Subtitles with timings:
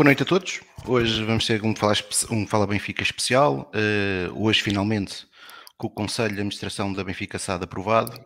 [0.00, 0.60] Boa noite a todos.
[0.86, 1.92] Hoje vamos ter um Fala,
[2.30, 3.70] um Fala Benfica especial.
[3.74, 5.26] Uh, hoje, finalmente,
[5.76, 8.18] com o Conselho de Administração da Benfica SAD aprovado.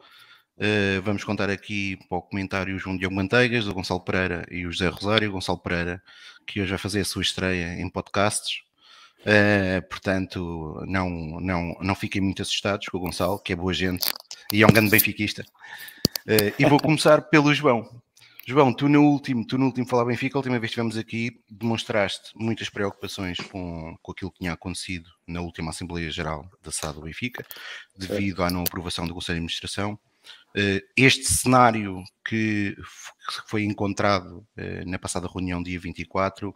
[0.57, 4.65] Uh, vamos contar aqui para o comentário o João Diogo Manteigas, o Gonçalo Pereira e
[4.65, 5.29] o José Rosário.
[5.29, 6.01] O Gonçalo Pereira,
[6.47, 8.59] que hoje vai fazer a sua estreia em podcasts.
[9.23, 11.11] Uh, portanto, não,
[11.41, 14.13] não, não fiquem muito assustados com o Gonçalo, que é boa gente
[14.53, 15.45] e é um grande benfiquista.
[16.57, 18.04] e vou começar pelo João.
[18.47, 21.41] João, tu no último, tu no último Falar Benfica, a última vez que estivemos aqui,
[21.49, 26.97] demonstraste muitas preocupações com, com aquilo que tinha acontecido na última Assembleia Geral da SAD
[26.97, 27.43] do Benfica,
[27.97, 29.99] devido à não aprovação do Conselho de Administração.
[30.55, 32.77] Eh, este cenário que
[33.47, 36.55] foi encontrado eh, na passada reunião, dia 24,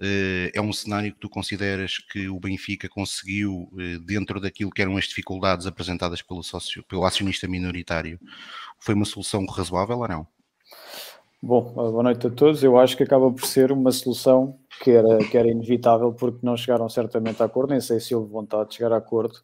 [0.00, 3.70] eh, é um cenário que tu consideras que o Benfica conseguiu,
[4.06, 8.18] dentro daquilo que eram as dificuldades apresentadas pelo, sócio, pelo acionista minoritário,
[8.80, 10.35] foi uma solução razoável ou não?
[11.42, 12.64] Bom, boa noite a todos.
[12.64, 16.56] Eu acho que acaba por ser uma solução que era, que era inevitável porque não
[16.56, 19.34] chegaram certamente a acordo, nem sei se houve vontade de chegar a acordo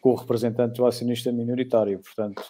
[0.00, 2.00] com o representante do acionista minoritário.
[2.00, 2.42] Portanto,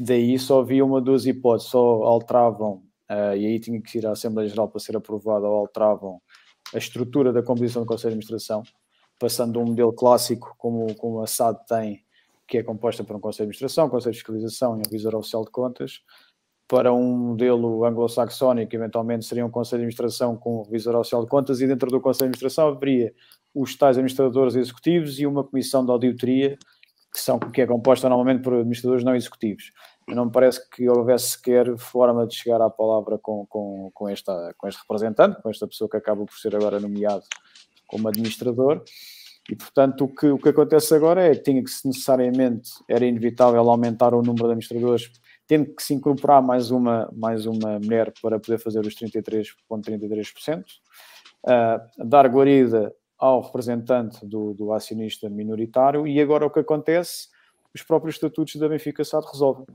[0.00, 4.12] daí só havia uma duas hipóteses, só alteravam, uh, e aí tinha que ir à
[4.12, 6.20] Assembleia Geral para ser aprovada, ou alteravam
[6.74, 8.62] a estrutura da composição do Conselho de Administração,
[9.18, 12.04] passando de um modelo clássico como, como a SAD tem,
[12.46, 15.44] que é composta por um Conselho de Administração, Conselho de Fiscalização e um Revisor Oficial
[15.44, 16.00] de Contas,
[16.68, 21.28] para um modelo anglo-saxónico, eventualmente seria um Conselho de Administração com um revisor oficial de
[21.28, 23.14] contas, e dentro do Conselho de Administração haveria
[23.54, 26.58] os tais administradores executivos e uma comissão de auditoria,
[27.10, 29.72] que, são, que é composta normalmente por administradores não executivos.
[30.06, 34.54] Não me parece que houvesse sequer forma de chegar à palavra com, com, com, esta,
[34.58, 37.24] com este representante, com esta pessoa que acaba por ser agora nomeado
[37.86, 38.82] como administrador.
[39.50, 43.06] E, portanto, o que, o que acontece agora é que tinha que se necessariamente, era
[43.06, 45.10] inevitável aumentar o número de administradores
[45.48, 50.62] tendo que se incorporar mais uma, mais uma mulher para poder fazer os 33,33%,
[51.44, 57.28] uh, dar guarida ao representante do, do acionista minoritário e agora o que acontece,
[57.74, 59.66] os próprios estatutos da Benfica SAD resolvem.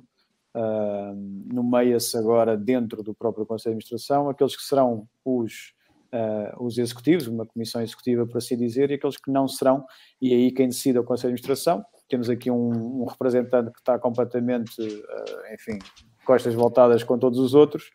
[0.55, 5.73] Uh, Nomeia-se agora dentro do próprio Conselho de Administração aqueles que serão os,
[6.13, 9.83] uh, os executivos, uma comissão executiva para assim dizer, e aqueles que não serão,
[10.21, 13.79] e aí quem decide é o Conselho de Administração, temos aqui um, um representante que
[13.79, 15.79] está completamente, uh, enfim,
[16.25, 17.91] costas voltadas com todos os outros,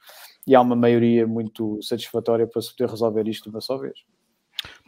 [0.46, 3.98] e há uma maioria muito satisfatória para se poder resolver isto de uma só vez.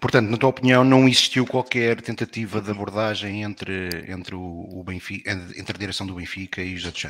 [0.00, 5.76] Portanto, na tua opinião, não existiu qualquer tentativa de abordagem entre, entre, o, Benfica, entre
[5.76, 7.04] a direção do Benfica e os outros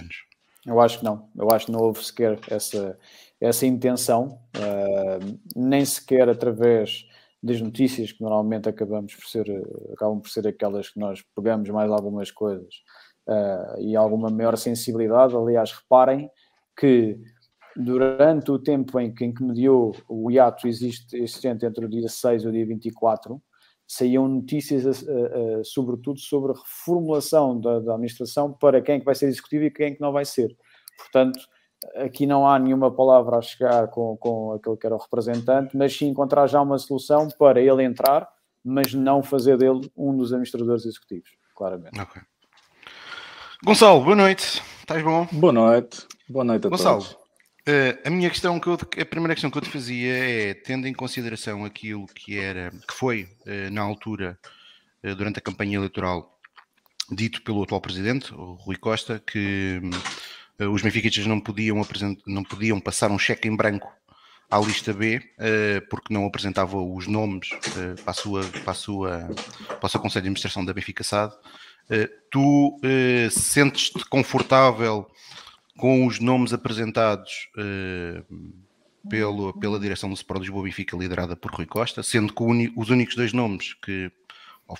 [0.67, 1.31] Eu acho que não.
[1.37, 2.99] Eu acho que não houve sequer essa,
[3.41, 7.07] essa intenção, uh, nem sequer através
[7.43, 9.47] das notícias que normalmente acabamos por ser,
[9.93, 12.83] acabam por ser aquelas que nós pegamos mais algumas coisas
[13.27, 15.35] uh, e alguma maior sensibilidade.
[15.35, 16.31] Aliás, reparem
[16.79, 17.19] que
[17.77, 22.09] durante o tempo em que, em que mediou o hiato existe, existente entre o dia
[22.09, 23.41] 6 e o dia 24,
[23.87, 29.05] saíam notícias, uh, uh, sobretudo, sobre a reformulação da, da administração para quem é que
[29.05, 30.55] vai ser executivo e quem é que não vai ser.
[30.99, 31.41] Portanto,
[31.97, 35.97] aqui não há nenhuma palavra a chegar com, com aquele que era o representante, mas
[35.97, 38.29] sim encontrar já uma solução para ele entrar,
[38.65, 41.99] mas não fazer dele um dos administradores executivos, claramente.
[42.01, 42.23] Okay.
[43.65, 44.63] Gonçalo, boa noite.
[44.81, 45.27] Estás bom?
[45.33, 46.07] Boa noite.
[46.29, 47.21] Boa noite a Gonçalo, todos.
[47.69, 50.89] Uh, a minha questão que eu, a primeira questão que eu te fazia é, tendo
[50.89, 54.39] em consideração aquilo que era, que foi uh, na altura,
[55.05, 56.41] uh, durante a campanha eleitoral,
[57.11, 59.97] dito pelo atual presidente, o Rui Costa, que eh,
[60.67, 61.81] os benfiquistas não podiam,
[62.27, 63.91] não podiam passar um cheque em branco
[64.51, 68.75] à lista B, eh, porque não apresentavam os nomes eh, para, a sua, para, a
[68.75, 69.31] sua,
[69.67, 71.33] para o seu Conselho de Administração da Benfica SAD.
[72.31, 72.81] Tu
[73.33, 75.11] sentes-te confortável
[75.77, 77.49] com os nomes apresentados
[79.09, 83.17] pelo, pela direção do Sport Lisboa Benfica, liderada por Rui Costa, sendo que os únicos
[83.17, 84.09] dois nomes que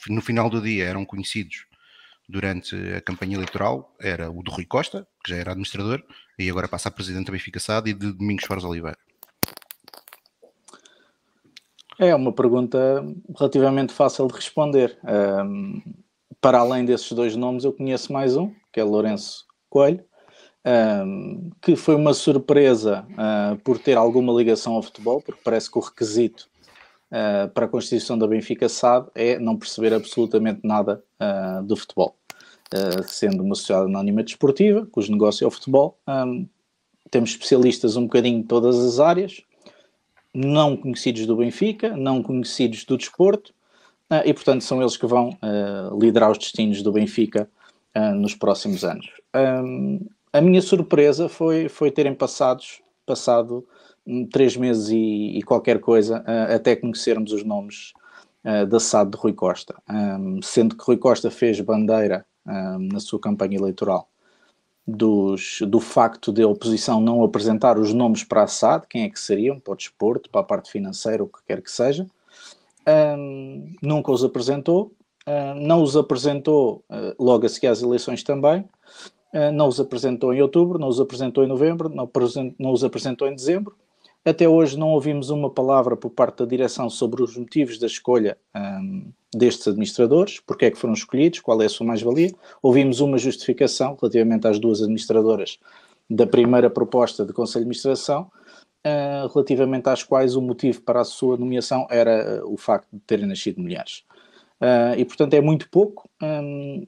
[0.09, 1.67] no final do dia eram conhecidos
[2.31, 6.03] durante a campanha eleitoral era o do Rui Costa, que já era administrador,
[6.39, 8.97] e agora passa a presidente da Benfica SAD, e de Domingos Soares Oliveira.
[11.99, 13.05] É uma pergunta
[13.39, 14.99] relativamente fácil de responder.
[15.05, 15.83] Um,
[16.41, 20.03] para além desses dois nomes, eu conheço mais um, que é Lourenço Coelho,
[20.65, 25.79] um, que foi uma surpresa uh, por ter alguma ligação ao futebol, porque parece que
[25.79, 26.49] o requisito
[27.11, 32.17] uh, para a constituição da Benfica SAD é não perceber absolutamente nada uh, do futebol.
[32.73, 35.99] Uh, sendo uma sociedade anónima desportiva, cujo negócio é o futebol.
[36.07, 36.47] Um,
[37.11, 39.43] temos especialistas um bocadinho em todas as áreas,
[40.33, 43.53] não conhecidos do Benfica, não conhecidos do desporto,
[44.09, 47.51] uh, e portanto são eles que vão uh, liderar os destinos do Benfica
[48.15, 49.11] nos próximos anos.
[49.35, 53.67] Um, a minha surpresa foi, foi terem passados, passado
[54.07, 56.25] hum, três meses e, e qualquer coisa
[56.55, 57.93] até conhecermos os nomes
[58.69, 63.21] da SAD de Rui Costa, um, sendo que Rui Costa fez bandeira um, na sua
[63.21, 64.09] campanha eleitoral
[64.87, 69.09] dos, do facto de a oposição não apresentar os nomes para a SAD, quem é
[69.09, 72.07] que seriam, para o desporto, para a parte financeira, o que quer que seja.
[73.19, 74.93] Um, nunca os apresentou,
[75.57, 78.63] não os apresentou uh, logo a seguir às eleições também,
[79.33, 82.11] uh, não os apresentou em outubro, não os apresentou em novembro, não,
[82.59, 83.77] não os apresentou em dezembro.
[84.25, 88.37] Até hoje não ouvimos uma palavra por parte da direção sobre os motivos da escolha
[88.55, 92.35] um, destes administradores, porque é que foram escolhidos, qual é a sua mais-valia.
[92.63, 95.59] Ouvimos uma justificação relativamente às duas administradoras
[96.09, 98.31] da primeira proposta de Conselho de Administração,
[98.87, 103.01] uh, relativamente às quais o motivo para a sua nomeação era uh, o facto de
[103.01, 104.05] terem nascido mulheres.
[104.61, 106.11] Uh, e, portanto, é muito pouco.
[106.23, 106.87] Um,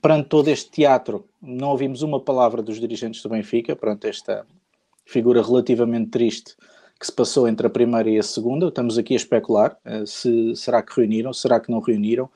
[0.00, 4.46] perante todo este teatro, não ouvimos uma palavra dos dirigentes do Benfica, perante esta
[5.04, 6.56] figura relativamente triste
[7.00, 8.68] que se passou entre a primeira e a segunda.
[8.68, 12.28] Estamos aqui a especular uh, se será que reuniram, será que não reuniram.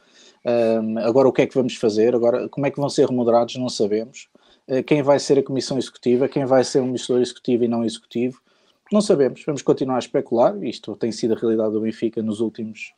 [1.07, 2.15] Agora o que é que vamos fazer?
[2.15, 3.57] Agora como é que vão ser remoderados?
[3.57, 4.29] Não sabemos.
[4.67, 6.29] Uh, quem vai ser a comissão executiva?
[6.29, 8.41] Quem vai ser o administrador executivo e não executivo?
[8.91, 9.43] Não sabemos.
[9.47, 10.63] Vamos continuar a especular.
[10.65, 12.95] Isto tem sido a realidade do Benfica nos últimos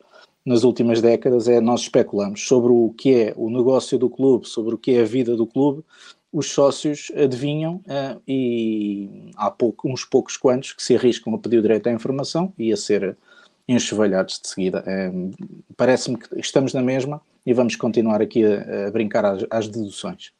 [0.47, 4.75] nas últimas décadas é nós especulamos sobre o que é o negócio do clube, sobre
[4.75, 5.83] o que é a vida do clube,
[6.31, 11.59] os sócios adivinham uh, e há pouco, uns poucos quantos que se arriscam a pedir
[11.59, 13.17] o direito à informação e a ser
[13.67, 14.83] enxovalhados de seguida.
[14.87, 15.31] Uh,
[15.75, 20.31] Parece-me que estamos na mesma e vamos continuar aqui a, a brincar às, às, deduções.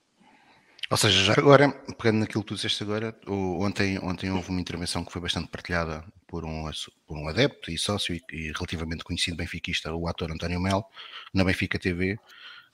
[0.90, 4.62] Ou seja, já agora, pegando naquilo que tu disseste agora, o, ontem, ontem houve uma
[4.62, 6.70] intervenção que foi bastante partilhada por um,
[7.06, 10.86] por um adepto e sócio e, e relativamente conhecido benfiquista, o ator António Melo,
[11.34, 12.18] na Benfica TV,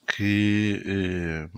[0.05, 1.50] que eh,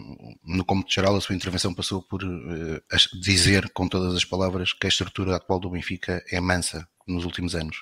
[0.43, 4.85] no cômputo geral a sua intervenção passou por eh, dizer com todas as palavras que
[4.85, 7.77] a estrutura atual do Benfica é mansa nos últimos anos.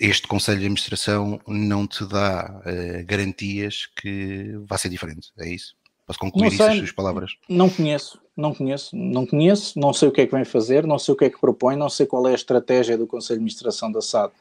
[0.00, 5.74] Este Conselho de Administração não te dá eh, garantias que vai ser diferente, é isso?
[6.06, 7.32] Posso concluir isso, as suas palavras?
[7.48, 10.98] Não conheço, não conheço, não conheço, não sei o que é que vem fazer, não
[10.98, 13.42] sei o que é que propõe, não sei qual é a estratégia do Conselho de
[13.42, 14.32] Administração da SAD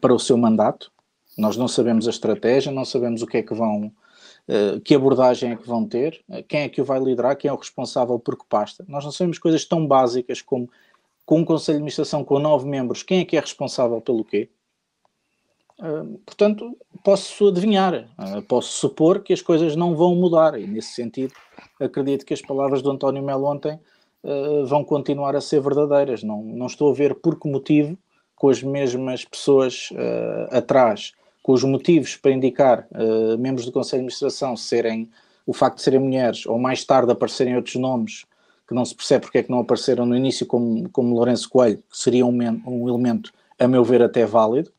[0.00, 0.90] para o seu mandato.
[1.36, 3.92] Nós não sabemos a estratégia, não sabemos o que é que vão
[4.84, 7.52] que abordagem é que vão ter, eh, quem é que o vai liderar, quem é
[7.52, 8.84] o responsável por que pasta.
[8.88, 10.68] Nós não sabemos coisas tão básicas como
[11.24, 14.50] com um Conselho de Administração com nove membros, quem é que é responsável pelo quê?
[15.78, 18.08] Uh, portanto, posso adivinhar,
[18.48, 21.32] posso supor que as coisas não vão mudar e, nesse sentido,
[21.80, 23.78] acredito que as palavras do António Melo ontem
[24.66, 26.22] vão continuar a ser verdadeiras.
[26.22, 27.98] Não, não estou a ver por que motivo,
[28.36, 29.88] com as mesmas pessoas
[30.50, 31.12] atrás
[31.42, 35.10] com os motivos para indicar uh, membros do Conselho de Administração serem
[35.46, 38.24] o facto de serem mulheres ou mais tarde aparecerem outros nomes
[38.66, 41.82] que não se percebe porque é que não apareceram no início como, como Lourenço Coelho,
[41.90, 44.70] que seria um, um elemento, a meu ver, até válido.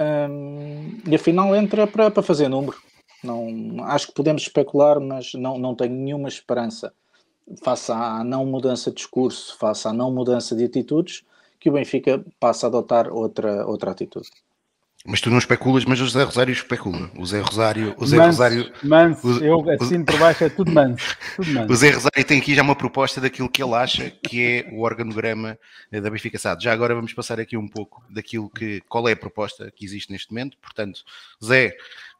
[0.00, 2.76] Um, e afinal entra para, para fazer número.
[3.22, 6.92] Não, acho que podemos especular, mas não, não tenho nenhuma esperança,
[7.62, 11.22] face à não mudança de discurso, face à não mudança de atitudes,
[11.60, 14.28] que o Benfica passe a adotar outra, outra atitude.
[15.04, 17.10] Mas tu não especulas, mas o Zé Rosário especula.
[17.18, 17.94] O Zé Rosário.
[17.98, 18.72] O Zé manso, Rosário.
[18.84, 21.72] Manso, o, eu assino por baixo, é tudo manso, tudo manso.
[21.72, 24.82] O Zé Rosário tem aqui já uma proposta daquilo que ele acha que é o
[24.82, 25.58] organograma
[25.90, 26.62] da Benfica SAD.
[26.62, 28.80] Já agora vamos passar aqui um pouco daquilo que.
[28.88, 30.56] Qual é a proposta que existe neste momento.
[30.58, 31.00] Portanto,
[31.44, 31.76] Zé,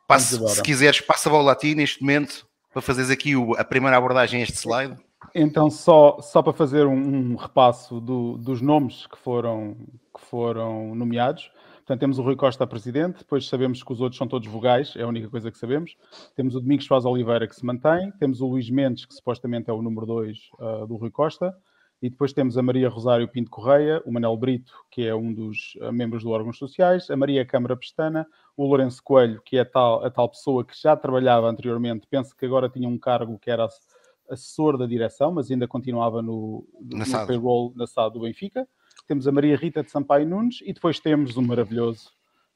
[0.09, 3.65] passe, se quiseres, passa a bola a ti neste momento para fazeres aqui o, a
[3.65, 4.97] primeira abordagem a este slide.
[5.35, 9.77] Então, só, só para fazer um, um repasso do, dos nomes que foram,
[10.15, 11.51] que foram nomeados.
[11.83, 15.03] Portanto, temos o Rui Costa presidente, depois sabemos que os outros são todos vogais, é
[15.03, 15.97] a única coisa que sabemos.
[16.37, 19.73] Temos o Domingos Soares Oliveira que se mantém, temos o Luís Mendes, que supostamente é
[19.73, 21.53] o número 2 uh, ah, do Rui Costa,
[22.01, 25.75] e depois temos a Maria Rosário Pinto Correia, o Manel Brito, que é um dos
[25.81, 29.65] uh, membros do órgãos sociais, a Maria Câmara Pestana, o Lourenço Coelho, que é a
[29.65, 33.51] tal, a tal pessoa que já trabalhava anteriormente, penso que agora tinha um cargo que
[33.51, 33.67] era
[34.31, 38.69] assessor da direção, mas ainda continuava no, no, no payroll na SAD do Benfica
[39.07, 42.11] temos a Maria Rita de Sampaio Nunes e depois temos o maravilhoso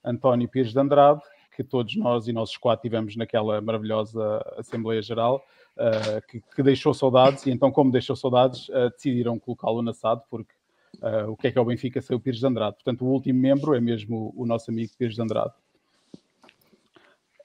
[0.04, 1.20] António Pires de Andrade,
[1.54, 5.42] que todos nós e nossos quatro tivemos naquela maravilhosa Assembleia Geral,
[5.76, 10.22] uh, que, que, deixou saudades, e então, como deixou saudades, uh, decidiram colocá-lo na SAD,
[10.30, 10.52] porque
[10.98, 12.76] uh, o que é que é o Benfica sem o Pires de Andrade?
[12.76, 15.54] Portanto, o último membro é mesmo o, o nosso amigo Pires de Andrade.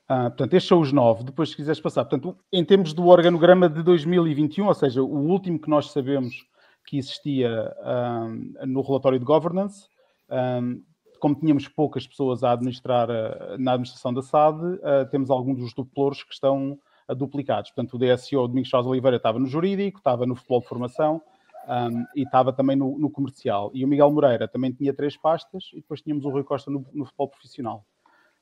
[0.10, 1.24] Uh, portanto, estes são os nove.
[1.24, 5.58] Depois, se quiseres passar, portanto, em termos do organograma de 2021, ou seja, o último
[5.58, 6.46] que nós sabemos
[6.86, 9.88] que existia um, no relatório de governance.
[10.30, 10.84] Um,
[11.20, 14.80] como tínhamos poucas pessoas a administrar uh, na administração da SAD, uh,
[15.12, 17.70] temos alguns dos duplores que estão uh, duplicados.
[17.72, 21.22] Portanto, o DSO, Domingos Chaves Oliveira, estava no jurídico, estava no futebol de formação,
[21.62, 23.70] Um, e estava também no, no, comercial.
[23.72, 26.84] E o Miguel Moreira também tinha três pastas, e depois tínhamos o Rui Costa no,
[26.92, 27.86] no futebol profissional.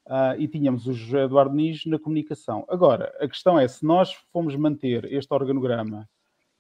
[0.05, 2.65] Uh, e tínhamos o José Eduardo Nis na comunicação.
[2.69, 6.09] Agora, a questão é, se nós fomos manter este organograma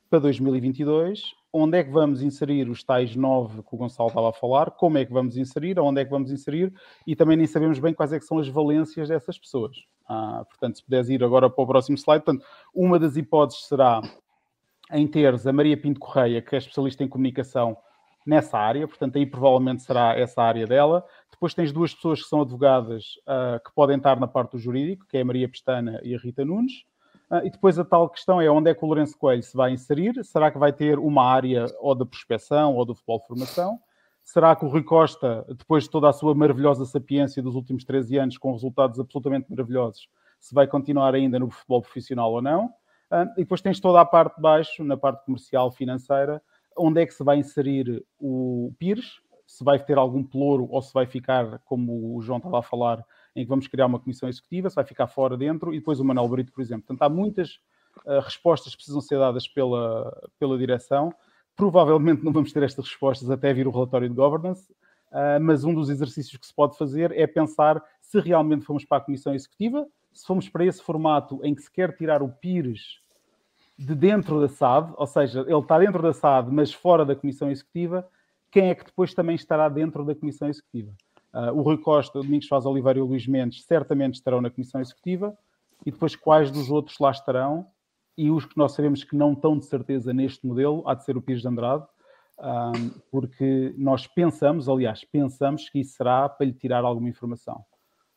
[0.09, 4.33] para 2022, onde é que vamos inserir os tais nove que o Gonçalo estava a
[4.33, 6.73] falar, como é que vamos inserir, onde é que vamos inserir,
[7.05, 9.77] e também nem sabemos bem quais é que são as valências dessas pessoas.
[10.07, 14.01] Ah, portanto, se puderes ir agora para o próximo slide, portanto, uma das hipóteses será
[14.91, 17.77] em teres a Maria Pinto Correia, que é especialista em comunicação
[18.25, 21.05] nessa área, portanto, aí provavelmente será essa área dela.
[21.31, 25.05] Depois tens duas pessoas que são advogadas uh, que podem estar na parte do jurídico,
[25.07, 26.83] que é a Maria Pestana e a Rita Nunes.
[27.29, 29.71] Uh, e depois a tal questão é onde é que o Lourenço Coelho se vai
[29.71, 30.23] inserir?
[30.25, 33.79] Será que vai ter uma área ou da prospecção ou do futebol de formação?
[34.23, 38.17] Será que o Rui Costa, depois de toda a sua maravilhosa sapiência dos últimos 13
[38.17, 40.07] anos, com resultados absolutamente maravilhosos,
[40.39, 42.65] se vai continuar ainda no futebol profissional ou não?
[43.11, 46.41] Uh, e depois tens toda a parte de baixo, na parte comercial, financeira,
[46.77, 50.93] onde é que se vai inserir o Pires, se vai ter algum pelouro ou se
[50.93, 53.03] vai ficar, como o João estava a falar,
[53.35, 56.05] em que vamos criar uma comissão executiva, se vai ficar fora, dentro, e depois o
[56.05, 56.85] Manuel Brito, por exemplo.
[56.87, 57.59] Portanto, há muitas
[58.05, 61.13] uh, respostas que precisam ser dadas pela, pela direção.
[61.55, 64.71] Provavelmente não vamos ter estas respostas até vir o relatório de governance,
[65.11, 68.97] uh, mas um dos exercícios que se pode fazer é pensar se realmente fomos para
[68.97, 72.99] a comissão executiva, se fomos para esse formato em que se quer tirar o PIRES
[73.77, 77.49] de dentro da SAD, ou seja, ele está dentro da SAD, mas fora da comissão
[77.49, 78.05] executiva,
[78.51, 80.91] quem é que depois também estará dentro da comissão executiva?
[81.33, 84.49] Uh, o Rui Costa, o Domingos Faz Oliveira e o Luís Mendes certamente estarão na
[84.49, 85.37] Comissão Executiva
[85.85, 87.67] e depois quais dos outros lá estarão
[88.17, 91.15] e os que nós sabemos que não estão de certeza neste modelo, há de ser
[91.15, 91.85] o Pires de Andrade,
[92.39, 97.63] um, porque nós pensamos, aliás, pensamos que isso será para lhe tirar alguma informação.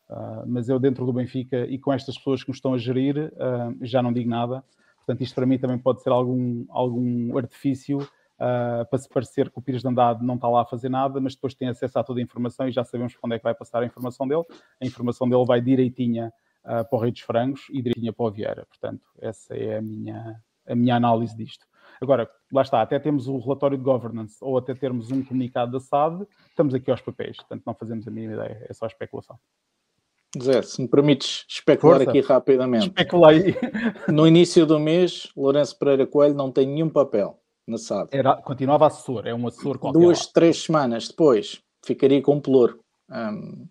[0.09, 3.31] Uh, mas eu dentro do Benfica e com estas pessoas que nos estão a gerir,
[3.33, 4.63] uh, já não digo nada.
[4.97, 7.99] Portanto, isto para mim também pode ser algum, algum artifício
[8.43, 11.19] uh, para se parecer que o Pires de Andrade não está lá a fazer nada,
[11.21, 13.43] mas depois tem acesso a toda a informação e já sabemos para onde é que
[13.43, 14.43] vai passar a informação dele.
[14.81, 16.31] A informação dele vai direitinha
[16.65, 18.65] uh, para o Rei dos Frangos e direitinha para o Vieira.
[18.67, 21.65] Portanto, essa é a minha, a minha análise disto.
[22.01, 25.79] Agora, lá está, até temos o relatório de governance ou até termos um comunicado da
[25.79, 29.39] SAD, estamos aqui aos papéis, portanto não fazemos a mínima ideia, é só especulação.
[30.41, 32.09] Zé, se me permites especular Força.
[32.09, 32.87] aqui rapidamente.
[32.87, 33.55] Especula aí.
[34.11, 38.09] No início do mês, Lourenço Pereira Coelho não tem nenhum papel na SAD.
[38.11, 39.99] Era, continuava assessor, é um assessor qualquer.
[39.99, 40.31] Duas, lá.
[40.33, 42.79] três semanas depois, ficaria com um pelouro.
[43.09, 43.67] Um,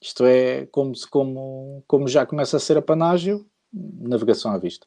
[0.00, 4.86] isto é como, como, como já começa a ser a panágio, navegação à vista.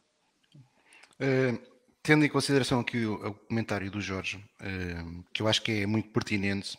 [1.20, 1.60] Uh,
[2.04, 5.86] tendo em consideração aqui o, o comentário do Jorge, uh, que eu acho que é
[5.88, 6.78] muito pertinente,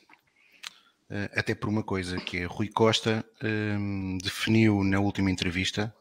[1.10, 3.24] uh, até por uma coisa, que é Rui Costa
[4.22, 5.94] definiu na última entrevista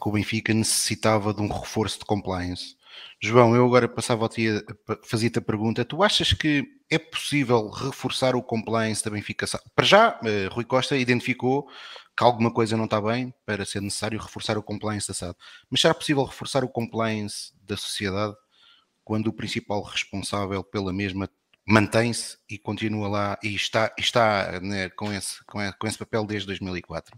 [0.00, 2.76] que o Benfica necessitava de um reforço de compliance
[3.20, 4.48] João, eu agora passava a ti,
[5.04, 9.46] fazia-te a pergunta: tu achas que é possível reforçar o compliance da Benfica?
[9.74, 11.68] Para já, eh, Rui Costa identificou
[12.16, 15.36] que alguma coisa não está bem para ser necessário reforçar o compliance da SAD.
[15.70, 18.34] Mas será possível reforçar o compliance da sociedade
[19.04, 21.30] quando o principal responsável pela mesma
[21.64, 27.16] mantém-se e continua lá e está, está né, com, esse, com, esse papel desde 2004?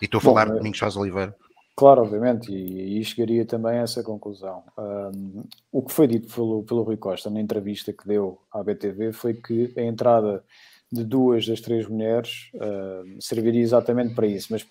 [0.00, 1.36] E estou a falar Bom, de Domingos Faz Oliveira.
[1.80, 4.62] Claro, obviamente, e aí chegaria também a essa conclusão.
[4.76, 9.14] Um, o que foi dito pelo, pelo Rui Costa na entrevista que deu à BTV
[9.14, 10.44] foi que a entrada
[10.92, 14.68] de duas das três mulheres uh, serviria exatamente para isso, mas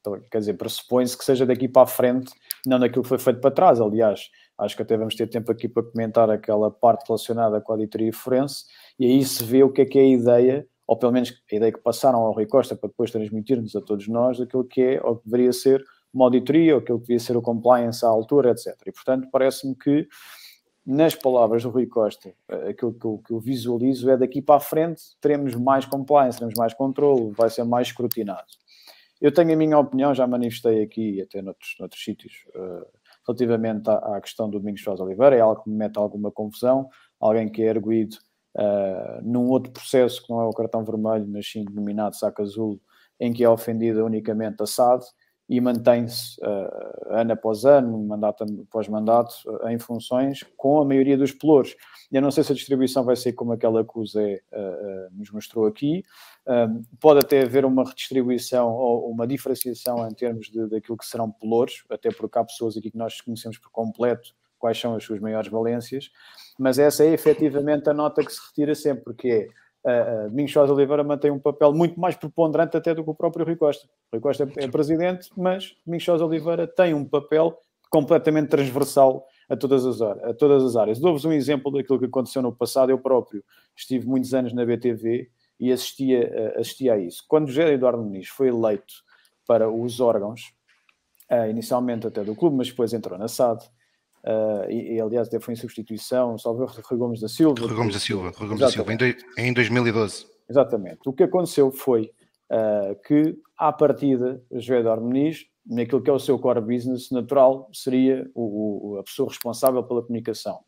[0.00, 2.32] então, quer dizer, pressupõe-se que seja daqui para a frente,
[2.66, 3.80] não daquilo que foi feito para trás.
[3.80, 7.76] Aliás, acho que até vamos ter tempo aqui para comentar aquela parte relacionada com a
[7.76, 8.64] auditoria forense,
[8.98, 11.54] e aí se vê o que é que é a ideia, ou pelo menos a
[11.54, 15.00] ideia que passaram ao Rui Costa para depois transmitir-nos a todos nós, daquilo que é,
[15.00, 15.80] ou que deveria ser
[16.14, 18.74] uma auditoria, ou aquilo que devia ser o compliance à altura, etc.
[18.86, 20.06] E, portanto, parece-me que,
[20.86, 24.56] nas palavras do Rui Costa, eh, aquilo que eu, que eu, visualizo é daqui para
[24.56, 28.46] a frente teremos mais compliance, teremos mais controle, vai ser mais escrutinado.
[29.20, 32.86] Eu tenho a minha opinião, já manifestei aqui, até noutros, noutros sítios, uh,
[33.26, 36.88] relativamente à, à, questão do Domingos Sousa Oliveira, é algo que me mete alguma confusão,
[37.18, 38.16] alguém que é erguido
[38.56, 42.78] uh, num outro processo que não é o cartão vermelho, mas sim denominado saco azul,
[43.18, 45.04] em que é ofendida unicamente a SAD,
[45.48, 51.18] e mantém-se uh, ano após ano, mandato após mandato, uh, em funções com a maioria
[51.18, 51.76] dos pelouros.
[52.10, 55.30] Eu não sei se a distribuição vai ser como aquela que o Zé uh, nos
[55.30, 56.02] mostrou aqui.
[57.00, 61.84] pode até haver uma redistribuição ou uma diferenciação em termos de, daquilo que serão pelouros,
[61.90, 65.50] até porque há pessoas aqui que nós conhecemos por completo quais são as suas maiores
[65.50, 66.10] valências,
[66.58, 70.70] mas essa é efetivamente a nota que se retira sempre, porque é uh, Domingos Soares
[70.70, 73.88] Oliveira mantém um papel muito mais preponderante até do que o próprio Rui Costa.
[74.12, 77.58] Rui Costa é presidente, mas Domingos Soares Oliveira tem um papel
[77.90, 80.98] completamente transversal a todas as, a todas as áreas.
[80.98, 82.90] Dou-vos um exemplo daquilo que aconteceu no passado.
[82.90, 83.44] Eu próprio
[83.76, 87.24] estive muitos anos na BTV e assistia, assistia a isso.
[87.28, 88.94] Quando José Eduardo Muniz foi eleito
[89.46, 90.52] para os órgãos,
[91.48, 93.64] inicialmente até do clube, mas depois entrou na SAD,
[94.24, 97.60] uh, e, e, aliás até foi em substituição, salvo Rui Gomes da Silva.
[97.60, 99.04] Rui Gomes da Silva, Rui Gomes da Silva, em, do,
[99.38, 100.26] em 2012.
[100.48, 101.00] Exatamente.
[101.06, 102.10] O que aconteceu foi
[102.50, 107.68] uh, que, à partida, José Eduardo Muniz, naquilo que é o seu core business natural,
[107.72, 110.60] seria o, o, a pessoa responsável pela comunicação.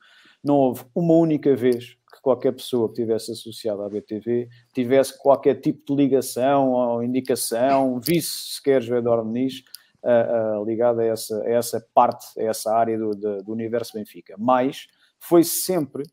[0.42, 5.56] Não houve uma única vez que qualquer pessoa que tivesse associada à BTV tivesse qualquer
[5.56, 9.62] tipo de ligação ou indicação, visse sequer José Eduardo Muniz
[10.06, 13.10] uh, uh, a essa, a essa parte, a essa área do,
[13.42, 14.36] do, universo Benfica.
[14.38, 14.86] Mas
[15.18, 16.04] foi sempre,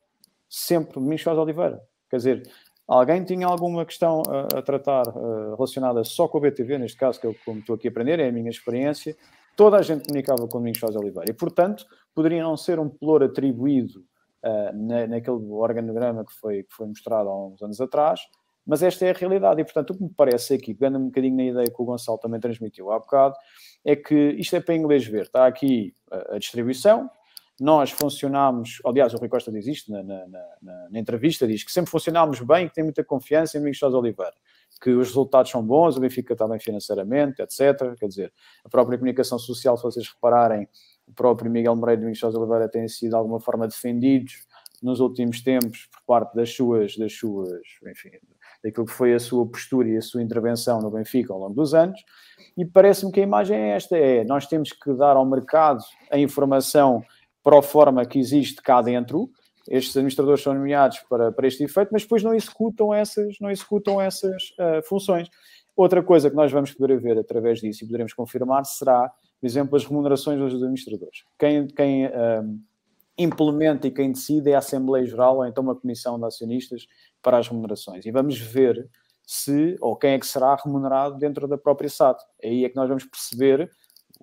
[0.49, 1.81] sempre Domingos Oliveira.
[2.09, 2.51] Quer dizer,
[2.87, 7.19] Alguém tinha alguma questão a, a tratar uh, relacionada só com o BTV, neste caso,
[7.19, 9.15] que eu como estou aqui a aprender, é a minha experiência,
[9.55, 11.31] toda a gente comunicava com Domingos José Oliveira.
[11.31, 13.99] E, portanto, poderia não ser um pelour atribuído
[14.43, 18.19] uh, na, naquele organograma que foi, que foi mostrado há uns anos atrás,
[18.65, 19.61] mas esta é a realidade.
[19.61, 22.17] E, portanto, o que me parece aqui, pegando um bocadinho na ideia que o Gonçalo
[22.17, 23.35] também transmitiu há bocado,
[23.85, 25.23] é que isto é para inglês ver.
[25.23, 27.09] Está aqui a, distribuição,
[27.59, 31.71] nós funcionámos, aliás, o Rui Costa diz isto na, na, na, na, entrevista, diz que
[31.71, 34.33] sempre funcionámos bem, que tem muita confiança em Domingos Sousa Oliveira,
[34.81, 37.95] que os resultados são bons, o Benfica está bem financeiramente, etc.
[37.99, 38.33] Quer dizer,
[38.65, 40.67] a própria comunicação social, se vocês repararem,
[41.07, 44.45] o próprio Miguel Moreira e Domingos Sousa Oliveira têm sido de alguma forma defendidos
[44.81, 48.11] nos últimos tempos por parte das suas, das suas, enfim,
[48.63, 51.73] daquilo que foi a sua postura e a sua intervenção no Benfica ao longo dos
[51.73, 51.99] anos,
[52.57, 56.17] e parece-me que a imagem é esta, é, nós temos que dar ao mercado a
[56.17, 57.03] informação
[57.43, 59.29] pro forma que existe cá dentro,
[59.67, 63.99] estes administradores são nomeados para, para este efeito, mas depois não executam essas, não executam
[63.99, 65.29] essas uh, funções.
[65.75, 69.75] Outra coisa que nós vamos poder ver através disso e poderemos confirmar será, por exemplo,
[69.75, 71.23] as remunerações dos administradores.
[71.39, 72.59] Quem, quem uh,
[73.17, 76.85] implementa e quem decide é a Assembleia Geral ou então uma comissão de acionistas
[77.21, 78.05] para as remunerações.
[78.05, 78.87] E vamos ver
[79.25, 82.19] se ou quem é que será remunerado dentro da própria SAT.
[82.43, 83.69] Aí é que nós vamos perceber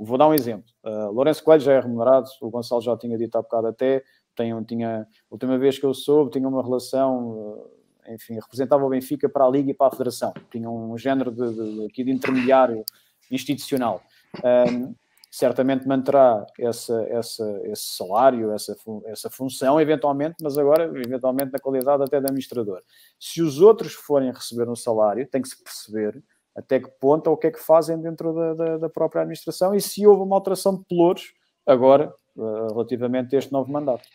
[0.02, 0.64] Vou dar um exemplo.
[0.82, 4.02] Uh, Lourenço Coelho já é remunerado, o Gonçalo já tinha dito há bocado até,
[4.34, 7.70] tem, tinha, a última vez que eu soube, tinha uma relação, uh,
[8.08, 11.52] enfim, representava o Benfica para a Liga e para a Federação, tinha um género de,
[11.52, 12.82] de, de, de intermediário
[13.30, 14.02] institucional.
[14.42, 14.94] Um,
[15.30, 22.02] certamente manterá essa, essa, esse salário, essa, essa função, eventualmente, mas agora, eventualmente, na qualidade
[22.02, 22.82] até de administrador.
[23.18, 26.20] Se os outros forem receber um salário, tem que se perceber
[26.56, 29.74] até que ponto ou o que é que fazem dentro da, da, da própria administração
[29.74, 31.32] e se houve uma alteração de pelouros
[31.64, 34.06] agora, uh, relativamente a este novo mandato.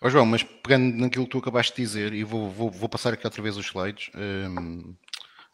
[0.00, 3.14] Oh, João, mas pegando naquilo que tu acabaste de dizer, e vou, vou, vou passar
[3.14, 4.94] aqui outra vez os slides, ehm,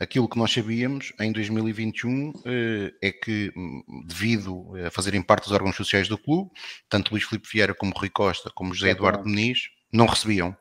[0.03, 5.45] aquilo que nós sabíamos em 2021 uh, eh, é que, hum, devido a fazerem parte
[5.45, 6.51] dos órgãos sociais do clube,
[6.89, 10.57] tanto Luís Filipe Vieira como Rui Costa, como José Eduardo Muniz, não recebiam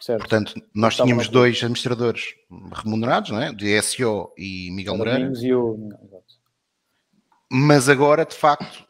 [0.00, 0.20] Certo.
[0.20, 2.34] Portanto, nós tínhamos dois administradores
[2.72, 3.52] remunerados, não é?
[3.52, 5.32] de SO e Miguel Moreira.
[5.40, 5.90] E o...
[7.50, 8.86] Mas agora, de facto,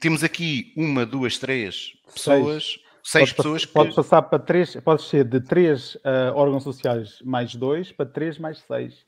[0.00, 3.72] temos aqui uma, duas, três pessoas, seis, seis pessoas que...
[3.72, 8.38] Pode passar para três, pode ser de três uh, órgãos sociais mais dois para três
[8.38, 9.06] mais seis.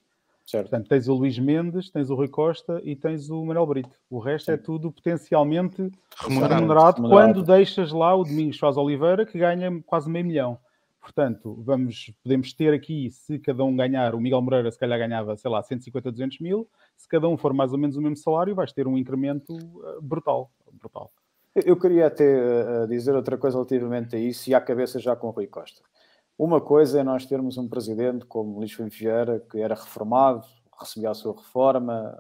[0.50, 0.68] Certo.
[0.68, 3.90] Portanto, tens o Luís Mendes, tens o Rui Costa e tens o Manuel Brito.
[4.10, 4.60] O resto é Sim.
[4.60, 10.10] é tudo potencialmente remunerado, remunerado, quando deixas lá o Domingos Faz Oliveira, que ganha quase
[10.10, 10.58] meio milhão.
[11.00, 15.36] Portanto, vamos, podemos ter aqui, se cada um ganhar, o Miguel Moreira se calhar ganhava,
[15.36, 18.54] sei lá, 150, 200 mil, se cada um for mais ou menos o mesmo salário,
[18.54, 21.12] vais ter um incremento uh, brutal, brutal.
[21.54, 25.28] Eu queria até uh, dizer outra coisa relativamente a isso e à cabeça já com
[25.28, 25.80] o Rui Costa.
[26.42, 30.42] Uma coisa é nós termos um presidente como Luís Filipe Vieira, que era reformado,
[30.81, 32.18] recebia a sua reforma,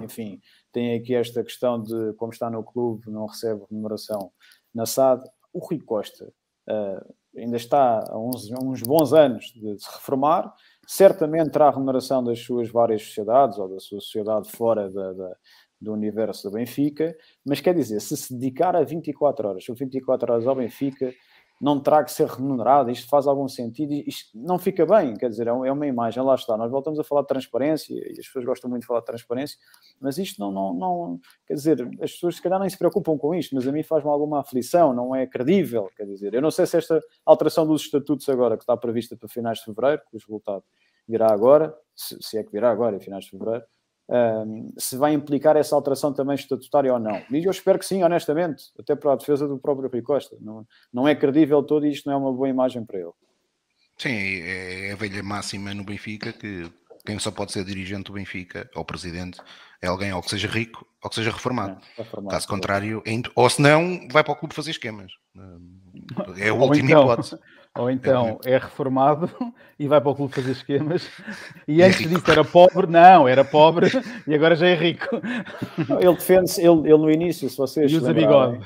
[0.00, 0.40] enfim,
[0.70, 4.30] tem aqui esta questão de como está no clube, não recebe remuneração
[4.72, 5.28] na SAD.
[5.52, 6.32] O Rui Costa
[6.70, 10.54] uh, ainda está a uns, uns bons anos de se reformar,
[10.86, 15.36] certamente terá remuneração das suas várias sociedades ou da sua sociedade fora da, da,
[15.80, 17.12] do universo do Benfica,
[17.44, 21.12] mas quer dizer, se se dedicar a 24 horas, ou 24 horas ao Benfica,
[21.60, 25.48] não terá que ser remunerado, isto faz algum sentido, isto não fica bem, quer dizer,
[25.48, 28.44] é, é uma imagem, lá está, nós voltamos a falar de transparência, e as pessoas
[28.44, 29.58] gostam muito de falar de transparência,
[30.00, 33.34] mas isto não, não, não quer dizer, as pessoas se calhar nem se preocupam com
[33.34, 36.66] isto, mas a mim faz-me alguma aflição, não é credível, quer dizer, eu não sei
[36.66, 40.18] se esta alteração dos estatutos agora, que está prevista para finais de fevereiro, que o
[40.18, 40.62] resultado
[41.08, 43.64] virá agora, se, se é que virá agora, em finais de fevereiro,
[44.08, 47.22] um, se vai implicar essa alteração também estatutária ou não.
[47.30, 50.36] E eu espero que sim, honestamente, até para a defesa do próprio Rui Costa.
[50.40, 53.12] Não, não é credível todo e isto não é uma boa imagem para ele.
[53.98, 56.70] Sim, é, é a velha máxima no Benfica que
[57.04, 59.40] quem só pode ser dirigente do Benfica ou presidente
[59.82, 61.80] é alguém ou que seja rico ou que seja reformado.
[61.96, 65.12] É, reformado Caso contrário, é, ou se não, vai para o clube fazer esquemas.
[66.38, 67.38] É a última então, hipótese.
[67.78, 69.30] Ou então é, é reformado
[69.78, 71.08] e vai para o clube fazer esquemas.
[71.66, 73.88] E antes é disso era pobre, não, era pobre
[74.26, 75.08] e agora já é rico.
[76.00, 77.90] Ele defende-se, ele, ele no início, se vocês.
[77.90, 78.60] E usa bigode.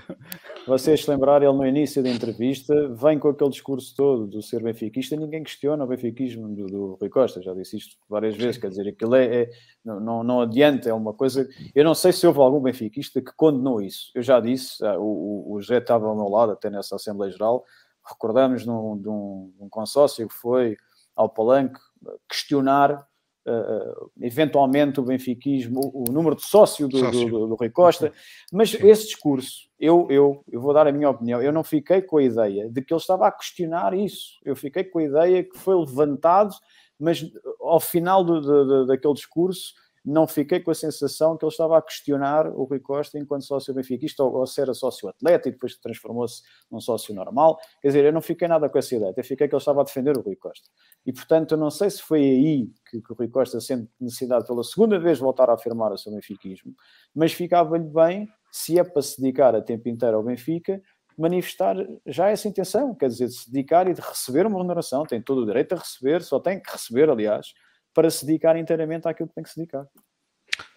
[0.66, 4.62] Vocês se lembrarem, ele no início da entrevista vem com aquele discurso todo do ser
[4.62, 8.68] benfiquista, ninguém questiona o benfiquismo do, do Rui Costa, já disse isto várias vezes, quer
[8.68, 9.50] dizer, aquilo é, é
[9.84, 11.48] não, não, não adianta, é uma coisa.
[11.74, 14.12] Eu não sei se houve algum benfiquista que condenou isso.
[14.14, 17.32] Eu já disse, ah, o, o, o José estava ao meu lado até nessa Assembleia
[17.32, 17.64] Geral
[18.04, 20.76] recordamos num, de, um, de um consórcio que foi
[21.14, 21.80] ao Palanque
[22.28, 23.06] questionar
[23.44, 27.28] Uh, eventualmente o benfiquismo, o, número de sócio do, sócio.
[27.28, 28.12] do, do, Rui Costa,
[28.52, 28.88] mas Sim.
[28.88, 32.22] esse discurso, eu, eu, eu vou dar a minha opinião, eu não fiquei com a
[32.22, 35.74] ideia de que ele estava a questionar isso, eu fiquei com a ideia que foi
[35.74, 36.54] levantado,
[36.96, 37.28] mas
[37.60, 41.82] ao final do, do, daquele discurso não fiquei com a sensação que ele estava a
[41.82, 45.76] questionar o Rui Costa enquanto sócio benfiquista ou, ou se era sócio atleta e depois
[45.78, 47.58] transformou-se num sócio normal.
[47.80, 49.84] Quer dizer, eu não fiquei nada com essa ideia, eu fiquei que ele estava a
[49.84, 50.68] defender o Rui Costa.
[51.06, 54.46] E portanto, eu não sei se foi aí que, que o Rui Costa sente necessidade
[54.46, 56.74] pela segunda vez voltar a afirmar o seu benfiquismo,
[57.14, 60.82] mas ficava-lhe bem, se é para se dedicar a tempo inteiro ao Benfica,
[61.16, 65.22] manifestar já essa intenção, quer dizer, de se dedicar e de receber uma remuneração, tem
[65.22, 67.52] todo o direito a receber, só tem que receber, aliás,
[67.94, 69.86] para se dedicar inteiramente àquilo que tem que se dedicar.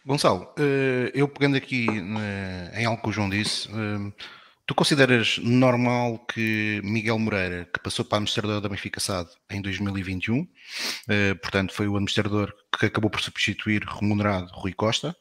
[0.05, 1.87] Gonçalo, eh, eu pegando aqui
[2.77, 4.13] em algo que o João disse, eh,
[4.65, 10.47] tu consideras normal que Miguel Moreira, que passou para administrador da Benfica SAD em 2021,
[11.09, 15.15] eh, portanto foi o administrador que acabou por substituir remunerado Rui Costa,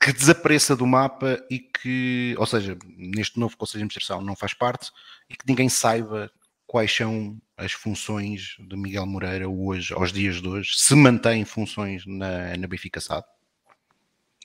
[0.00, 4.52] que desapareça do mapa e que, ou seja, neste novo Conselho de Administração não faz
[4.52, 4.90] parte
[5.30, 6.30] e que ninguém saiba
[6.66, 12.04] quais são as funções de Miguel Moreira hoje, aos dias de hoje, se mantém funções
[12.06, 13.24] na, na Benfica SAD?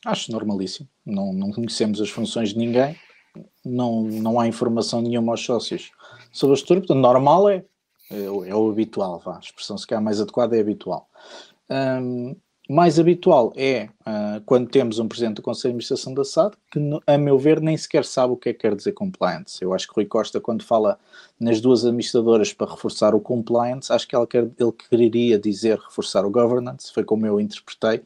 [0.05, 0.87] Acho normalíssimo.
[1.05, 2.95] Não, não conhecemos as funções de ninguém,
[3.65, 5.91] não, não há informação nenhuma aos sócios
[6.31, 7.65] sobre a estrutura, portanto, normal é,
[8.11, 9.37] é, é o habitual, vá.
[9.37, 11.09] a expressão se calhar mais adequada é habitual.
[11.69, 12.35] Um,
[12.67, 16.79] mais habitual é uh, quando temos um presidente do Conselho de Administração da SAD que,
[17.07, 19.61] a meu ver, nem sequer sabe o que é que quer dizer compliance.
[19.61, 20.99] Eu acho que Rui Costa, quando fala
[21.39, 26.25] nas duas administradoras para reforçar o compliance, acho que ela quer, ele quereria dizer reforçar
[26.25, 28.01] o governance, foi como eu interpretei.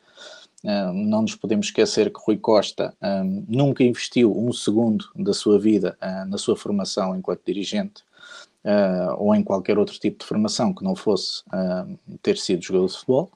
[0.63, 5.33] Uh, não nos podemos esquecer que Rui Costa um, ah, nunca investiu um segundo da
[5.33, 8.03] sua vida uh, na sua formação enquanto dirigente
[9.17, 11.41] ou em qualquer outro tipo de formação que não fosse
[12.21, 13.31] ter sido jogador de futebol.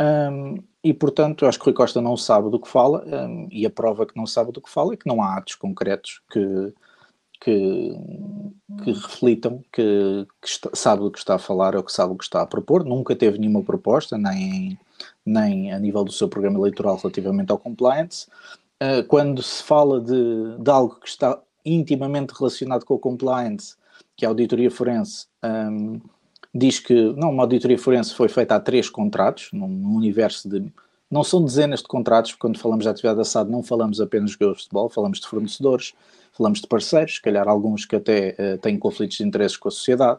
[0.00, 3.70] Um, e, portanto, acho que Rui Costa não sabe do que fala, um, e a
[3.70, 6.72] prova que não sabe do que fala é que não há atos concretos que,
[7.40, 7.92] que,
[8.84, 12.16] que reflitam que, que está, sabe do que está a falar ou que sabe o
[12.16, 12.84] que está a propor.
[12.84, 14.78] Nunca teve nenhuma proposta, nem,
[15.24, 18.28] nem a nível do seu programa eleitoral relativamente ao compliance.
[18.82, 23.74] Uh, quando se fala de, de algo que está intimamente relacionado com o compliance,
[24.14, 26.00] que é a auditoria forense, um,
[26.56, 30.72] diz que não, uma auditoria forense foi feita a três contratos, num, universo de.
[31.08, 34.32] Não são dezenas de contratos, porque quando falamos de atividade assado não falamos apenas de
[34.32, 35.94] jogadores de futebol, falamos de fornecedores,
[36.32, 39.70] falamos de parceiros, se calhar alguns que até uh, têm conflitos de interesses com a
[39.70, 40.18] sociedade.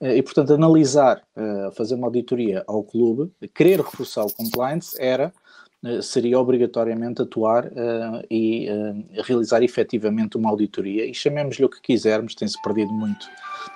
[0.00, 5.32] Uh, e, portanto, analisar, uh, fazer uma auditoria ao clube, querer reforçar o compliance, era
[6.02, 7.70] seria obrigatoriamente atuar
[8.28, 8.66] e
[9.22, 11.06] realizar efetivamente uma auditoria.
[11.06, 13.28] E chamemos-lhe o que quisermos, tem-se perdido muito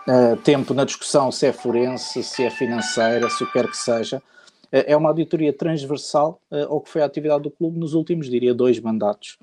[0.08, 4.18] uh, tempo na discussão se é forense, se é financeira, se o quer que seja.
[4.66, 8.28] Uh, é uma auditoria transversal uh, ao que foi a atividade do clube nos últimos,
[8.28, 9.38] diria, dois mandatos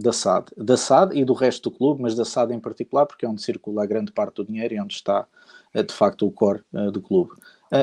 [0.00, 0.46] da SAD.
[0.56, 3.42] Da SAD e do resto do clube, mas da SAD em particular, porque é onde
[3.42, 5.24] circula a grande parte do dinheiro e onde está,
[5.72, 7.30] de facto, o core do clube.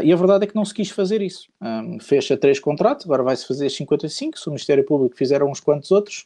[0.04, 1.48] E a verdade é que não se quis fazer isso.
[1.62, 5.90] Um, fecha três contratos, agora vai-se fazer 55, se o Ministério Público fizer uns quantos
[5.90, 6.26] outros,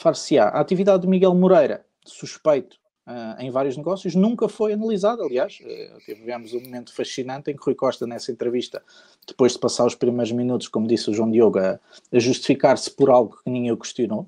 [0.00, 0.48] far-se-á.
[0.48, 2.79] A atividade de Miguel Moreira, suspeito
[3.10, 5.22] uh, em vários negócios, nunca foi analisado.
[5.22, 8.82] Aliás, uh, tivemos um momento fascinante em que Rui Costa, nessa entrevista,
[9.26, 11.78] depois de passar os primeiros minutos, como disse o João Diogo, a,
[12.12, 14.26] a justificar-se por algo que ninguém o questionou,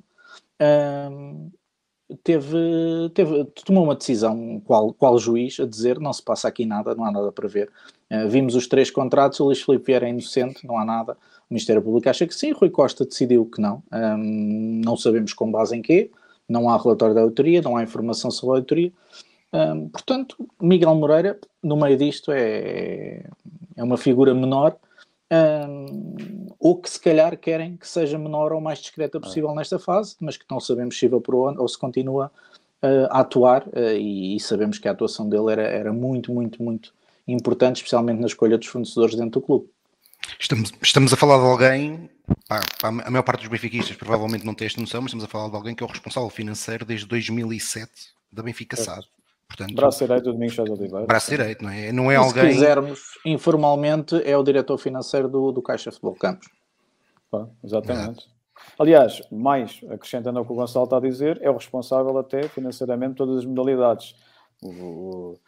[0.61, 1.51] uh,
[2.25, 2.59] teve,
[3.15, 7.05] teve, tomou uma decisão, qual, qual juiz, a dizer não se passa aqui nada, não
[7.05, 7.71] há nada para ver.
[8.11, 11.17] Uh, vimos os três contratos, o Luís Filipe Vieira é inocente, não há nada.
[11.49, 13.83] O Ministério Público acha que sim, Rui Costa decidiu que não.
[13.93, 16.11] Um, não sabemos com base em quê
[16.49, 18.93] não há relatório da autoria, não há informação sobre a autoria.
[19.53, 23.25] Um, portanto, Miguel Moreira, no meio disto, é,
[23.77, 24.77] é uma figura menor,
[25.33, 29.55] um, ou que se calhar querem que seja menor ou mais discreta possível ah.
[29.55, 32.31] nesta fase, mas que não sabemos se evaporou ou se continua
[32.83, 36.63] uh, a atuar, uh, e, e, sabemos que a atuação dele era, era muito, muito,
[36.63, 36.93] muito
[37.27, 39.67] importante, especialmente na escolha dos fornecedores dentro do clube.
[40.39, 42.11] Estamos, estamos a falar de alguém,
[42.83, 45.57] a maior parte dos benfiquistas provavelmente não tem esta noção, mas estamos a falar de
[45.57, 47.91] alguém que é o responsável financeiro desde 2007
[48.31, 49.07] da Benfica SAD.
[49.47, 51.07] Portanto, braço direito do Domingos Sousa Oliveira.
[51.07, 51.93] Braço direito, não é?
[51.93, 52.49] Não é alguém...
[52.49, 56.49] Se quisermos, informalmente, é o diretor financeiro do, do Caixa Futebol Campos.
[57.33, 58.29] Ah, exatamente.
[58.79, 63.13] Aliás, mais acrescentando ao que o Gonçalo está a dizer, é o responsável até financeiramente
[63.13, 64.15] de todas as modalidades.
[64.63, 65.39] O, o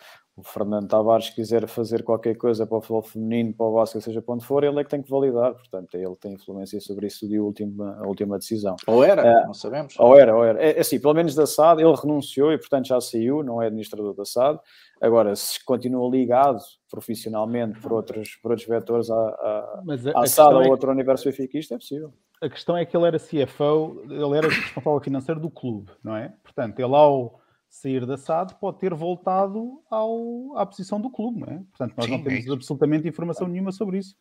[0.42, 4.34] Fernando Tavares quiser fazer qualquer coisa para o futebol feminino, para o basquete, seja para
[4.34, 5.54] onde for, ele é que tem que validar.
[5.54, 8.74] Portanto, ele tem influência sobre isso de última, a última decisão.
[8.86, 9.94] Ou era, é, não sabemos.
[9.96, 10.60] Ou era, ou era.
[10.60, 13.66] É, é assim, pelo menos da SAD, ele renunciou e, portanto, já saiu, não é
[13.66, 14.58] administrador da SAD.
[15.00, 16.58] Agora, se continua ligado
[16.90, 19.82] profissionalmente por outros, por outros vetores à, à,
[20.16, 20.68] a, à SAD ou é...
[20.68, 22.12] outro universo benfiquista, é possível.
[22.42, 26.34] A questão é que ele era CFO, ele era responsável financeiro do clube, não é?
[26.42, 27.40] Portanto, ele ao
[27.74, 31.56] sair da SAD pode ter voltado ao, à posição do clube, não é?
[31.70, 34.16] Portanto, nós Sim, não temos é absolutamente informação nenhuma sobre isso.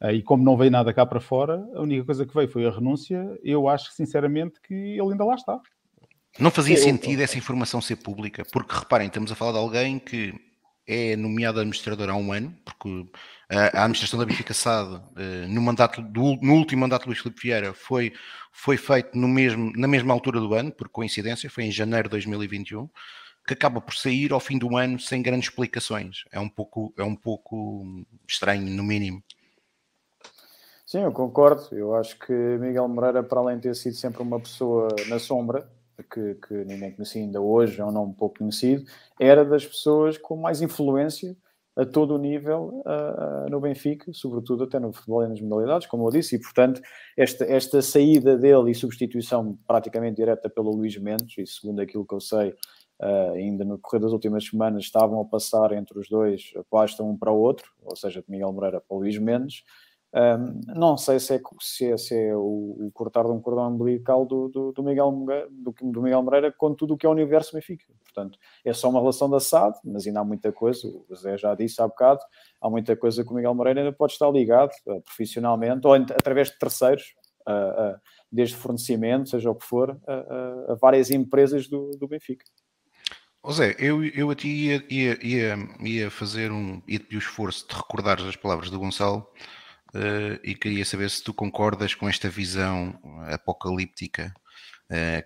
[0.00, 2.66] Uh, e como não veio nada cá para fora, a única coisa que veio foi
[2.66, 3.38] a renúncia.
[3.42, 5.60] Eu acho sinceramente que ele ainda lá está.
[6.38, 10.34] Não fazia sentido essa informação ser pública, porque reparem, estamos a falar de alguém que
[10.86, 13.06] é nomeado administrador há um ano, porque
[13.48, 17.42] a administração da Benfica SAD, eh, no, mandato do, no último mandato do Luís Filipe
[17.42, 18.12] Vieira, foi,
[18.50, 22.12] foi feito no mesmo, na mesma altura do ano, por coincidência, foi em janeiro de
[22.12, 22.88] 2021,
[23.46, 26.24] que acaba por sair ao fim do ano sem grandes explicações.
[26.32, 27.84] É um pouco, é um pouco
[28.28, 29.22] estranho, no mínimo.
[30.84, 31.68] Sim, eu concordo.
[31.72, 35.68] Eu acho que Miguel Moreira, para além de ter sido sempre uma pessoa na sombra,
[36.10, 38.84] que, que ninguém conhecia ainda hoje, é um nome pouco conhecido,
[39.18, 41.36] era das pessoas com mais influência
[41.76, 46.06] a todo o nível uh, no Benfica, sobretudo até no futebol e nas modalidades, como
[46.06, 46.80] eu disse, e portanto
[47.16, 52.14] esta, esta saída dele e substituição praticamente direta pelo Luís Mendes, e segundo aquilo que
[52.14, 52.50] eu sei,
[53.02, 57.16] uh, ainda no correr das últimas semanas estavam a passar entre os dois, pasta um
[57.16, 59.62] para o outro, ou seja, de Miguel Moreira para o Luís Mendes,
[60.16, 63.68] um, não sei se é, se é, se é o, o, cortar de um cordão
[63.68, 65.12] umbilical do, do, do, Miguel,
[65.50, 67.84] do, do, Miguel Moreira com tudo o que é o universo Benfica.
[68.02, 71.54] Portanto, é só uma relação da SAD, mas ainda há muita coisa, o Zé já
[71.54, 72.20] disse há bocado,
[72.62, 76.48] há muita coisa que o Miguel Moreira ainda pode estar ligado uh, profissionalmente ou através
[76.50, 77.14] de terceiros,
[77.46, 78.00] uh, uh,
[78.32, 82.44] desde fornecimento, seja o que for, a várias empresas do, do Benfica.
[83.42, 87.74] Oh Zé, eu, eu aqui ia, ia, ia, ia fazer um, ia o esforço de
[87.76, 89.24] recordar as palavras do Gonçalo,
[90.42, 94.34] e queria saber se tu concordas com esta visão apocalíptica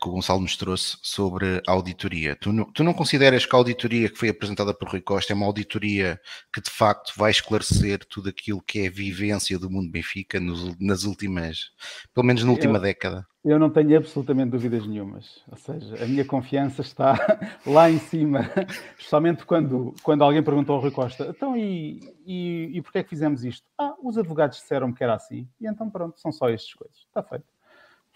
[0.01, 2.35] que o Gonçalo nos trouxe sobre a auditoria.
[2.37, 5.37] Tu não, tu não consideras que a auditoria que foi apresentada por Rui Costa é
[5.37, 6.19] uma auditoria
[6.53, 10.79] que de facto vai esclarecer tudo aquilo que é a vivência do mundo Benfica nos,
[10.79, 11.71] nas últimas,
[12.15, 13.27] pelo menos na última eu, década?
[13.45, 15.43] Eu não tenho absolutamente dúvidas nenhumas.
[15.49, 17.15] Ou seja, a minha confiança está
[17.67, 18.51] lá em cima,
[18.99, 23.11] especialmente quando, quando alguém perguntou ao Rui Costa: então e, e, e porquê é que
[23.11, 23.67] fizemos isto?
[23.79, 26.97] Ah, os advogados disseram que era assim, e então pronto, são só estas coisas.
[26.97, 27.45] Está feito.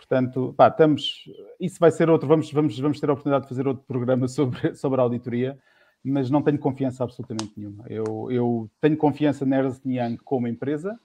[0.07, 1.25] Portanto, pá, estamos.
[1.59, 2.29] Isso vai ser outro.
[2.29, 5.59] Vamos, vamos, vamos ter a oportunidade de fazer outro programa sobre, sobre a auditoria,
[6.05, 7.85] mas não tenho confiança absolutamente nenhuma.
[7.89, 10.99] Eu, eu tenho confiança na Ernst Young como empresa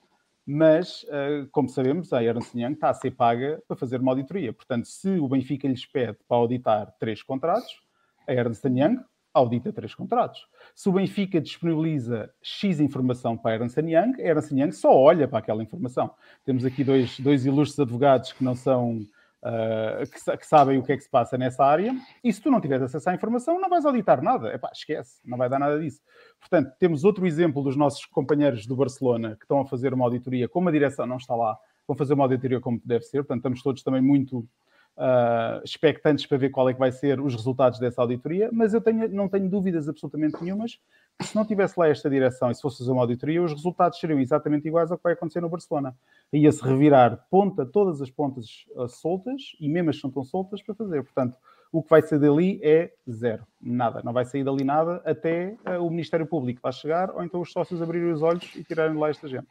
[0.51, 4.51] mas, uh, como sabemos, a Ernst Young está a ser paga para fazer uma auditoria.
[4.51, 7.71] Portanto, se o Benfica lhes pede para auditar três contratos,
[8.27, 8.97] a Ernst Young
[9.33, 10.47] audita três contratos.
[10.75, 15.27] Se o Benfica disponibiliza X informação para a Ernst Young, a Ernst Young só olha
[15.27, 16.11] para aquela informação.
[16.45, 18.99] Temos aqui dois, dois ilustres advogados que não são
[19.43, 22.49] uh, que, que, sabem o que é que se passa nessa área, e se tu
[22.49, 24.53] não tiveres acesso à informação, não vais auditar nada.
[24.53, 26.01] Epá, esquece, não vai dar nada disso.
[26.39, 30.47] Portanto, temos outro exemplo dos nossos companheiros do Barcelona que estão a fazer uma auditoria,
[30.47, 33.63] como a direção não está lá, vão fazer uma auditoria como deve ser, portanto, estamos
[33.63, 34.47] todos também muito
[34.99, 38.81] uh, expectantes para ver qual é que vai ser os resultados dessa auditoria, mas eu
[38.81, 40.79] tenho, não tenho dúvidas absolutamente nenhumas
[41.17, 43.99] que se não tivesse lá esta direção e se fosse fazer uma auditoria, os resultados
[43.99, 45.95] seriam exatamente iguais ao que vai acontecer no Barcelona.
[46.31, 50.61] Ia-se revirar ponta, todas as pontas uh, soltas, e mesmo as que não estão soltas,
[50.61, 51.03] para fazer.
[51.03, 51.37] Portanto,
[51.71, 54.01] o que vai sair dali é zero, nada.
[54.03, 57.51] Não vai sair dali nada até uh, o Ministério Público lá chegar, ou então os
[57.51, 59.47] sócios abrirem os olhos e tirarem de lá esta gente.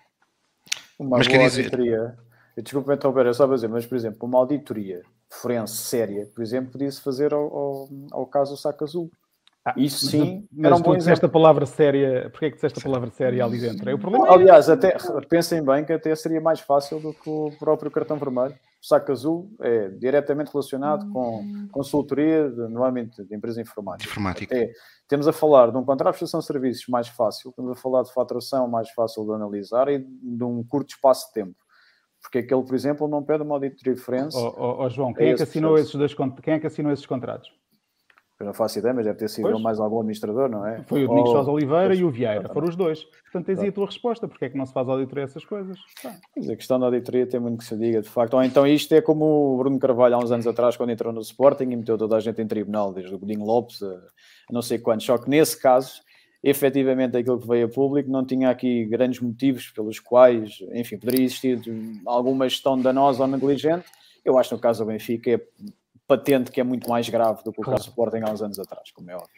[0.98, 2.18] Uma mas boa auditoria.
[2.56, 6.72] Desculpa interromper, é só para dizer, mas por exemplo, uma auditoria forense séria, por exemplo,
[6.72, 9.10] podia-se fazer ao, ao, ao caso Saco Azul.
[9.64, 12.78] Ah, Isso sim, mas, era um bom disseste a palavra séria, porquê é que disseste
[12.78, 13.90] a palavra séria ali dentro?
[13.90, 14.32] É o problema.
[14.32, 14.96] Aliás, até
[15.28, 18.54] pensem bem que até seria mais fácil do que o próprio cartão vermelho.
[18.82, 21.68] O saco azul é diretamente relacionado com hum.
[21.70, 24.08] consultoria de, no âmbito de empresa informática.
[24.08, 24.56] informática.
[24.56, 24.70] É,
[25.06, 28.04] temos a falar de um contrato de prestação de serviços mais fácil, estamos a falar
[28.04, 31.56] de faturação mais fácil de analisar e de um curto espaço de tempo.
[32.22, 34.40] Porque aquele, por exemplo, não pede uma auditoria de referência.
[34.40, 37.06] Oh, oh, oh, João, quem é, que assinou esses dois, quem é que assinou esses
[37.06, 37.50] contratos?
[38.38, 40.84] Eu não faço ideia, mas deve ter sido mais algum administrador, não é?
[40.84, 43.02] Foi o Domingos Sousa Oliveira pois, e o Vieira, foram os dois.
[43.02, 45.44] Portanto, tens aí a tua resposta, porque é que não se faz auditoria a essas
[45.44, 45.76] coisas?
[46.36, 48.34] Mas a questão da auditoria tem muito que se diga, de facto.
[48.34, 51.20] Ou então isto é como o Bruno Carvalho há uns anos atrás, quando entrou no
[51.20, 54.00] Sporting e meteu toda a gente em tribunal, desde o Godinho Lopes a
[54.52, 55.04] não sei quantos.
[55.04, 56.00] Só que nesse caso,
[56.42, 61.24] efetivamente aquilo que veio a público não tinha aqui grandes motivos pelos quais, enfim, poderia
[61.24, 61.60] existir
[62.06, 63.86] alguma gestão danosa ou negligente.
[64.24, 65.40] Eu acho que no caso do Benfica é
[66.06, 68.58] patente que é muito mais grave do que o caso do Sporting há uns anos
[68.58, 69.28] atrás, como é óbvio.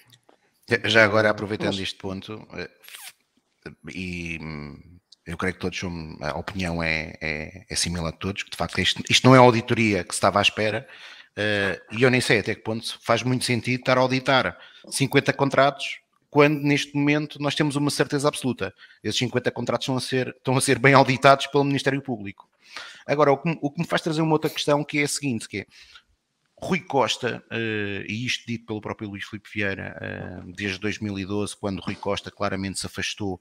[0.85, 1.81] Já agora, aproveitando Mas...
[1.81, 2.71] este ponto, eh,
[3.93, 4.39] e
[5.27, 5.81] eu creio que todos
[6.21, 9.39] a opinião é, é, é similar a todos, que de facto isto, isto, não é
[9.39, 10.87] a auditoria que se estava à espera,
[11.37, 14.59] uh, e eu nem sei até que ponto faz muito sentido estar a auditar
[14.89, 16.00] 50 contratos
[16.31, 18.73] quando neste momento nós temos uma certeza absoluta.
[19.03, 22.49] Esses 50 contratos estão a ser, estão a ser bem auditados pelo Ministério Público.
[23.05, 25.49] Agora, o que, o que me faz trazer uma outra questão que é a seguinte,
[25.49, 25.67] que é,
[26.63, 31.81] Rui Costa, uh, e isto dito pelo próprio Luís Filipe Vieira, uh, desde 2012, quando
[31.81, 33.41] Rui Costa claramente se afastou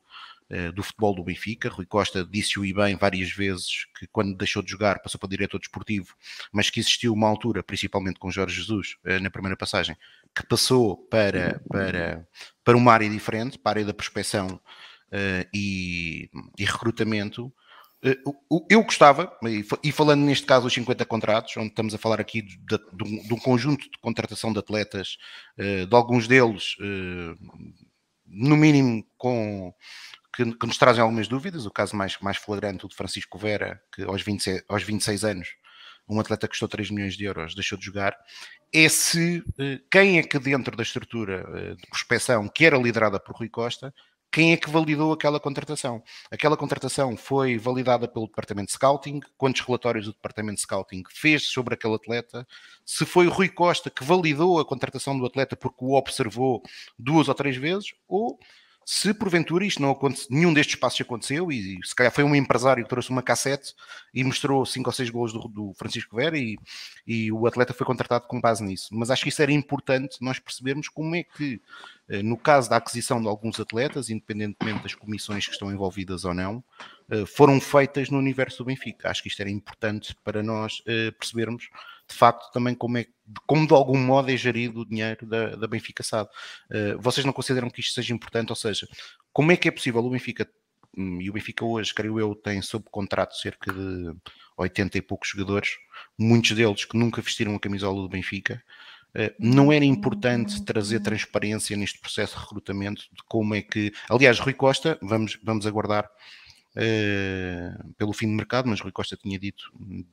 [0.73, 1.69] do futebol do Benfica.
[1.69, 5.59] Rui Costa disse-o e bem várias vezes que quando deixou de jogar passou para diretor
[5.59, 6.15] desportivo,
[6.51, 9.95] mas que existiu uma altura, principalmente com Jorge Jesus, na primeira passagem,
[10.35, 12.27] que passou para, para,
[12.63, 14.59] para uma área diferente, para a área da prospecção
[15.53, 17.53] e, e recrutamento,
[18.01, 18.17] eh,
[18.69, 19.31] eu gostava,
[19.83, 23.33] e falando neste caso dos 50 contratos, onde estamos a falar aqui de, de, de
[23.33, 25.17] um conjunto de contratação de atletas,
[25.57, 27.35] eh, de alguns deles, eh,
[28.25, 29.73] no mínimo, com,
[30.43, 31.65] que, que, nos trazem algumas dúvidas.
[31.65, 35.49] O caso mais, mais flagrante, o de Francisco Vera, que aos, 26, aos 26 anos,
[36.07, 38.15] um atleta que custou 3 milhões de euros, deixou de jogar.
[38.73, 39.43] É se
[39.91, 43.93] quem é que dentro da estrutura de prospecção, que era liderada por Rui Costa,
[44.31, 46.03] quem é que validou aquela contratação?
[46.31, 51.47] Aquela contratação foi validada pelo Departamento de Scouting, quantos relatórios o Departamento de Scouting fez
[51.47, 52.47] sobre aquele atleta,
[52.85, 56.61] se foi o Rui Costa que validou a contratação do atleta porque o observou
[56.97, 58.39] duas ou três vezes, ou
[58.91, 62.83] se porventura isto não aconteceu, nenhum destes passos aconteceu, e se calhar foi um empresário
[62.83, 63.75] que trouxe uma cassete
[64.11, 66.57] e mostrou cinco ou seis gols do, do Francisco Vera e,
[67.05, 68.89] e, o atleta foi contratado com base nisso.
[68.91, 71.61] Mas acho que isso era importante nós percebermos como é que,
[72.09, 76.33] eh, no caso da aquisição de alguns atletas, independentemente das comissões que estão envolvidas ou
[76.33, 76.63] não,
[77.11, 79.11] eh, foram feitas no universo do Benfica.
[79.11, 81.69] Acho que isto era importante para nós eh, percebermos
[82.09, 83.05] de facto também como é
[83.45, 86.27] como de algum modo é gerido o dinheiro da, da Benfica SAD.
[86.71, 88.49] Uh, vocês não consideram que isto seja importante?
[88.49, 88.87] Ou seja,
[89.31, 90.49] como é que é possível o Benfica,
[90.97, 94.15] hum, e o Benfica hoje, creio eu, tem sob contrato cerca de
[94.57, 95.77] 80 e poucos jogadores,
[96.17, 98.63] muitos deles que nunca vestiram a camisola do Benfica,
[99.09, 103.91] Uh, não era importante trazer transparência neste processo de recrutamento de como é que.
[104.07, 106.07] Aliás, Rui Costa, vamos, vamos aguardar
[106.75, 109.63] uh, pelo fim do mercado, mas Rui Costa tinha dito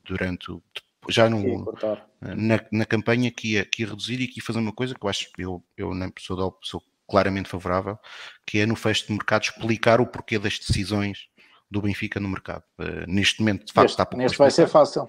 [0.03, 0.63] durante o,
[1.09, 1.65] já no,
[2.21, 5.05] na, na campanha que ia, que ia reduzir e que ia fazer uma coisa que
[5.05, 7.99] eu acho, eu, eu nem sou, sou claramente favorável,
[8.47, 11.29] que é no fecho de mercado explicar o porquê das decisões
[11.71, 12.63] do Benfica no mercado.
[12.79, 15.09] Uh, neste momento, de facto, este, está pouco Neste vai ser fácil.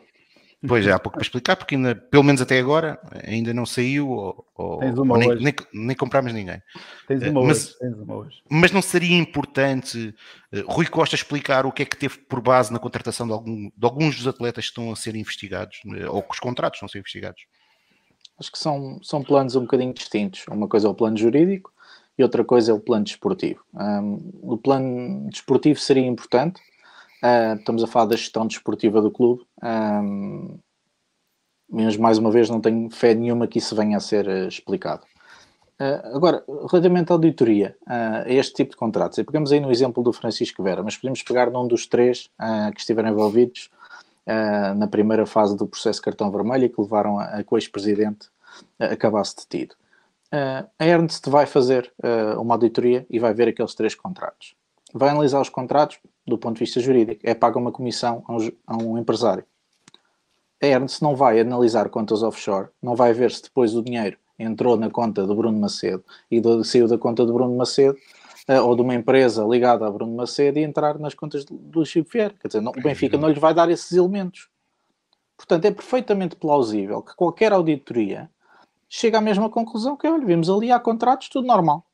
[0.67, 4.09] Pois é, há pouco para explicar, porque ainda, pelo menos até agora, ainda não saiu
[4.09, 6.61] ou, ou, ou nem, nem, nem comprámos ninguém.
[7.07, 8.43] Tens uma, mas, hoje, tens uma hoje.
[8.49, 10.13] Mas não seria importante
[10.53, 13.69] uh, Rui Costa explicar o que é que teve por base na contratação de, algum,
[13.75, 16.87] de alguns dos atletas que estão a ser investigados, uh, ou que os contratos estão
[16.87, 17.43] a ser investigados?
[18.39, 20.45] Acho que são, são planos um bocadinho distintos.
[20.47, 21.71] Uma coisa é o plano jurídico
[22.17, 23.63] e outra coisa é o plano desportivo.
[23.73, 26.61] Um, o plano desportivo seria importante,
[27.23, 29.43] Uh, estamos a falar da gestão desportiva do clube.
[29.63, 30.59] Um,
[31.69, 35.03] mas mais uma vez não tenho fé nenhuma que isso venha a ser uh, explicado.
[35.79, 40.01] Uh, agora, relativamente à auditoria, a este tipo de contratos, e pegamos aí no exemplo
[40.01, 42.31] do Francisco Vera, mas podemos pegar num dos três
[42.73, 43.69] que estiveram envolvidos
[44.75, 48.27] na primeira fase do processo cartão vermelho e que levaram a, a que o ex-presidente
[48.79, 49.75] acabasse detido.
[50.31, 51.93] a Ernst vai fazer
[52.39, 54.55] uma auditoria e vai ver aqueles três contratos.
[54.97, 58.51] Vai analisar os contratos, do ponto de vista jurídico, é paga uma comissão a um,
[58.65, 59.45] a um empresário.
[60.61, 64.77] A Ernst não vai analisar contas offshore, não vai ver se depois o dinheiro entrou
[64.77, 67.97] na conta do Bruno Macedo e do, saiu da conta do Bruno Macedo
[68.49, 71.85] uh, ou de uma empresa ligada a Bruno Macedo e entrar nas contas do, do
[71.85, 72.33] Chico Vieira.
[72.39, 74.49] Quer dizer, não, o Benfica não lhe vai dar esses elementos.
[75.35, 78.29] Portanto, é perfeitamente plausível que qualquer auditoria
[78.89, 81.85] chegue à mesma conclusão que, olha, vimos ali, há contratos, tudo normal.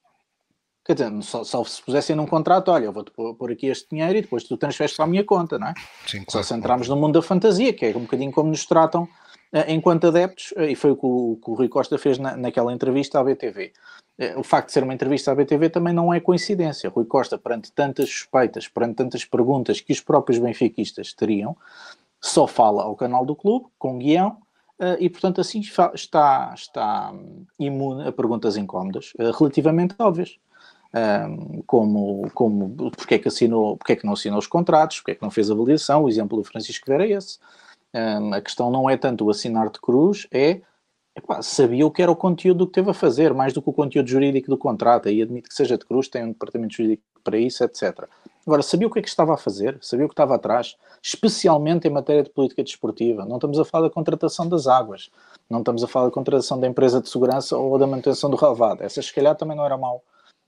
[0.86, 4.22] Quer dizer, só, se pusessem num contrato, olha, eu vou-te pôr aqui este dinheiro e
[4.22, 5.74] depois tu transferes para a minha conta, não é?
[6.06, 8.66] Sim, claro, só se entrarmos no mundo da fantasia, que é um bocadinho como nos
[8.66, 12.20] tratam uh, enquanto adeptos, uh, e foi o que o, que o Rui Costa fez
[12.20, 13.72] na, naquela entrevista à BTV.
[14.18, 16.90] Eh, o facto de ser uma entrevista à BTV também não é coincidência.
[16.90, 21.56] Rui Costa, perante tantas suspeitas, perante tantas perguntas que os próprios benfiquistas teriam,
[22.20, 24.38] só fala ao canal do clube, com guião,
[25.00, 27.14] e, portanto, assim está, está
[27.58, 30.38] imune a perguntas incómodas, relativamente óbvias.
[31.66, 35.16] Como, como porque é que assinou, porque é que não assinou os contratos, porque é
[35.16, 37.40] que não fez a avaliação, o exemplo do Francisco Vera é esse.
[37.96, 40.62] Um, a questão não é tanto o assinar de cruz, é
[41.16, 43.74] epá, sabia o que era o conteúdo que teve a fazer, mais do que o
[43.74, 47.38] conteúdo jurídico do contrato, aí admito que seja de cruz, tem um departamento jurídico para
[47.38, 48.08] isso, etc.
[48.46, 51.88] Agora, sabia o que é que estava a fazer, sabia o que estava atrás, especialmente
[51.88, 53.26] em matéria de política desportiva.
[53.26, 55.10] Não estamos a falar da contratação das águas,
[55.50, 58.82] não estamos a falar da contratação da empresa de segurança ou da manutenção do relevado.
[58.82, 60.04] Essa, se calhar, também não era mau,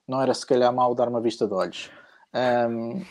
[0.08, 1.90] não era se calhar mau dar uma vista de olhos.
[2.34, 3.04] Um,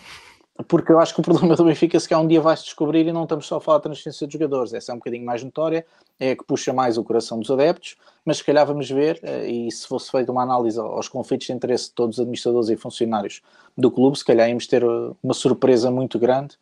[0.69, 3.13] porque eu acho que o problema do Benfica se que um dia vai-se descobrir e
[3.13, 5.85] não estamos só a falar de transferência de jogadores, essa é um bocadinho mais notória,
[6.19, 9.49] é a que puxa mais o coração dos adeptos, mas se calhar vamos ver, eh,
[9.49, 12.77] e se fosse feita uma análise aos conflitos de interesse de todos os administradores e
[12.77, 13.43] funcionários
[13.77, 16.57] do clube, se calhar íamos ter eh, uma surpresa muito grande.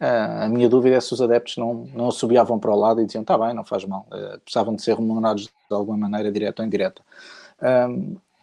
[0.00, 3.04] Uh, a minha dúvida é se os adeptos não, não subiavam para o lado e
[3.04, 6.62] diziam, tá bem, não faz mal, uh, precisavam de ser remunerados de alguma maneira, direta
[6.62, 7.02] ou indireta.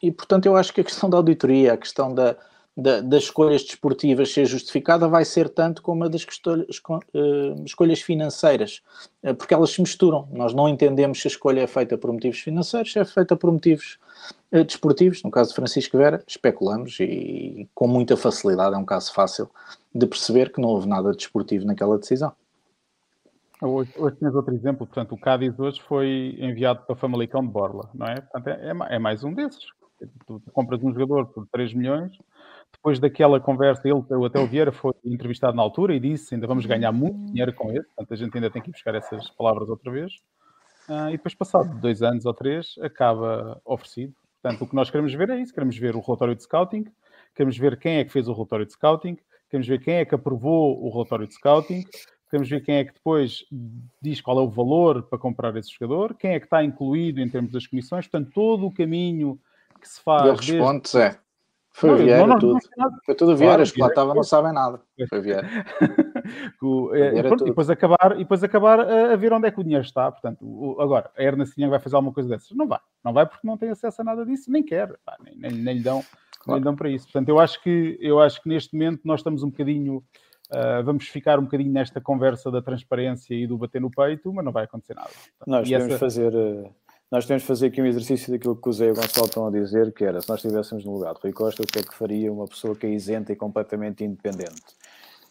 [0.05, 2.35] E portanto eu acho que a questão da auditoria, a questão da,
[2.77, 8.83] da, das escolhas desportivas ser justificada vai ser tanto como a das uh, escolhas financeiras,
[9.23, 10.27] uh, porque elas se misturam.
[10.31, 13.51] Nós não entendemos se a escolha é feita por motivos financeiros, se é feita por
[13.51, 13.97] motivos
[14.51, 15.23] uh, desportivos.
[15.23, 19.49] No caso de Francisco Vera, especulamos e com muita facilidade, é um caso fácil
[19.93, 22.33] de perceber que não houve nada desportivo naquela decisão.
[23.61, 27.89] Hoje, hoje tens outro exemplo, portanto, o Cádiz hoje foi enviado para Famalicão de Borla,
[27.93, 28.15] não é?
[28.15, 29.65] Portanto, é, é, é mais um desses.
[30.27, 32.11] Tu compras um jogador por 3 milhões,
[32.73, 36.65] depois daquela conversa, ele, até o Vieira foi entrevistado na altura e disse ainda vamos
[36.65, 39.69] ganhar muito dinheiro com ele, portanto a gente ainda tem que ir buscar essas palavras
[39.69, 40.13] outra vez.
[40.87, 44.13] Uh, e depois, passado dois anos ou três, acaba oferecido.
[44.41, 46.85] Portanto, o que nós queremos ver é isso: queremos ver o relatório de scouting,
[47.33, 49.17] queremos ver quem é que fez o relatório de scouting,
[49.49, 51.83] queremos ver quem é que aprovou o relatório de scouting,
[52.29, 53.45] queremos ver quem é que depois
[53.99, 57.29] diz qual é o valor para comprar esse jogador, quem é que está incluído em
[57.29, 59.39] termos das comissões, portanto, todo o caminho
[59.85, 60.25] que se faz.
[60.25, 60.97] Eu respondo, desde...
[60.97, 61.19] Zé.
[61.71, 62.59] Foi não, Vieira, não, tudo.
[63.05, 64.79] Foi tudo Vieira, os que lá estavam não sabem nada.
[65.09, 65.45] Foi Vieira.
[66.63, 69.63] e, pronto, e, depois acabar, e depois acabar a, a, ver onde é que o
[69.63, 70.09] dinheiro está.
[70.09, 72.51] Portanto, o, agora, a Ernest vai fazer alguma coisa dessas?
[72.51, 72.79] Não vai.
[73.03, 74.97] Não vai porque não tem acesso a nada disso, nem quer.
[75.03, 76.01] Pá, nem, nem, nem, lhe dão,
[76.39, 76.47] claro.
[76.47, 77.07] nem lhe dão para isso.
[77.07, 80.01] Portanto, eu acho que, eu acho que neste momento nós estamos um bocadinho.
[80.45, 84.45] Uh, vamos ficar um bocadinho nesta conversa da transparência e do bater no peito, mas
[84.45, 85.09] não vai acontecer nada.
[85.09, 85.97] Portanto, nós temos essa...
[85.97, 86.33] fazer.
[86.33, 86.84] Uh
[87.15, 89.47] nós temos de fazer aqui um exercício daquilo que o Zé e o Gonçalo estão
[89.47, 91.81] a dizer, que era, se nós estivéssemos no lugar de Rui Costa, o que é
[91.81, 94.61] que faria uma pessoa que é isenta e completamente independente?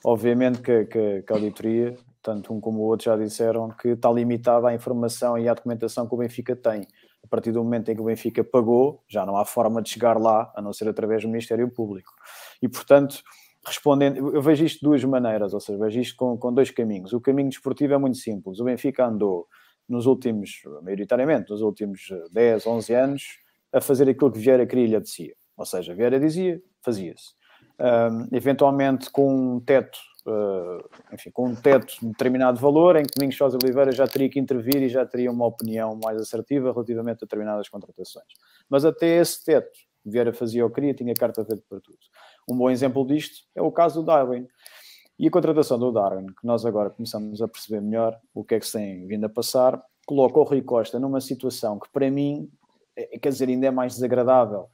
[0.02, 4.10] Obviamente que, que, que a auditoria, tanto um como o outro já disseram, que está
[4.10, 6.86] limitada à informação e à documentação que o Benfica tem.
[7.22, 10.18] A partir do momento em que o Benfica pagou, já não há forma de chegar
[10.18, 12.14] lá, a não ser através do Ministério Público.
[12.62, 13.22] E, portanto,
[13.62, 17.12] respondendo, eu vejo isto de duas maneiras, ou seja, vejo isto com, com dois caminhos.
[17.12, 18.58] O caminho desportivo é muito simples.
[18.58, 19.46] O Benfica andou
[19.88, 23.22] nos últimos, maioritariamente, nos últimos 10, 11 anos,
[23.72, 25.34] a fazer aquilo que Vieira queria lhe apetecia.
[25.56, 27.32] Ou seja, Vieira dizia, fazia-se.
[28.32, 33.36] Eventualmente com um teto, uh, enfim, com um teto de determinado valor, em que Domingos
[33.36, 37.26] Sousa Oliveira já teria que intervir e já teria uma opinião mais assertiva relativamente a
[37.26, 38.26] determinadas contratações.
[38.68, 41.98] Mas até esse teto, Vieira fazia o que queria, tinha carta verde para tudo.
[42.48, 44.46] Um bom exemplo disto é o caso do Darwin.
[45.18, 48.60] E a contratação do Darwin, que nós agora começamos a perceber melhor o que é
[48.60, 52.50] que se tem vindo a passar, coloca o Rui Costa numa situação que para mim,
[52.96, 54.68] é, quer dizer, ainda é mais desagradável.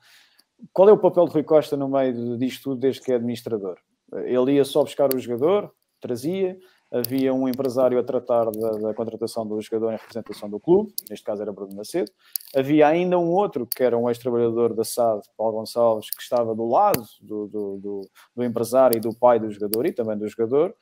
[0.72, 3.78] Qual é o papel de Rui Costa no meio disto tudo desde que é administrador?
[4.24, 6.59] Ele ia só buscar o jogador, trazia,
[6.93, 11.24] havia um empresário a tratar da, da, contratação do jogador em representação do clube, neste
[11.24, 12.11] caso era Bruno Macedo.
[12.55, 16.66] Havia ainda um outro, que era um ex-trabalhador da SAD, Paulo Gonçalves, que estava do
[16.66, 20.74] lado do, do, do, do empresário e do pai do jogador e também do jogador.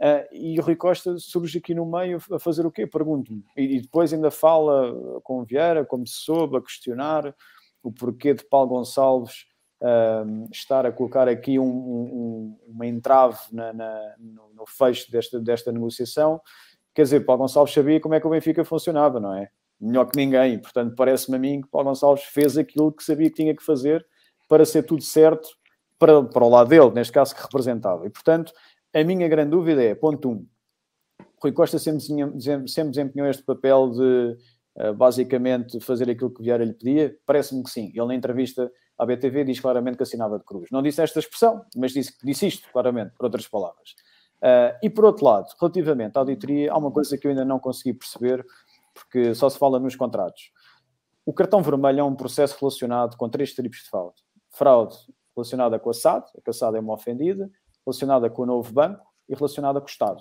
[0.00, 2.86] Uh, e o Rui Costa surge aqui no meio a fazer o quê?
[2.86, 3.44] Pergunto-me.
[3.54, 7.34] E, e, depois ainda fala com Vieira, como se soube, a questionar
[7.82, 9.44] o porquê de Paulo Gonçalves
[10.52, 15.72] estar a colocar aqui um, um, uma entrave na, na, no, no, fecho desta, desta
[15.72, 16.40] negociação.
[16.94, 19.48] Quer dizer, Paulo Gonçalves sabia como é que o Benfica funcionava, não é?
[19.80, 20.58] Melhor que ninguém.
[20.58, 24.04] Portanto, parece-me a mim que Paulo Gonçalves fez aquilo que sabia que tinha que fazer
[24.48, 25.48] para ser tudo certo
[25.98, 28.06] para, para o lado dele, neste caso que representava.
[28.06, 28.52] E, portanto,
[28.92, 30.46] a minha grande dúvida é, ponto 1, um,
[31.42, 34.36] Rui Costa sempre, sempre desempenhou este papel de,
[34.76, 37.16] uh, basicamente, fazer aquilo que o Vieira lhe pedia?
[37.24, 37.92] Parece-me que sim.
[37.94, 38.70] Ele, na entrevista,
[39.00, 40.68] a BTV diz claramente que assinava de cruz.
[40.70, 43.94] Não disse esta expressão, mas disse, disse isto claramente, por outras palavras.
[44.42, 47.58] Uh, e por outro lado, relativamente à auditoria, há uma coisa que eu ainda não
[47.58, 48.44] consegui perceber,
[48.92, 50.52] porque só se fala nos contratos.
[51.24, 54.16] O cartão vermelho é um processo relacionado com três tipos de fraude.
[54.50, 54.96] Fraude
[55.34, 57.50] relacionada com a SAD, a SAD é uma ofendida,
[57.86, 60.20] relacionada com o novo banco e relacionada com o Estado.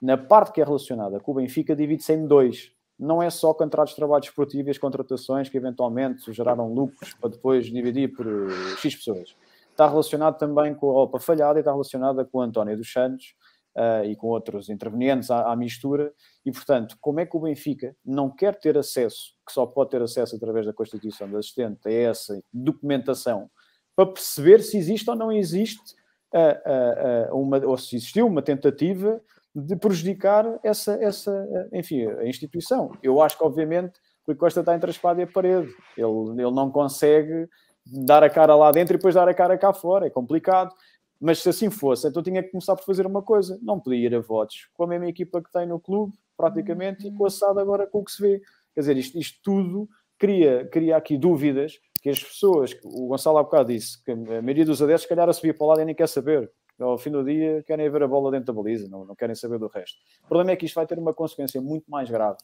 [0.00, 2.72] Na parte que é relacionada com o Benfica, divide-se em dois.
[2.98, 7.30] Não é só contratos de trabalho esportivo e as contratações que eventualmente geraram lucros para
[7.30, 9.36] depois dividir por eh, X pessoas.
[9.70, 13.34] Está relacionado também com a Opa Falhada e está relacionada com o António dos Santos
[13.76, 16.12] uh, e com outros intervenientes à, à, mistura.
[16.44, 20.00] E, portanto, como é que o Benfica não quer ter acesso, que só pode ter
[20.00, 23.50] acesso através da Constituição do assistente, a essa documentação,
[23.96, 25.94] para perceber se existe ou não existe,
[26.32, 29.20] uh, uh, uma, ou se existiu uma tentativa
[29.54, 32.90] de prejudicar essa, essa, enfim, a instituição.
[33.02, 35.72] Eu acho que, obviamente, o Rui Costa está entre a espada e a parede.
[35.96, 37.48] Ele, ele não consegue
[37.86, 40.06] dar a cara lá dentro e depois dar a cara cá fora.
[40.06, 40.74] É complicado.
[41.20, 43.58] Mas se assim fosse, então tinha que começar por fazer uma coisa.
[43.62, 47.12] Não podia ir a votos com a mesma equipa que tem no clube, praticamente, e
[47.12, 48.42] com a SAD agora com o que se vê.
[48.74, 49.88] Quer dizer, isto, isto tudo
[50.18, 54.66] cria, cria aqui dúvidas que as pessoas, o Gonçalo há bocado disse, que a maioria
[54.66, 57.10] dos adeptos, se calhar, a subir para o lado e nem quer saber ao fim
[57.10, 59.96] do dia querem ver a bola dentro da baliza, não, não querem saber do resto.
[60.24, 62.38] O problema é que isto vai ter uma consequência muito mais grave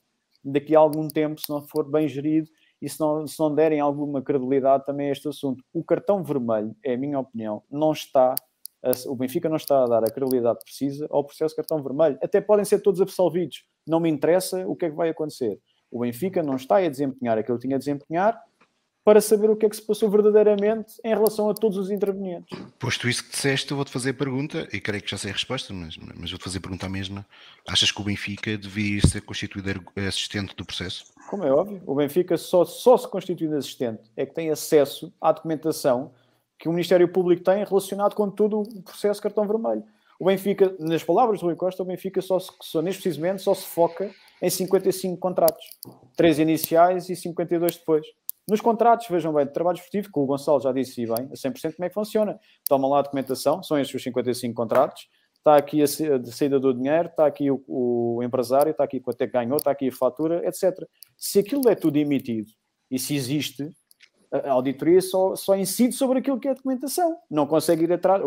[0.45, 2.49] daqui a algum tempo, se não for bem gerido
[2.81, 5.63] e se não, se não derem alguma credibilidade também a este assunto.
[5.73, 8.35] O cartão vermelho, é a minha opinião, não está,
[8.83, 12.19] a, o Benfica não está a dar a credibilidade precisa ao processo cartão vermelho.
[12.23, 15.61] Até podem ser todos absolvidos, não me interessa o que é que vai acontecer.
[15.91, 18.41] O Benfica não está a desempenhar aquilo que tinha a desempenhar
[19.11, 22.57] para saber o que é que se passou verdadeiramente em relação a todos os intervenientes.
[22.79, 25.35] Posto isso que disseste, eu vou-te fazer a pergunta, e creio que já sei a
[25.35, 27.27] resposta, mas, mas vou-te fazer a pergunta à mesma.
[27.67, 29.69] Achas que o Benfica devia ser constituído
[30.07, 31.07] assistente do processo?
[31.29, 35.33] Como é óbvio, o Benfica só, só se constitui assistente é que tem acesso à
[35.33, 36.13] documentação
[36.57, 39.83] que o Ministério Público tem relacionado com todo o processo cartão vermelho.
[40.21, 43.55] O Benfica, nas palavras do Rui Costa, o Benfica só, se, só neste precisamente só
[43.55, 44.09] se foca
[44.41, 45.65] em 55 contratos.
[46.17, 48.07] Três iniciais e 52 depois.
[48.51, 51.77] Nos contratos, vejam bem, de trabalho esportivo, que o Gonçalo já disse bem, a 100%
[51.77, 52.41] como é que funciona.
[52.69, 57.07] Tomam lá a documentação, são estes os 55 contratos, está aqui a saída do dinheiro,
[57.09, 60.45] está aqui o, o empresário, está aqui quanto é que ganhou, está aqui a fatura,
[60.49, 60.77] etc.
[61.17, 62.51] Se aquilo é tudo emitido
[62.91, 63.71] e se existe,
[64.33, 67.17] a auditoria só, só incide sobre aquilo que é a documentação.
[67.31, 68.21] Não consegue ir atrás.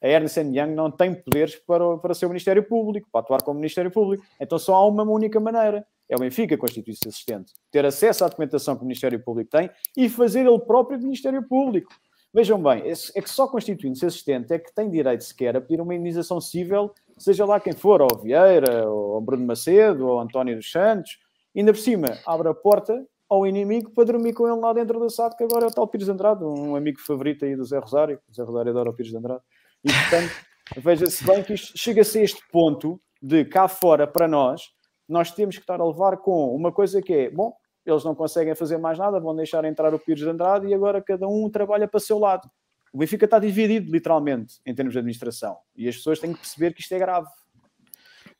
[0.00, 3.58] A Ernst Young não tem poderes para, para ser o Ministério Público, para atuar como
[3.58, 4.24] Ministério Público.
[4.40, 8.76] Então só há uma única maneira é o Benfica constituir-se assistente, ter acesso à documentação
[8.76, 11.92] que o Ministério Público tem e fazer ele próprio Ministério Público.
[12.32, 15.94] Vejam bem, é que só constituindo-se assistente é que tem direito sequer a pedir uma
[15.94, 21.18] indenização civil, seja lá quem for, ou Vieira, ou Bruno Macedo, ou António dos Santos,
[21.56, 25.08] ainda por cima abre a porta ao inimigo para dormir com ele lá dentro da
[25.08, 27.78] SAD, que agora é o tal Pires de Andrade, um amigo favorito aí do Zé
[27.78, 29.42] Rosário, o Zé Rosário adora o Pires de Andrade,
[29.82, 30.32] e portanto,
[30.76, 34.75] veja-se bem que isto chega-se a este ponto de cá fora para nós,
[35.08, 37.54] nós temos que estar a levar com uma coisa que é, bom,
[37.84, 41.00] eles não conseguem fazer mais nada, vão deixar entrar o Pires de Andrade e agora
[41.00, 42.50] cada um trabalha para o seu lado.
[42.92, 45.56] O Benfica está dividido, literalmente, em termos de administração.
[45.76, 47.28] E as pessoas têm que perceber que isto é grave.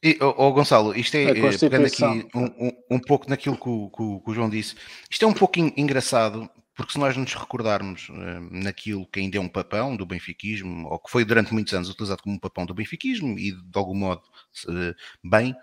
[0.02, 2.04] E, oh, oh Gonçalo, isto é, é pegando aqui
[2.34, 4.74] um, um, um, pouco naquilo que o, que, o, que o, João disse,
[5.10, 8.14] isto é um pouco engraçado, porque se nós nos recordarmos uh,
[8.50, 12.22] naquilo que ainda é um papão do benfiquismo, ou que foi durante muitos anos utilizado
[12.22, 14.22] como um papão do benfiquismo, e de algum modo
[14.68, 14.94] uh,
[15.24, 15.56] bem,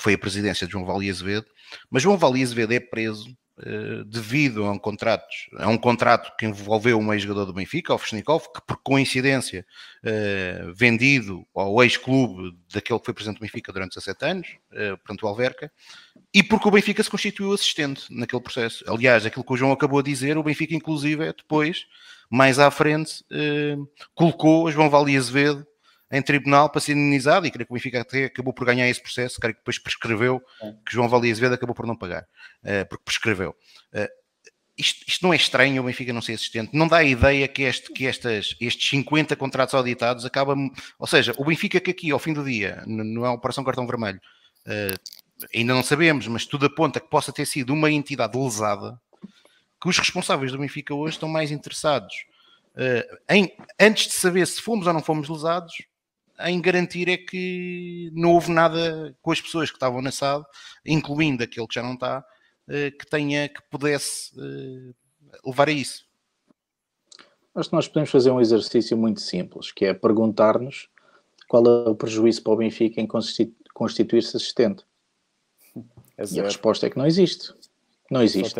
[0.00, 1.46] que foi a presidência de João Vali Azevedo,
[1.90, 3.28] mas João Vali Azevedo é preso
[3.58, 5.26] uh, devido a um, contrato,
[5.58, 9.66] a um contrato que envolveu um ex-jogador do Benfica, o Fechnikov, que por coincidência
[10.02, 15.22] uh, vendido ao ex-clube daquele que foi presidente do Benfica durante 17 anos, uh, portanto
[15.22, 15.70] o Alverca,
[16.32, 18.82] e porque o Benfica se constituiu assistente naquele processo.
[18.88, 21.84] Aliás, aquilo que o João acabou de dizer, o Benfica inclusive depois,
[22.30, 23.22] mais à frente,
[24.14, 25.66] colocou João Vali Azevedo
[26.10, 29.00] em tribunal para ser indenizado e creio que o Benfica até acabou por ganhar esse
[29.00, 30.72] processo, creio que depois prescreveu, é.
[30.84, 33.54] que João Vali Azevedo acabou por não pagar, uh, porque prescreveu.
[33.94, 34.08] Uh,
[34.76, 37.62] isto, isto, não é estranho o Benfica não ser assistente, não dá a ideia que,
[37.62, 42.18] este, que estas, estes 50 contratos auditados acabam, ou seja, o Benfica que aqui ao
[42.18, 44.20] fim do dia, não é Operação Cartão Vermelho,
[44.66, 48.98] uh, ainda não sabemos, mas tudo aponta que possa ter sido uma entidade lesada,
[49.80, 52.14] que os responsáveis do Benfica hoje estão mais interessados
[53.28, 55.72] em, antes de saber se fomos ou não fomos lesados,
[56.48, 60.44] em garantir é que não houve nada com as pessoas que estavam na SAD,
[60.84, 62.24] incluindo aquele que já não está,
[62.68, 64.94] eh, que tenha, que pudesse eh,
[65.44, 66.04] levar a isso.
[67.54, 70.88] Acho que nós podemos fazer um exercício muito simples, que é perguntar-nos
[71.48, 73.08] qual é o prejuízo para o Benfica em
[73.74, 74.84] constituir-se assistente.
[76.16, 77.52] É e a resposta é que não existe.
[78.10, 78.54] Não existe.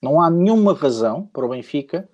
[0.00, 2.08] Não há nenhuma razão para o Benfica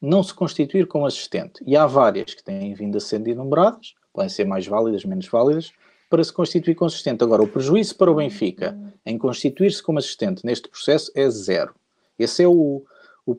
[0.00, 1.62] não se constituir como assistente.
[1.66, 5.72] E há várias que têm vindo a ser enumeradas, podem ser mais válidas, menos válidas,
[6.08, 7.22] para se constituir consistente.
[7.22, 11.74] Agora, o prejuízo para o Benfica em constituir-se como assistente neste processo é zero.
[12.18, 12.82] Esse é o.
[13.26, 13.36] o,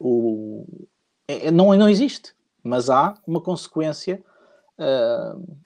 [0.00, 0.66] o
[1.28, 4.22] é, é, não, não existe, mas há uma consequência
[4.78, 5.58] uh,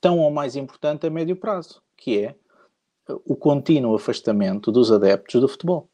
[0.00, 2.34] tão ou mais importante a médio prazo, que é
[3.24, 5.88] o contínuo afastamento dos adeptos do futebol.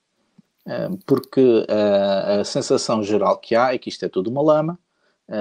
[1.07, 4.79] Porque a, a sensação geral que há é que isto é tudo uma lama,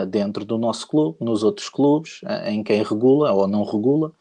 [0.10, 4.12] dentro do nosso clube, nos outros clubes, em quem regula ou não regula,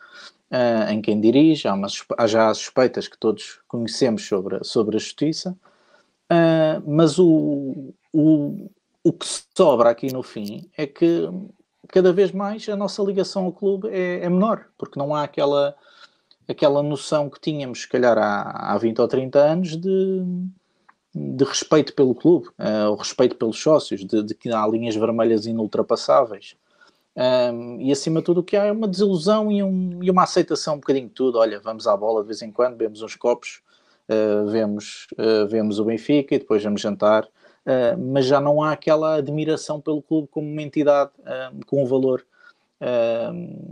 [0.90, 1.66] em quem dirige.
[1.66, 1.88] Há, uma,
[2.26, 5.56] já suspeitas que todos conhecemos sobre, sobre a justiça,
[6.86, 8.70] mas o, o,
[9.02, 11.28] o que sobra aqui no fim é que
[11.88, 15.74] cada vez mais a nossa ligação ao clube é, é menor, porque não há aquela,
[16.48, 20.22] aquela noção que tínhamos, se calhar, há, há 20 ou 30 anos de,
[21.14, 25.46] de respeito pelo clube, uh, o respeito pelos sócios, de, de, que há linhas vermelhas
[25.46, 26.56] inultrapassáveis.
[27.16, 30.24] Um, e acima de tudo o que há é uma desilusão e, um, e, uma
[30.24, 31.38] aceitação um bocadinho de tudo.
[31.38, 33.62] Olha, vamos à bola de vez em quando, bebemos uns copos,
[34.08, 38.72] uh, vemos, uh, vemos o Benfica e depois vamos jantar uh, mas já não há
[38.72, 41.12] aquela admiração pelo clube como uma entidade
[41.66, 42.24] com um valor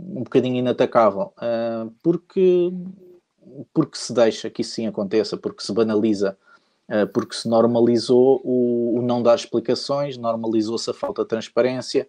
[0.09, 1.31] um bocadinho inatacável,
[2.01, 2.71] porque,
[3.71, 6.35] porque se deixa que isso sim aconteça, porque se banaliza,
[7.13, 12.07] porque se normalizou o, o não dar explicações, normalizou-se a falta de transparência.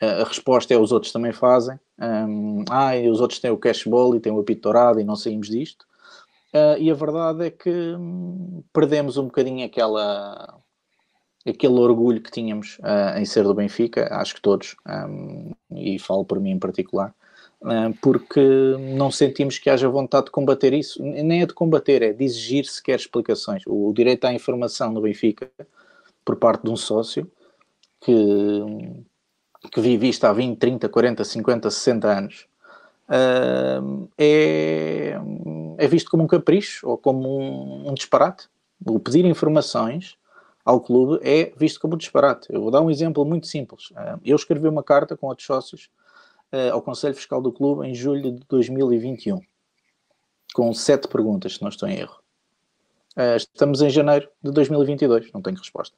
[0.00, 1.78] a resposta é os outros também fazem.
[2.00, 5.14] Um, ah, e os outros têm o cashball e têm o apito dourado e não
[5.14, 5.86] saímos disto.
[6.54, 10.56] Uh, e a verdade é que hum, perdemos um bocadinho aquela,
[11.44, 16.24] aquele orgulho que tínhamos uh, em ser do Benfica, acho que todos, um, e falo
[16.24, 17.12] por mim em particular,
[18.00, 18.40] porque
[18.78, 22.66] não sentimos que haja vontade de combater isso, nem é de combater, é de exigir
[22.66, 23.62] sequer explicações.
[23.66, 25.50] O, direito à informação do Benfica,
[26.24, 27.30] por parte de um sócio,
[28.00, 28.12] que,
[29.72, 32.46] que vive isto há 20, 30, 40, 50, 60 anos,
[34.18, 35.18] é,
[35.78, 38.48] é visto como um capricho ou como um, um disparate.
[38.86, 40.18] O pedir informações
[40.64, 42.48] ao clube é visto como um disparate.
[42.50, 43.90] Eu vou dar um exemplo muito simples.
[44.22, 45.88] Eu escrevi uma carta com outros sócios
[46.54, 49.40] eh, ao Conselho Fiscal do Clube em julho de 2021,
[50.54, 52.22] com sete perguntas, se não estou em erro.
[53.16, 55.96] Eh, estamos em janeiro de 2022, não tenho resposta.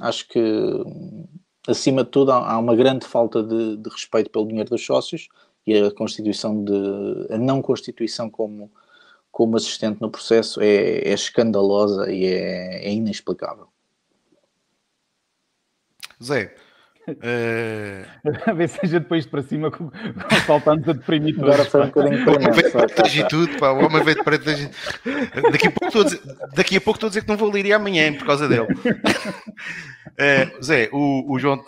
[0.00, 0.40] Acho que,
[1.66, 5.28] acima de tudo, há uma grande falta de, de respeito pelo dinheiro dos sócios
[5.66, 8.70] e a constituição de a não constituição como
[9.30, 13.68] como assistente no processo é, é escandalosa e é, é inexplicável.
[16.22, 16.56] Zé,
[18.46, 21.50] A ver se a gente põe isto para cima com, com saltando a deprimir tudo.
[21.50, 23.70] Agora foi um bocadinho para tudo, pá.
[23.72, 26.20] O homem veio para daqui a pouco estou a dizer,
[26.54, 28.66] daqui a pouco estou a dizer que não vou ler amanhã por causa dele.
[30.18, 31.62] Uh, Zé, o, o João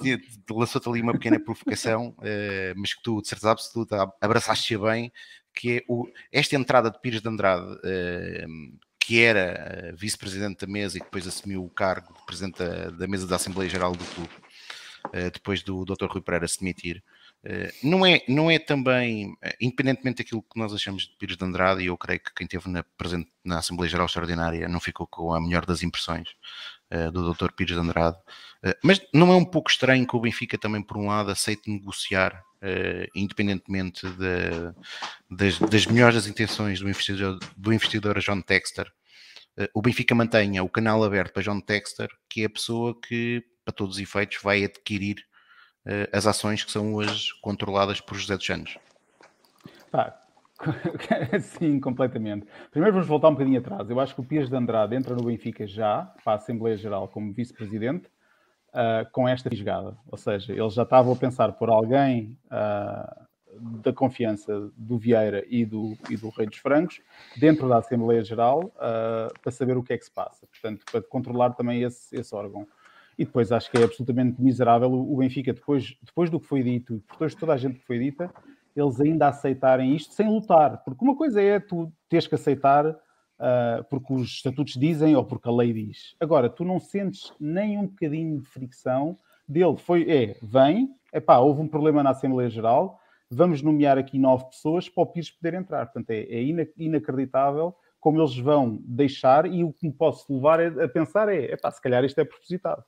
[0.50, 5.12] lançou-te ali uma pequena provocação, uh, mas que tu, de certeza absoluta, abraçaste-a bem,
[5.54, 10.72] que é o, esta entrada de Pires de Andrade, uh, que era uh, vice-presidente da
[10.72, 13.92] mesa e que depois assumiu o cargo de presidente da, da mesa da Assembleia Geral
[13.92, 14.30] do clube,
[15.32, 16.06] depois do Dr.
[16.06, 17.02] Rui Pereira se demitir,
[17.82, 21.86] não, é, não é também, independentemente daquilo que nós achamos de Pires de Andrade, e
[21.86, 25.40] eu creio que quem esteve na, presente na Assembleia Geral Extraordinária não ficou com a
[25.40, 26.28] melhor das impressões
[27.12, 27.52] do Dr.
[27.52, 28.18] Pires de Andrade,
[28.82, 32.42] mas não é um pouco estranho que o Benfica também, por um lado, aceite negociar
[32.62, 34.74] Uh, independentemente de,
[35.30, 38.86] das, das, melhores intenções do investidor, do investidor John Texter,
[39.58, 43.42] uh, o Benfica mantenha o canal aberto para John Texter, que é a pessoa que,
[43.70, 45.16] para todos os efeitos, vai adquirir
[45.86, 48.78] uh, as ações que são hoje controladas por José dos Santos.
[49.90, 50.20] Pá,
[51.40, 52.46] sim, completamente.
[52.70, 53.88] Primeiro vamos voltar um bocadinho atrás.
[53.88, 57.08] Eu acho que o Pires de Andrade entra no Benfica já, para a Assembleia Geral,
[57.08, 58.08] como vice-presidente,
[58.70, 59.96] uh, com esta fisgada.
[60.08, 63.28] Ou seja, eles já estavam a pensar por alguém uh,
[63.82, 67.00] da confiança do Vieira e do, e do Rei dos Francos
[67.36, 70.46] dentro da Assembleia Geral uh, para saber o que é que se passa.
[70.46, 72.66] Portanto, para controlar também esse, esse órgão.
[73.20, 77.04] E depois acho que é absolutamente miserável o Benfica, depois, depois do que foi dito,
[77.12, 78.32] depois de toda a gente que foi dita,
[78.74, 80.82] eles ainda aceitarem isto sem lutar.
[80.82, 85.46] Porque uma coisa é tu teres que aceitar uh, porque os estatutos dizem ou porque
[85.50, 86.16] a lei diz.
[86.18, 89.76] Agora, tu não sentes nem um bocadinho de fricção dele.
[89.76, 92.98] Foi, é, vem, epá, houve um problema na Assembleia Geral,
[93.30, 95.84] vamos nomear aqui nove pessoas para o Pires poder entrar.
[95.84, 96.42] Portanto, é, é
[96.78, 101.70] inacreditável como eles vão deixar e o que me posso levar a pensar é, epá,
[101.70, 102.82] se calhar isto é propositado.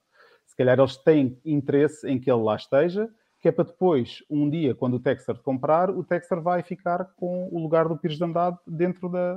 [0.53, 3.09] Se calhar eles têm interesse em que ele lá esteja,
[3.41, 7.49] que é para depois, um dia, quando o Texter comprar, o Texter vai ficar com
[7.51, 9.35] o lugar do Pires de Andade dentro da,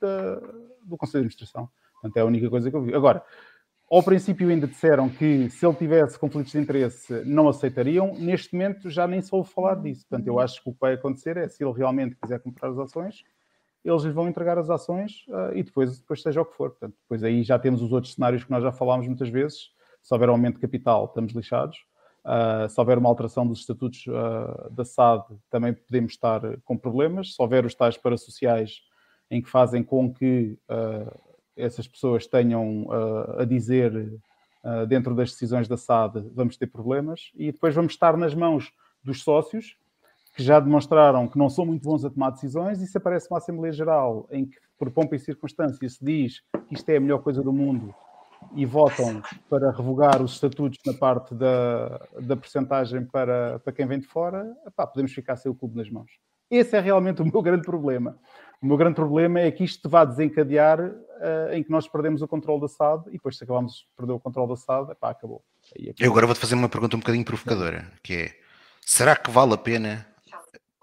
[0.00, 0.36] da,
[0.86, 1.68] do Conselho de Administração.
[1.94, 2.94] Portanto, é a única coisa que eu vi.
[2.94, 3.24] Agora,
[3.90, 8.88] ao princípio ainda disseram que se ele tivesse conflitos de interesse não aceitariam, neste momento
[8.88, 10.06] já nem só ouve falar disso.
[10.08, 12.78] Portanto, eu acho que o que vai acontecer é, se ele realmente quiser comprar as
[12.78, 13.24] ações,
[13.84, 16.70] eles lhes vão entregar as ações uh, e depois, depois seja o que for.
[16.70, 19.73] Portanto, depois aí já temos os outros cenários que nós já falámos muitas vezes.
[20.04, 21.78] Se houver aumento de capital, estamos lixados.
[22.24, 27.34] Uh, se houver uma alteração dos estatutos uh, da SAD, também podemos estar com problemas.
[27.34, 28.82] Se houver os tais parasociais,
[29.30, 31.20] em que fazem com que uh,
[31.56, 32.86] essas pessoas tenham
[33.38, 34.12] a dizer
[34.88, 38.72] dentro das decisões da SAD, vamos ter problemas, e depois vamos estar nas mãos
[39.04, 39.76] dos sócios,
[40.34, 43.38] que já demonstraram que não são muito bons a tomar decisões, e se aparece uma
[43.38, 47.22] Assembleia Geral em que, por pompa e circunstância, se diz que isto é a melhor
[47.22, 47.94] coisa do mundo
[48.54, 54.00] e votam para revogar os estatutos na parte da, da percentagem para, para quem vem
[54.00, 56.10] de fora, epá, podemos ficar sem o clube nas mãos.
[56.50, 58.18] Esse é realmente o meu grande problema.
[58.62, 62.28] O meu grande problema é que isto vá desencadear uh, em que nós perdemos o
[62.28, 65.42] controle da SAD e depois se acabamos de perder o controle da SAD, epá, acabou.
[65.70, 65.94] acabou.
[65.98, 68.32] Eu agora vou-te fazer uma pergunta um bocadinho provocadora, que é,
[68.80, 70.06] será que vale a pena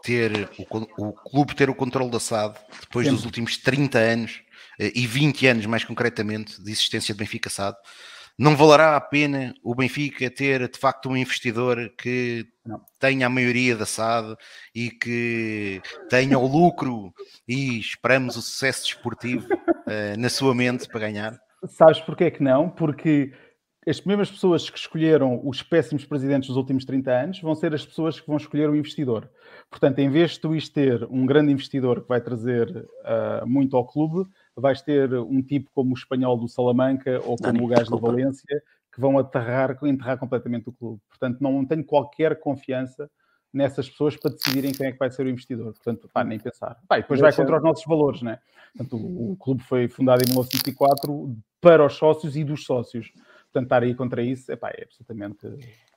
[0.04, 3.14] ter o, o clube ter o controle da SAD depois Sim.
[3.14, 4.44] dos últimos 30 anos
[4.96, 7.78] e 20 anos mais concretamente de existência de Benfica SAD,
[8.38, 12.82] não valerá a pena o Benfica ter de facto um investidor que não.
[13.00, 14.36] tenha a maioria da SAD
[14.74, 17.14] e que tenha o lucro
[17.48, 21.40] e esperamos o sucesso desportivo uh, na sua mente para ganhar?
[21.68, 22.70] Sabes porquê que não?
[22.70, 23.32] Porque
[23.88, 27.86] as mesmas pessoas que escolheram os péssimos presidentes dos últimos 30 anos vão ser as
[27.86, 29.30] pessoas que vão escolher o investidor.
[29.70, 33.86] Portanto, em vez de tu ter um grande investidor que vai trazer uh, muito ao
[33.86, 34.30] clube,
[34.62, 37.98] vais ter um tipo como o espanhol do Salamanca ou como Dani, o gajo do
[37.98, 38.62] Valência
[38.94, 41.02] que vão aterrar, enterrar completamente o clube.
[41.08, 43.10] Portanto, não tenho qualquer confiança
[43.54, 45.74] nessas pessoas para decidirem quem é que vai ser o investidor.
[45.74, 46.78] Portanto, pá, nem pensar.
[46.88, 48.40] Pá, depois vai contra os nossos valores, né?
[48.76, 53.12] Portanto, o, o clube foi fundado em 1904 para os sócios e dos sócios.
[53.52, 55.48] Portanto, estar aí contra isso epá, é absolutamente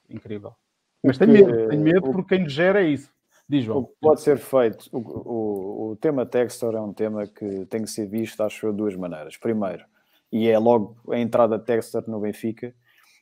[0.08, 0.54] incrível.
[1.02, 3.12] Mas tenho medo, tenho medo porque quem gera é isso.
[3.49, 3.80] Diz, João.
[3.80, 7.82] O que pode ser feito, o, o, o tema Textor é um tema que tem
[7.82, 9.36] que ser visto, acho eu, de duas maneiras.
[9.36, 9.84] Primeiro,
[10.32, 12.74] e é logo a entrada Textor no Benfica,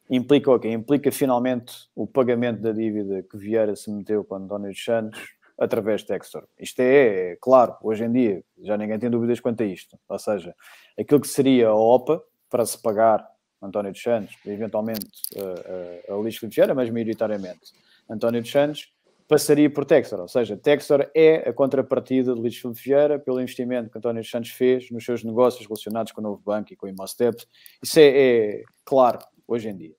[0.09, 0.71] implica o quê?
[0.71, 5.21] Implica finalmente o pagamento da dívida que Vieira se meteu com António dos Santos
[5.59, 6.47] através de Textor.
[6.59, 9.99] Isto é, é, claro, hoje em dia já ninguém tem dúvidas quanto a isto.
[10.09, 10.55] Ou seja,
[10.99, 13.27] aquilo que seria a OPA para se pagar
[13.61, 15.07] António dos Santos, eventualmente
[15.37, 17.73] a, a, a Vieira, mas maioritariamente
[18.09, 18.93] António dos Santos,
[19.29, 23.91] passaria por Textor, ou seja, Textor é a contrapartida de Luís Filipe Vieira pelo investimento
[23.91, 26.89] que António Santos fez nos seus negócios relacionados com o Novo Banco e com o
[26.89, 27.45] Imostep.
[27.83, 29.95] Isso é, é, claro hoje em dia.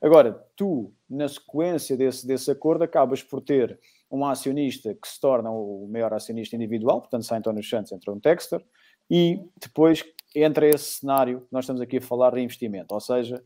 [0.00, 3.78] Agora, tu, na sequência desse, desse acordo, acabas por ter
[4.10, 8.20] um acionista que se torna o maior acionista individual, portanto, sai António Santos, entra um
[8.20, 8.62] Textor,
[9.10, 10.04] e depois
[10.34, 13.42] entra esse cenário que nós estamos aqui a falar de investimento, ou seja,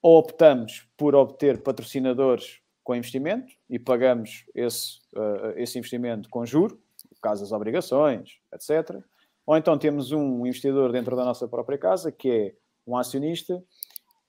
[0.00, 6.78] ou optamos por obter patrocinadores com investimento e pagamos esse, uh, esse investimento com juro,
[7.20, 9.02] caso as obrigações, etc.
[9.46, 12.54] Ou então temos um investidor dentro da nossa própria casa, que é
[12.86, 13.62] um acionista,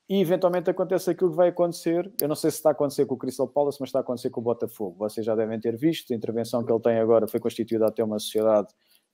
[0.08, 2.12] e eventualmente acontece aquilo que vai acontecer.
[2.22, 4.30] Eu não sei se está a acontecer com o Crystal Palace, mas está a acontecer
[4.30, 4.96] com o Botafogo.
[4.98, 8.20] Vocês já devem ter visto, a intervenção que ele tem agora foi constituída até uma
[8.20, 8.68] sociedade,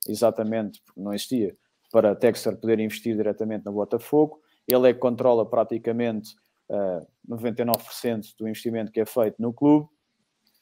[0.06, 1.56] exatamente, porque não existia,
[1.90, 4.40] para Texter poder investir diretamente no Botafogo.
[4.68, 6.36] Ele é que controla praticamente
[6.72, 9.88] uh, 99% do investimento que é feito no clube.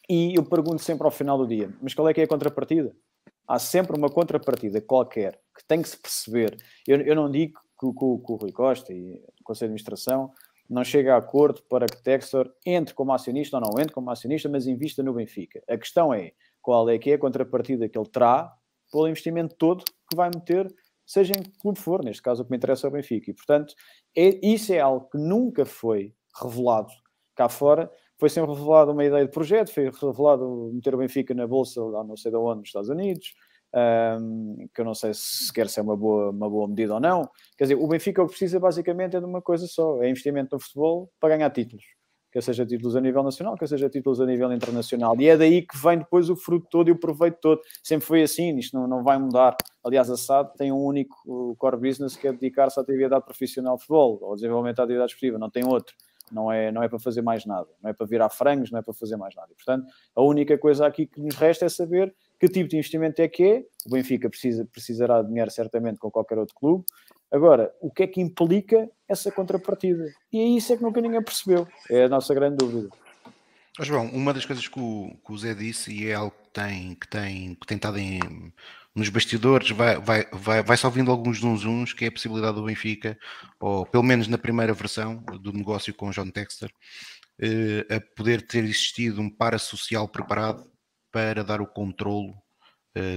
[0.08, 2.94] E eu pergunto sempre ao final do dia: mas qual é que é a contrapartida?
[3.46, 6.56] Há sempre uma contrapartida qualquer que tem que se perceber.
[6.86, 10.32] Eu, eu não digo que, que, que o Rui Costa e o Conselho de Administração
[10.68, 14.48] não chega a acordo para que Textor entre como acionista ou não entre como acionista,
[14.48, 15.60] mas invista no Benfica.
[15.68, 16.32] A questão é
[16.62, 18.52] qual é que é a contrapartida que ele terá
[18.92, 20.72] pelo investimento todo que vai meter
[21.10, 23.32] seja em que clube for, neste caso o que me interessa é o Benfica.
[23.32, 23.74] E, portanto,
[24.16, 26.92] é, isso é algo que nunca foi revelado
[27.34, 27.90] cá fora.
[28.16, 32.04] Foi sempre revelado uma ideia de projeto, foi revelado meter o Benfica na bolsa, lá
[32.04, 33.34] não sei de onde, nos Estados Unidos,
[34.20, 37.00] um, que eu não sei se sequer se é uma boa, uma boa medida ou
[37.00, 37.28] não.
[37.58, 40.54] Quer dizer, o Benfica o que precisa basicamente é de uma coisa só, é investimento
[40.54, 41.84] no futebol para ganhar títulos
[42.32, 45.14] quer seja títulos a nível nacional, quer seja títulos a nível internacional.
[45.20, 47.60] E é daí que vem depois o fruto todo e o proveito todo.
[47.82, 49.56] Sempre foi assim, isto não, não vai mudar.
[49.84, 53.82] Aliás, a SAD tem um único core business que é dedicar-se à atividade profissional de
[53.82, 55.94] futebol, ao desenvolvimento da atividade esportiva, não tem outro.
[56.30, 58.82] Não é, não é para fazer mais nada, não é para virar frangos, não é
[58.82, 59.48] para fazer mais nada.
[59.50, 63.20] E, portanto, a única coisa aqui que nos resta é saber que tipo de investimento
[63.20, 63.64] é que é.
[63.86, 66.84] O Benfica precisa, precisará de dinheiro certamente com qualquer outro clube,
[67.32, 70.04] Agora, o que é que implica essa contrapartida?
[70.32, 71.66] E é isso é que nunca ninguém percebeu.
[71.88, 72.88] É a nossa grande dúvida.
[73.78, 76.52] Oh, João, uma das coisas que o, que o Zé disse, e é algo que
[76.52, 78.52] tem, que tem, que tem estado em,
[78.94, 82.64] nos bastidores, vai, vai, vai, vai só vindo alguns zunzuns, que é a possibilidade do
[82.64, 83.16] Benfica,
[83.60, 86.70] ou pelo menos na primeira versão do negócio com o John Texter,
[87.40, 90.68] eh, a poder ter existido um para social preparado
[91.12, 92.34] para dar o controlo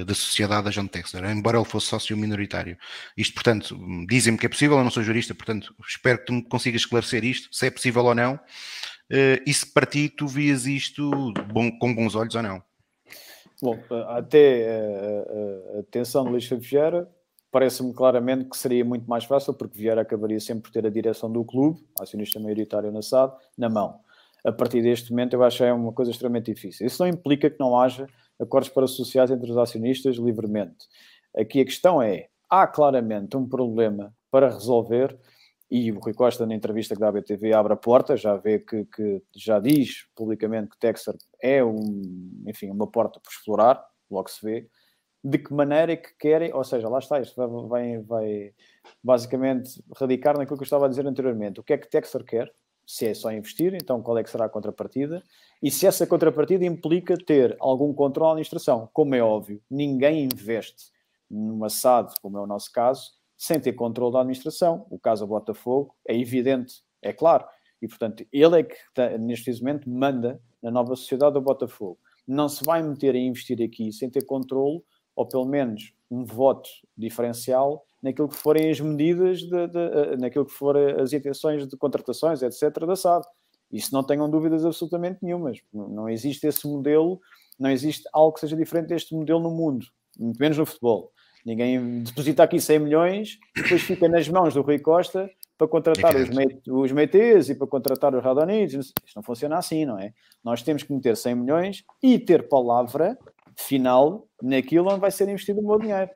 [0.05, 2.78] da sociedade a John Texter, embora ele fosse sócio minoritário.
[3.17, 6.43] Isto, portanto, dizem-me que é possível, eu não sou jurista, portanto, espero que tu me
[6.43, 10.67] consigas esclarecer isto, se é possível ou não, uh, e se para ti tu vias
[10.67, 11.09] isto
[11.51, 12.61] bom, com bons olhos ou não.
[13.61, 17.09] Bom, até a, a, a tensão de Luís Vieira
[17.49, 21.32] parece-me claramente que seria muito mais fácil, porque Vieira acabaria sempre por ter a direção
[21.32, 23.99] do clube, acionista maioritário na SAD, na mão.
[24.43, 26.86] A partir deste momento, eu acho que é uma coisa extremamente difícil.
[26.86, 28.07] Isso não implica que não haja
[28.39, 30.86] acordos para associados entre os acionistas livremente.
[31.36, 35.17] Aqui a questão é: há claramente um problema para resolver
[35.69, 38.86] e o Rui Costa, na entrevista que dá à abre a porta, já vê que,
[38.86, 44.45] que já diz publicamente que Texer é um, enfim, uma porta por explorar, logo se
[44.45, 44.69] vê
[45.23, 48.53] de que maneira é que querem, ou seja, lá está, isto vai, vai, vai,
[49.01, 51.61] basicamente radicar naquilo que eu estava a dizer anteriormente.
[51.61, 52.53] O que é que Texter quer?
[52.86, 55.23] Se é só investir, então qual é que será a contrapartida?
[55.61, 58.89] E se essa contrapartida implica ter algum controle à administração?
[58.91, 60.91] Como é óbvio, ninguém investe
[61.29, 64.86] numa SAD, como é o nosso caso, sem ter controle da administração.
[64.89, 67.45] O caso do Botafogo é evidente, é claro.
[67.81, 68.75] E, portanto, ele é que,
[69.19, 71.97] neste momento, manda na nova sociedade do Botafogo.
[72.25, 74.81] Não se vai meter a investir aqui sem ter controle
[75.15, 80.45] ou pelo menos um voto diferencial naquilo que forem as medidas, de, de, eh, naquilo
[80.45, 83.25] que forem as intenções de contratações, etc., da SAD.
[83.71, 85.59] Isso não tenham dúvidas absolutamente nenhumas.
[85.73, 87.19] Não existe esse modelo,
[87.57, 89.85] não existe algo que seja diferente deste modelo no mundo,
[90.19, 91.11] muito menos no futebol.
[91.45, 96.29] Ninguém deposita aqui 100 milhões, depois fica nas mãos do Rui Costa para contratar os,
[96.29, 98.93] meit, os e para contratar os radonites.
[99.05, 100.13] Isto não funciona assim, não é?
[100.43, 103.17] Nós temos que meter 100 milhões e ter palavra
[103.57, 106.11] final naquilo onde vai ser investido o meu dinheiro.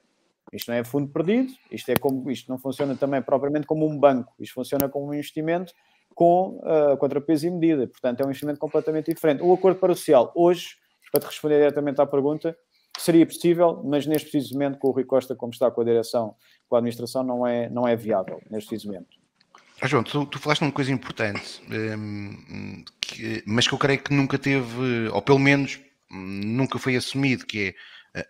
[0.54, 3.98] Isto não é fundo perdido, isto, é como, isto não funciona também propriamente como um
[3.98, 5.74] banco, isto funciona como um investimento
[6.16, 9.44] com uh, contrapeso e medida, portanto é um investimento completamente diferente.
[9.44, 10.70] O acordo parasocial, hoje,
[11.12, 12.58] para te responder diretamente à pergunta,
[12.98, 16.36] seria possível, mas neste preciso momento, com o Rui Costa, como está com a direção,
[16.68, 19.18] com a administração, não é, não é viável, neste preciso momento.
[19.80, 24.12] Ah, João, tu, tu falaste uma coisa importante, um, que, mas que eu creio que
[24.12, 25.80] nunca teve, ou pelo menos
[26.10, 27.76] nunca foi assumido, que é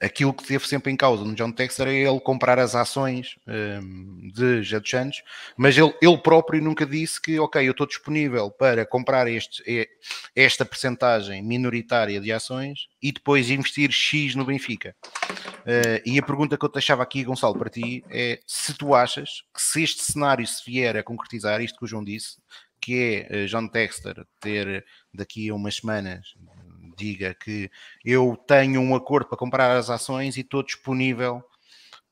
[0.02, 4.30] aquilo que teve sempre em causa no John Texter é ele comprar as ações um,
[4.34, 5.24] de Jadon Santos,
[5.56, 9.90] mas ele, ele próprio nunca disse que, ok, eu estou disponível para comprar este,
[10.36, 14.96] esta percentagem minoritária de ações e depois investir X no Benfica.
[15.62, 19.44] Uh, e a pergunta que eu deixava aqui, Gonçalo, para ti é se tu achas
[19.54, 22.38] que se este cenário se vier a concretizar, isto que o João disse,
[22.80, 26.34] que é uh, John Texter ter daqui a umas semanas
[26.98, 27.70] diga que
[28.04, 31.44] eu tenho um acordo para comprar as ações e estou disponível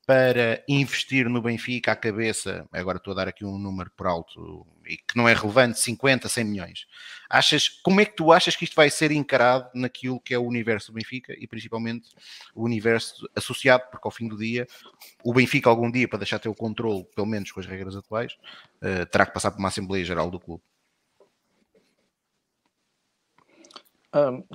[0.05, 4.65] para investir no Benfica à cabeça, agora estou a dar aqui um número por alto
[4.85, 6.87] e que não é relevante, 50, 100 milhões.
[7.27, 10.43] Achas, como é que tu achas que isto vai ser encarado naquilo que é o
[10.43, 12.09] universo do Benfica e principalmente
[12.53, 14.67] o universo associado, porque ao fim do dia,
[15.23, 18.33] o Benfica algum dia, para deixar ter o controle, pelo menos com as regras atuais,
[18.83, 20.61] uh, terá que passar por uma Assembleia Geral do clube.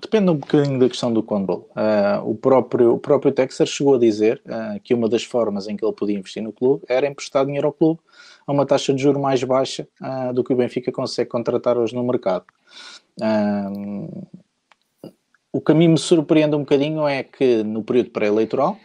[0.00, 1.64] Depende um bocadinho da questão do controle.
[1.70, 5.76] Uh, o, próprio, o próprio Texer chegou a dizer uh, que uma das formas em
[5.76, 8.00] que ele podia investir no clube era emprestar dinheiro ao clube
[8.46, 9.86] a uma taxa de juro mais baixa
[10.34, 12.46] do que o Benfica consegue contratar hoje no mercado.
[15.52, 18.76] o que a mim me surpreende um bocadinho é que no período pré-eleitoral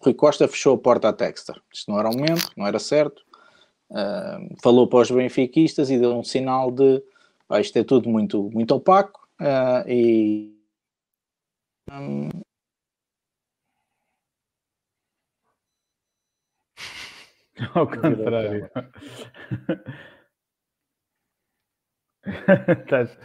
[0.00, 1.60] Rui Costa fechou a porta à Texter.
[1.70, 3.20] Isto não era o momento, não era certo.
[4.62, 7.02] falou para os benfiquistas e deu um sinal de
[7.48, 10.54] ah, isto é tudo muito, muito opaco Uh, e
[11.90, 12.28] um,
[17.74, 18.70] Ao contrário.
[22.68, 23.18] estás,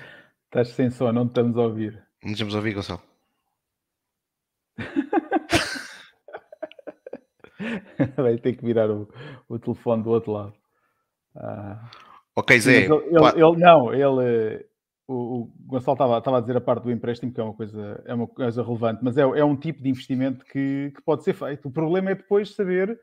[0.46, 2.02] estás sem som, não estamos a ouvir.
[2.24, 3.04] Não estamos a ouvir, Gonçalo.
[8.18, 9.08] Vai ter que virar o,
[9.48, 10.54] o telefone do outro lado.
[11.36, 11.90] Ah.
[12.36, 12.86] Ok, Zé.
[12.86, 14.66] Ele, ele, ele, não, ele
[15.08, 18.04] o, o Gonçalo estava, estava, a dizer a parte do empréstimo, que é uma coisa,
[18.06, 21.34] é uma coisa relevante, mas é, é um tipo de investimento que, que, pode ser
[21.34, 21.68] feito.
[21.68, 23.00] O problema é depois saber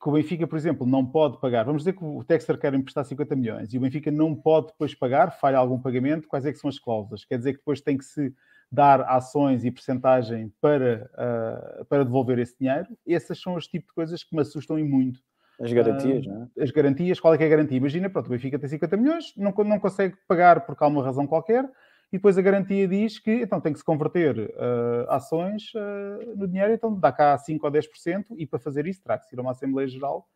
[0.00, 1.64] que o Benfica, por exemplo, não pode pagar.
[1.64, 4.94] Vamos dizer que o Texter quer emprestar 50 milhões e o Benfica não pode depois
[4.94, 7.24] pagar, falha algum pagamento, quais é que são as cláusulas?
[7.24, 8.32] Quer dizer que depois tem que se
[8.70, 12.88] dar ações e percentagem para, uh, para devolver esse dinheiro.
[13.06, 15.20] Esses são os tipos de coisas que me assustam e muito
[15.60, 16.62] as garantias, uh, não é?
[16.62, 17.78] As garantias, qual é que é a garantia?
[17.78, 21.64] Imagina, pronto, o Benfica tem 50 milhões, não, não consegue pagar por alguma razão qualquer,
[22.12, 26.46] e depois a garantia diz que então tem que se converter uh, ações uh, no
[26.46, 29.42] dinheiro, então dá cá 5 ou 10%, e para fazer isso terá que ir a
[29.42, 30.26] uma Assembleia Geral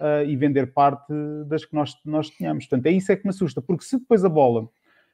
[0.00, 1.12] uh, e vender parte
[1.46, 2.66] das que nós, nós tínhamos.
[2.66, 4.68] Portanto, é isso é que me assusta, porque se depois a bola,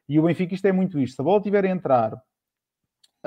[0.09, 2.12] e o Benfica isto é muito isto, se a bola tiver a entrar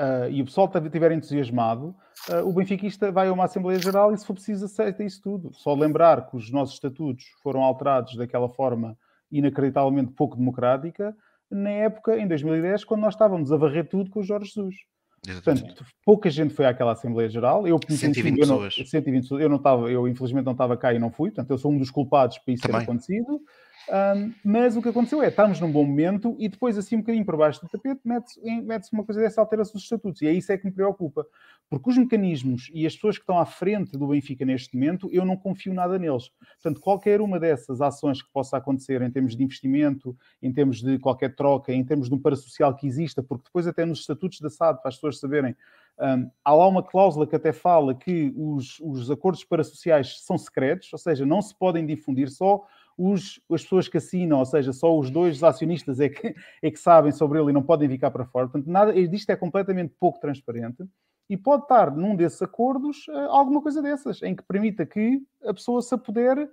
[0.00, 1.94] Uh, e o pessoal estiver entusiasmado,
[2.30, 5.52] uh, o benfiquista vai a uma Assembleia Geral e, se for preciso, aceita isso tudo.
[5.52, 8.96] Só lembrar que os nossos estatutos foram alterados daquela forma
[9.30, 11.14] inacreditavelmente pouco democrática,
[11.50, 14.76] na época, em 2010, quando nós estávamos a varrer tudo com o Jorge Jesus.
[15.22, 17.68] Portanto, pouca gente foi àquela Assembleia Geral.
[17.68, 18.88] Eu, 120 eu não, pessoas.
[18.88, 19.42] 120 pessoas.
[19.42, 21.76] Eu não estava, eu infelizmente não estava cá e não fui, portanto, eu sou um
[21.76, 22.84] dos culpados para isso ter Também.
[22.84, 23.40] acontecido.
[23.88, 27.24] Um, mas o que aconteceu é, estamos num bom momento e depois, assim, um bocadinho
[27.24, 30.22] por baixo do tapete, mete-se mete uma coisa dessa, altera-se os estatutos.
[30.22, 31.26] E é isso é que me preocupa.
[31.68, 35.24] Porque os mecanismos e as pessoas que estão à frente do Benfica neste momento, eu
[35.24, 36.30] não confio nada neles.
[36.62, 40.98] Portanto, qualquer uma dessas ações que possa acontecer em termos de investimento, em termos de
[40.98, 44.50] qualquer troca, em termos de um parasocial que exista, porque depois até nos estatutos da
[44.50, 45.54] SAD, para as pessoas saberem,
[46.00, 50.92] um, há lá uma cláusula que até fala que os, os acordos parasociais são secretos,
[50.92, 52.64] ou seja, não se podem difundir só
[53.00, 56.78] os, as pessoas que assinam, ou seja, só os dois acionistas é que, é que
[56.78, 58.48] sabem sobre ele e não podem ficar para fora.
[58.48, 60.84] Portanto, nada, isto é completamente pouco transparente
[61.28, 65.54] e pode estar num desses acordos uh, alguma coisa dessas, em que permita que a
[65.54, 66.46] pessoa se apodere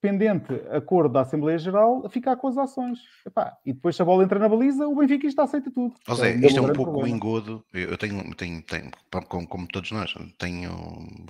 [0.00, 3.00] pendente acordo da Assembleia Geral, ficar com as ações.
[3.26, 5.94] Epá, e depois, se a bola entra na baliza, o Benfica está aceita tudo.
[6.08, 7.04] Ou seja, é, isto é um pouco problema.
[7.04, 7.64] o engodo.
[7.74, 8.90] Eu tenho, tenho, tenho
[9.28, 10.70] como, como, todos nós, tenho,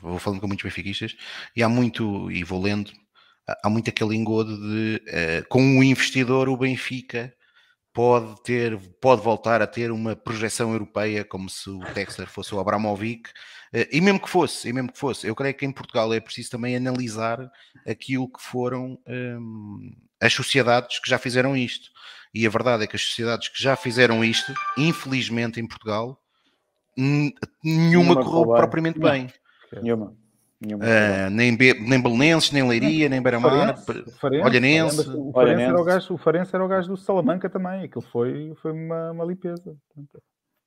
[0.00, 1.16] vou falando com muitos benfiquistas
[1.56, 2.92] e há muito, e vou lendo,
[3.62, 7.34] há muito aquele engodo de uh, com o um investidor o Benfica
[7.92, 12.60] pode ter, pode voltar a ter uma projeção europeia como se o Texler fosse o
[12.60, 13.28] Abramovic
[13.74, 16.20] uh, e mesmo que fosse, e mesmo que fosse, eu creio que em Portugal é
[16.20, 17.50] preciso também analisar
[17.86, 21.90] aquilo que foram um, as sociedades que já fizeram isto
[22.34, 26.20] e a verdade é que as sociedades que já fizeram isto, infelizmente em Portugal
[26.96, 27.32] nenhuma,
[27.64, 29.32] nenhuma correu propriamente bem.
[29.82, 30.16] Nenhuma.
[30.60, 33.76] Uh, nem, Be nem Belenenses, nem Leiria, nem Beira-Mar,
[34.44, 35.08] Olhanense.
[35.08, 38.52] O Farense, era o gajo, o Farense era o gajo do Salamanca também, aquilo foi,
[38.60, 39.76] foi uma, uma limpeza.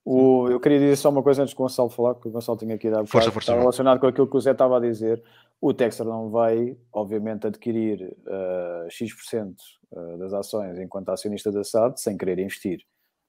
[0.06, 2.58] O, eu queria dizer só uma coisa antes que o Gonçalo falar, porque o Gonçalo
[2.58, 5.22] tinha aqui dado força, força, relacionado com aquilo que o Zé estava a dizer.
[5.60, 9.56] O Texer não vai, obviamente, adquirir uh, X%
[10.18, 12.80] das ações enquanto acionista da SAD sem querer investir.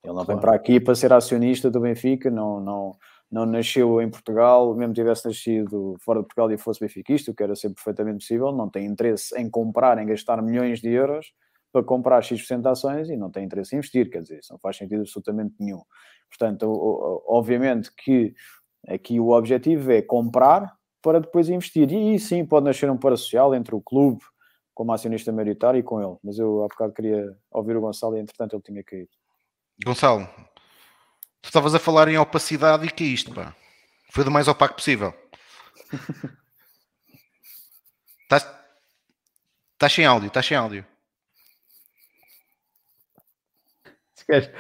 [0.03, 0.27] Ele não claro.
[0.27, 2.97] vem para aqui para ser acionista do Benfica, não, não,
[3.33, 7.43] não nasceu em Portugal, mesmo tivesse nascido fora de Portugal e fosse benfiquista, o que
[7.43, 11.33] era sempre perfeitamente possível, não tem interesse em comprar, em gastar milhões de euros
[11.73, 14.59] para comprar X% de ações e não tem interesse em investir, quer dizer, isso não
[14.59, 15.81] faz sentido absolutamente nenhum.
[16.29, 16.67] Portanto,
[17.27, 18.35] obviamente que
[18.87, 20.71] aqui o objetivo é comprar
[21.03, 21.93] para depois investir.
[21.93, 24.23] E sim pode nascer um parasocial entre o clube
[24.73, 26.17] como acionista maioritário e com ele.
[26.23, 29.09] Mas eu há bocado queria ouvir o Gonçalo e entretanto ele tinha ir.
[29.85, 30.27] Gonçalo,
[31.43, 33.55] Tu estavas a falar em opacidade e que é isto, pá?
[34.11, 35.13] Foi do mais opaco possível.
[38.23, 38.51] Estás,
[39.75, 40.87] estás sem áudio, estás sem áudio.
[44.17, 44.51] Esquece.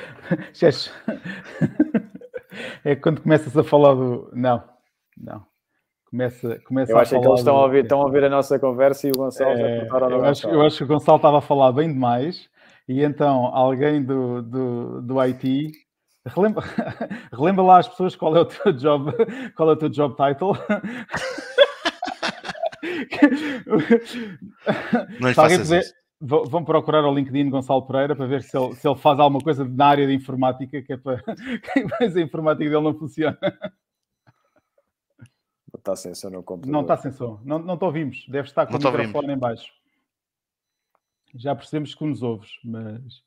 [0.52, 0.90] Esquece.
[2.84, 4.30] É quando começas a falar do.
[4.34, 4.62] Não,
[5.16, 5.46] não.
[6.10, 7.60] Começa, começa eu acho que eles estão, do...
[7.60, 10.60] a ouvir, estão a ouvir a nossa conversa e o Gonçalo é, eu, acho, eu
[10.60, 12.50] acho que o Gonçalo estava a falar bem demais
[12.86, 15.72] e então alguém do, do, do IT
[16.24, 16.64] Relembra,
[17.32, 19.12] relembra lá as pessoas qual é o teu job,
[19.56, 20.52] qual é o teu job title.
[25.20, 25.94] Não faças puder, isso.
[26.20, 29.64] Vão procurar o LinkedIn Gonçalo Pereira para ver se ele, se ele faz alguma coisa
[29.64, 31.20] na área de informática, que é para
[32.00, 33.36] mas a informática dele não funciona.
[35.76, 36.72] Está sem som no computador.
[36.72, 37.40] Não está sem som.
[37.44, 38.24] Não, não te ouvimos.
[38.28, 39.72] Deve estar com não o microfone em baixo.
[41.34, 43.24] Já percebemos que nos ouves, mas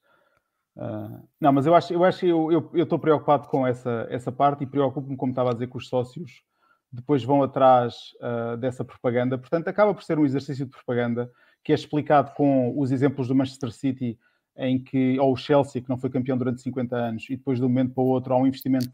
[0.75, 4.63] Uh, não, mas eu acho, eu acho eu eu estou preocupado com essa, essa parte
[4.63, 6.43] e preocupo-me, como estava a dizer, que os sócios
[6.91, 9.37] depois vão atrás uh, dessa propaganda.
[9.37, 11.29] Portanto, acaba por ser um exercício de propaganda
[11.63, 14.19] que é explicado com os exemplos do Manchester City,
[14.55, 17.65] em que, ou o Chelsea, que não foi campeão durante 50 anos, e depois de
[17.65, 18.91] um momento para o outro há um investimento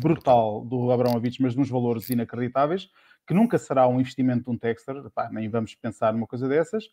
[0.00, 2.90] brutal do Abramovich, mas nos valores inacreditáveis,
[3.26, 4.96] que nunca será um investimento de um Texter,
[5.32, 6.84] nem vamos pensar numa coisa dessas,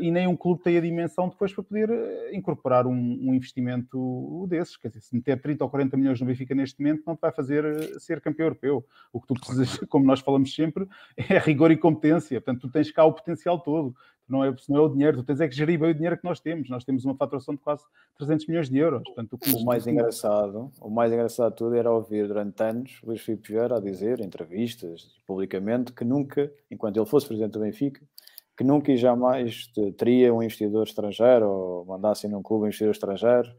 [0.00, 4.46] e nem um clube tem a dimensão depois para poder uh, incorporar um, um, investimento
[4.48, 4.76] desses.
[4.76, 7.32] Quer dizer, se meter 30 ou 40 milhões no Benfica neste momento, não te vai
[7.32, 8.84] fazer uh, ser campeão europeu.
[9.12, 12.40] O que tu precisas, como nós falamos sempre, é rigor e competência.
[12.40, 13.94] Portanto, tu tens cá o potencial todo.
[14.26, 16.24] Não é, não é o dinheiro, tu tens é que gerir bem o dinheiro que
[16.24, 16.70] nós temos.
[16.70, 17.84] Nós temos uma faturação de quase
[18.16, 19.02] 300 milhões de euros.
[19.04, 23.20] Portanto, o, o mais engraçado, o mais engraçado de tudo era ouvir durante anos Luís
[23.20, 28.00] Filipe Vieira a dizer, em entrevistas, publicamente, que nunca, enquanto ele fosse presidente do Benfica,
[28.56, 33.52] que nunca e jamais teria um investidor estrangeiro ou mandasse num clube um investidor estrangeiro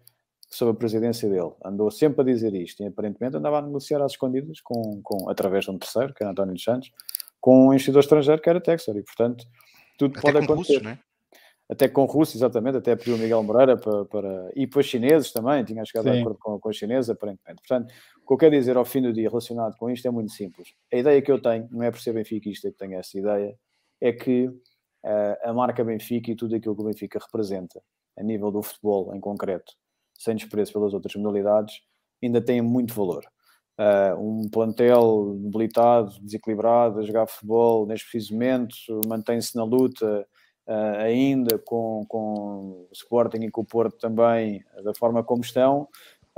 [0.49, 1.51] sob a presidência dele.
[1.63, 5.65] Andou sempre a dizer isto e aparentemente andava a negociar às escondidas com, com, através
[5.65, 6.91] de um terceiro, que era António dos Santos,
[7.41, 9.45] com um investidor estrangeiro que era Texas e portanto
[9.97, 10.73] tudo até pode com acontecer.
[10.73, 10.99] Russos, né?
[11.67, 14.51] Até com Rússia, exatamente, até pediu o Miguel Moreira para, para...
[14.55, 16.17] e para os chineses também, tinha chegado Sim.
[16.17, 17.59] a acordo com, com os chineses, aparentemente.
[17.67, 17.91] Portanto,
[18.21, 20.75] o que eu quero dizer ao fim do dia relacionado com isto é muito simples.
[20.93, 23.57] A ideia que eu tenho, não é por ser benfiquista que tenho essa ideia,
[23.99, 24.47] é que
[25.43, 27.81] a marca Benfica e tudo aquilo que o Benfica representa,
[28.17, 29.73] a nível do futebol em concreto,
[30.13, 31.75] sem desprezo pelas outras modalidades,
[32.23, 33.23] ainda tem muito valor.
[33.77, 38.75] uh, um plantel debilitado, desequilibrado, a jogar futebol neste preciso momento,
[39.05, 40.25] mantém-se na luta
[40.67, 45.81] uh, ainda com, com o Sporting e com o Porto também, da forma como estão,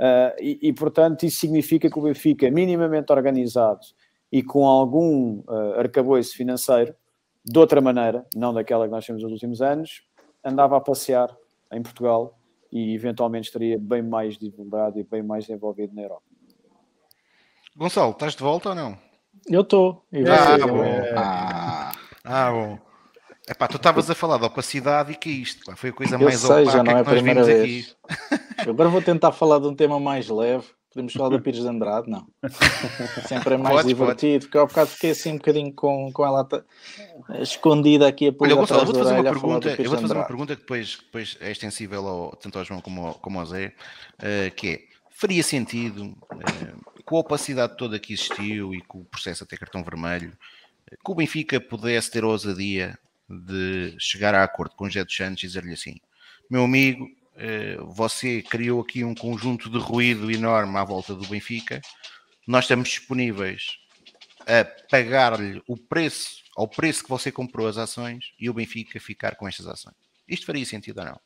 [0.00, 3.80] uh, e, e, portanto isso significa que o Benfica, minimamente organizado
[4.30, 6.94] e com algum uh, arcabouço financeiro,
[7.44, 10.02] de outra maneira, não daquela que nós temos nos últimos anos,
[10.44, 11.34] andava a passear
[11.72, 12.38] em Portugal
[12.70, 16.22] e eventualmente estaria bem mais divulgado e bem mais envolvido na Europa.
[17.76, 18.98] Gonçalo, estás de volta ou não?
[19.48, 20.04] Eu estou.
[20.26, 20.82] Ah, bom.
[21.16, 21.92] Ah,
[22.24, 22.78] ah, bom.
[23.48, 26.20] Epá, tu estavas a falar de opacidade e que isto pá, foi a coisa eu
[26.20, 27.96] mais sei, opaca já não é que nós vimos vez.
[28.28, 28.68] aqui.
[28.68, 30.66] Agora vou tentar falar de um tema mais leve.
[30.90, 32.08] Podemos falar da Pires de Andrade?
[32.08, 32.26] Não.
[33.28, 34.46] Sempre é mais pode, divertido, pode.
[34.46, 36.48] porque ao bocado fiquei assim um bocadinho com, com ela
[37.40, 40.62] escondida aqui a Olha, Gonçalo, vou-te fazer uma pergunta, eu vou fazer uma pergunta que
[40.62, 43.74] depois, depois é extensível ao, tanto ao João como ao, como ao Zé,
[44.18, 44.80] uh, que é,
[45.10, 49.84] faria sentido, uh, com a opacidade toda que existiu e com o processo até cartão
[49.84, 50.32] vermelho,
[50.88, 55.14] que o Benfica pudesse ter a ousadia de chegar a acordo com o José dos
[55.14, 55.96] Santos e dizer-lhe assim:
[56.50, 57.10] meu amigo, eh,
[57.88, 61.80] você criou aqui um conjunto de ruído enorme à volta do Benfica,
[62.46, 63.78] nós estamos disponíveis
[64.46, 69.36] a pagar-lhe o preço, ao preço que você comprou as ações e o Benfica ficar
[69.36, 69.94] com estas ações.
[70.26, 71.20] Isto faria sentido ou não?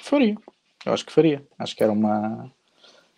[0.00, 0.36] Faria,
[0.84, 1.46] eu acho que faria.
[1.58, 2.50] Acho que era uma,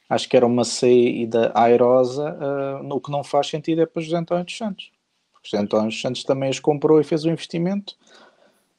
[0.09, 2.37] acho que era uma saída airosa.
[2.83, 4.91] Uh, o que não faz sentido é para José António dos Santos.
[5.43, 7.97] José António dos Santos também as comprou e fez o investimento.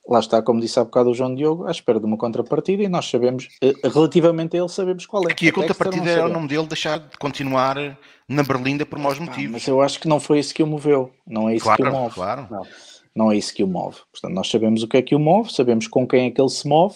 [0.09, 2.89] Lá está, como disse há bocado o João Diogo, à espera de uma contrapartida e
[2.89, 5.31] nós sabemos, eh, relativamente a ele, sabemos qual é.
[5.31, 7.75] Aqui a contrapartida era o nome dele deixar de continuar
[8.27, 9.51] na Berlinda por maus motivos.
[9.51, 11.89] mas eu acho que não foi isso que o moveu, não é isso claro, que
[11.89, 12.15] o move.
[12.15, 12.47] Claro.
[12.49, 12.63] Não,
[13.15, 13.97] não é isso que o move.
[14.11, 16.49] Portanto, nós sabemos o que é que o move, sabemos com quem é que ele
[16.49, 16.95] se move,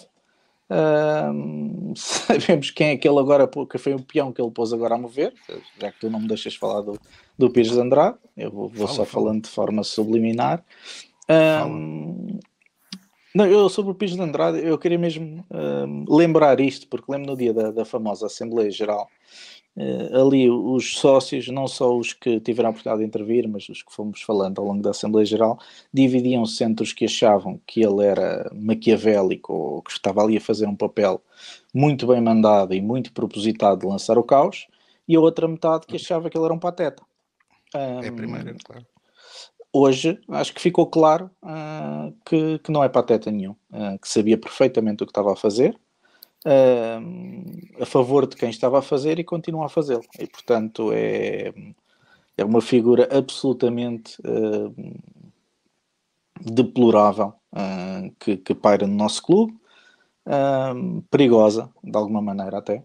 [1.94, 4.98] sabemos quem é que ele agora, que foi o peão que ele pôs agora a
[4.98, 5.32] mover,
[5.80, 6.98] já que tu não me deixas falar do,
[7.38, 9.26] do Pires de Andrade, eu vou, vou fala, só fala.
[9.26, 10.64] falando de forma subliminar.
[11.30, 12.40] Um,
[13.34, 17.32] não, eu sobre o Pires de Andrade, eu queria mesmo um, lembrar isto, porque lembro
[17.32, 19.08] no dia da, da famosa Assembleia Geral,
[19.76, 23.82] uh, ali os sócios, não só os que tiveram a oportunidade de intervir, mas os
[23.82, 25.58] que fomos falando ao longo da Assembleia Geral,
[25.92, 30.66] dividiam-se entre os que achavam que ele era maquiavélico ou que estava ali a fazer
[30.66, 31.20] um papel
[31.74, 34.68] muito bem mandado e muito propositado de lançar o caos,
[35.08, 37.02] e a outra metade que achava que ele era um pateta.
[37.74, 38.86] Um, é a primeira, claro.
[39.76, 44.38] Hoje acho que ficou claro uh, que, que, não é pateta nenhum, uh, que sabia
[44.38, 45.76] perfeitamente o que estava a fazer,
[46.46, 50.04] uh, a favor de quem estava a fazer e continua a fazê-lo.
[50.16, 51.52] E portanto é,
[52.36, 54.16] é uma figura absolutamente
[56.40, 57.34] deplorável
[58.20, 59.58] que, que, paira no nosso clube,
[61.10, 62.84] perigosa de alguma maneira até.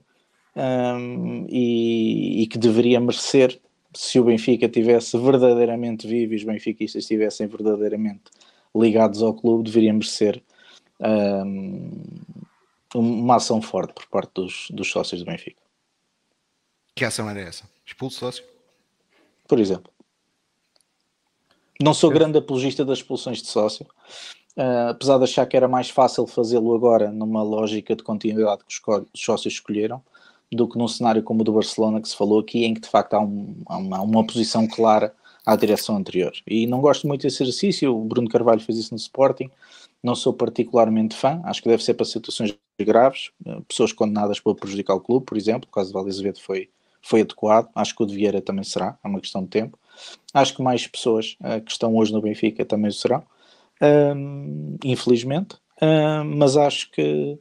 [1.48, 3.62] e, e que deveria merecer
[3.94, 8.32] se o Benfica tivesse verdadeiramente vivo e os benfiquistas estivessem verdadeiramente
[8.76, 10.44] ligados ao clube, deveríamos ser
[11.00, 12.04] um,
[12.94, 15.62] uma ação forte por parte dos, dos sócios do Benfica.
[16.96, 17.70] Que ação era essa?
[17.86, 18.44] Expulso sócio?
[19.48, 19.92] Por exemplo.
[21.82, 23.86] Não sou grande apologista das expulsões de sócio,
[24.58, 28.92] uh, apesar de achar que era mais fácil fazê-lo agora numa lógica de continuidade que
[28.92, 30.04] os sócios escolheram
[30.52, 32.90] do que num cenário como o do Barcelona, que se falou aqui, em que de
[32.90, 35.14] facto há, um, há uma, uma, oposição clara
[35.46, 36.32] à direção anterior.
[36.48, 39.50] E não gosto muito desse exercício, o Bruno Carvalho fez isso no Sporting,
[40.02, 44.56] não sou particularmente fã, acho que deve ser para situações graves, eh, pessoas condenadas por
[44.56, 46.70] prejudicar o clube, por exemplo, o caso do Vale foi,
[47.02, 49.78] foi adequado, acho que o de Vieira também será, é uma questão de tempo.
[50.34, 53.24] Acho que mais pessoas uh, que estão hoje no Benfica também o serão,
[53.82, 57.38] um, infelizmente, um, mas acho que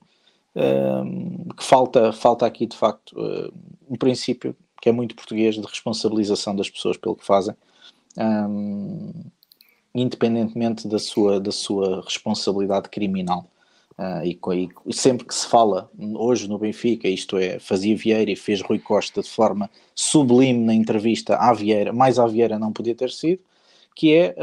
[1.56, 3.52] que falta, falta aqui de facto uh,
[3.88, 7.52] um princípio que é muito português de responsabilização das pessoas pelo que fazem,
[9.92, 13.50] independentemente da sua, da sua responsabilidade criminal.
[13.98, 14.38] Uh, e,
[14.86, 18.78] e, sempre que se fala hoje no Benfica, isto é, fazia Vieira e fez Rui
[18.78, 23.42] Costa de forma sublime na entrevista à Vieira, mais à Vieira não podia ter sido,
[23.96, 24.36] que é,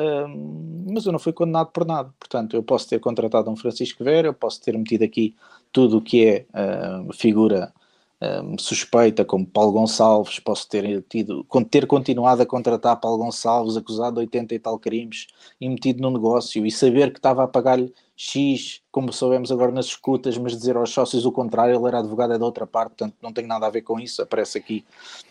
[0.86, 2.14] mas eu não fui condenado por nada.
[2.20, 5.34] Portanto, eu posso ter contratado um Francisco Vera, eu posso ter metido aqui
[5.76, 7.74] tudo o que é uh, figura
[8.22, 14.14] um, suspeita, como Paulo Gonçalves, posso ter tido, ter continuado a contratar Paulo Gonçalves, acusado
[14.14, 15.28] de 80 e tal crimes,
[15.60, 19.88] e metido no negócio, e saber que estava a pagar-lhe X, como soubemos agora nas
[19.88, 23.16] escutas, mas dizer aos sócios o contrário, ele era advogado é da outra parte, portanto
[23.22, 24.86] não tem nada a ver com isso, aparece aqui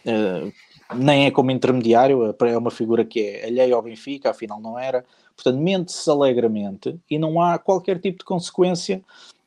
[0.05, 0.53] uh,
[0.95, 5.07] nem é como intermediário, é uma figura que é alheia ao Benfica, afinal não era.
[5.35, 9.03] Portanto, mente-se alegremente e não há qualquer tipo de consequência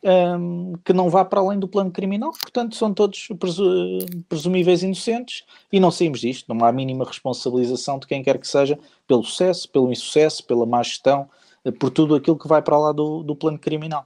[0.08, 5.46] um, que não vá para além do plano criminal, portanto são todos presu presumíveis inocentes
[5.72, 9.24] e não saímos disto, não há a mínima responsabilização de quem quer que seja pelo
[9.24, 11.30] sucesso, pelo insucesso, pela má gestão,
[11.66, 14.06] eh, por tudo aquilo que vai para lá do, do plano criminal.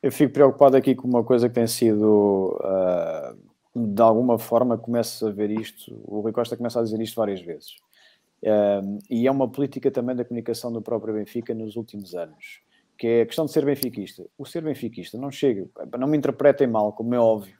[0.00, 3.36] Eu fico preocupado aqui com uma coisa que tem sido, uh,
[3.74, 7.40] de alguma forma, começa a ver isto, o Rui Costa começa a dizer isto várias
[7.40, 7.76] vezes.
[8.42, 12.60] Uh, e é uma política também da comunicação do próprio Benfica nos últimos anos
[13.02, 14.24] que é a questão de ser benfiquista.
[14.38, 15.68] O ser benfiquista não chega,
[15.98, 17.58] não me interpretem mal, como é óbvio.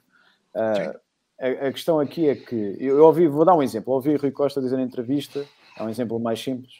[0.55, 0.97] Uh,
[1.37, 4.31] a, a, questão aqui é que eu ouvi, vou dar um exemplo, eu ouvi Rui
[4.31, 5.45] Costa dizer na entrevista,
[5.77, 6.75] é um exemplo mais simples.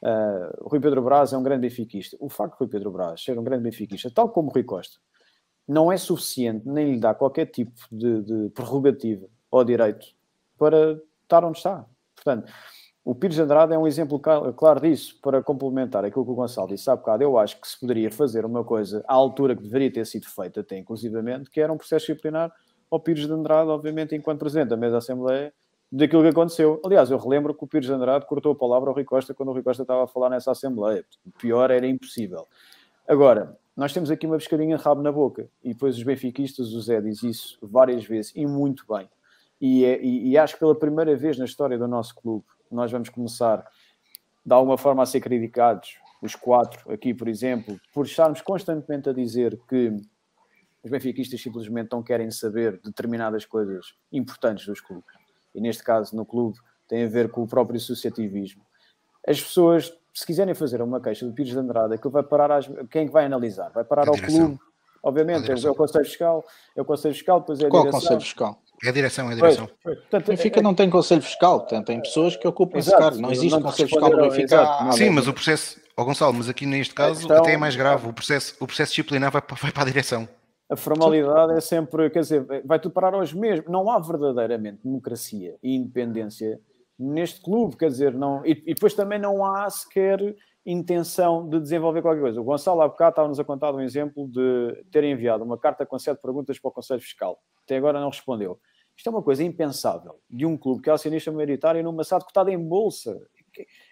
[0.00, 2.16] Uh, Rui Pedro Brás é um grande benfiquista.
[2.18, 4.98] O facto de Rui Pedro Brás ser um grande benfiquista, tal como Rui Costa,
[5.68, 10.06] não é suficiente nem lhe dá qualquer tipo de, de prerrogativa ou direito
[10.56, 11.84] para estar onde está.
[12.14, 12.50] Portanto,
[13.06, 16.90] o Pires Andrade é um exemplo claro disso, para complementar aquilo que o Gonçalo disse
[16.90, 17.22] há bocado.
[17.22, 20.58] Eu acho que se poderia fazer uma coisa à altura que deveria ter sido feita,
[20.58, 22.52] até inclusivamente, que era um processo disciplinar
[22.90, 25.52] ao Pires de Andrade, obviamente, enquanto Presidente da Mesa da Assembleia,
[25.90, 26.80] daquilo que aconteceu.
[26.84, 29.50] Aliás, eu relembro que o Pires de Andrade cortou a palavra ao Rui Costa quando
[29.50, 31.04] o Rui Costa estava a falar nessa Assembleia.
[31.24, 32.44] O pior era impossível.
[33.06, 36.80] Agora, nós temos aqui uma pescadinha de rabo na boca, e depois os benfiquistas, o
[36.80, 39.08] Zé diz isso várias vezes, e muito bem.
[39.60, 42.90] E, é, e, e acho que pela primeira vez na história do nosso clube, nós
[42.90, 43.66] vamos começar
[44.44, 49.12] de alguma forma a ser criticados, os quatro aqui, por exemplo, por estarmos constantemente a
[49.12, 49.92] dizer que
[50.84, 55.12] os benfiquistas simplesmente não querem saber determinadas coisas importantes dos clubes.
[55.52, 58.62] E neste caso, no clube, tem a ver com o próprio associativismo.
[59.26, 62.68] As pessoas, se quiserem fazer uma queixa do Pires de Andrade, aquilo vai parar às...
[62.88, 63.70] quem é vai analisar?
[63.70, 64.58] Vai parar ao clube,
[65.02, 66.44] obviamente, é o Conselho Fiscal,
[66.76, 68.00] é o Conselho Fiscal, depois é a Qual direção.
[68.00, 68.62] Conselho Fiscal?
[68.84, 69.66] É a direção, é a direção.
[69.66, 69.98] Pois, pois.
[69.98, 73.20] Portanto, Benfica é, não tem conselho fiscal, tem, tem pessoas que ocupam exato, esse cargo.
[73.20, 74.42] Não existe não conselho fiscal no Benfica.
[74.42, 77.56] Exato, Sim, mas o processo, ó oh Gonçalo, mas aqui neste caso questão, até é
[77.56, 78.08] mais grave.
[78.08, 80.28] O processo, o processo disciplinar vai, vai para a direção.
[80.68, 83.70] A formalidade é sempre, quer dizer, vai tudo parar aos mesmos.
[83.70, 86.60] Não há verdadeiramente democracia e independência
[86.98, 88.44] neste clube, quer dizer, não.
[88.44, 90.18] E, e depois também não há sequer
[90.66, 92.40] intenção de desenvolver qualquer coisa.
[92.40, 95.98] O Gonçalo há bocado estava-nos a contar um exemplo de ter enviado uma carta com
[95.98, 97.38] sete perguntas para o Conselho Fiscal.
[97.64, 98.58] Até agora não respondeu.
[98.96, 102.50] Isto é uma coisa impensável de um clube que é acionista maioritário numa SAD cotada
[102.50, 103.16] em bolsa.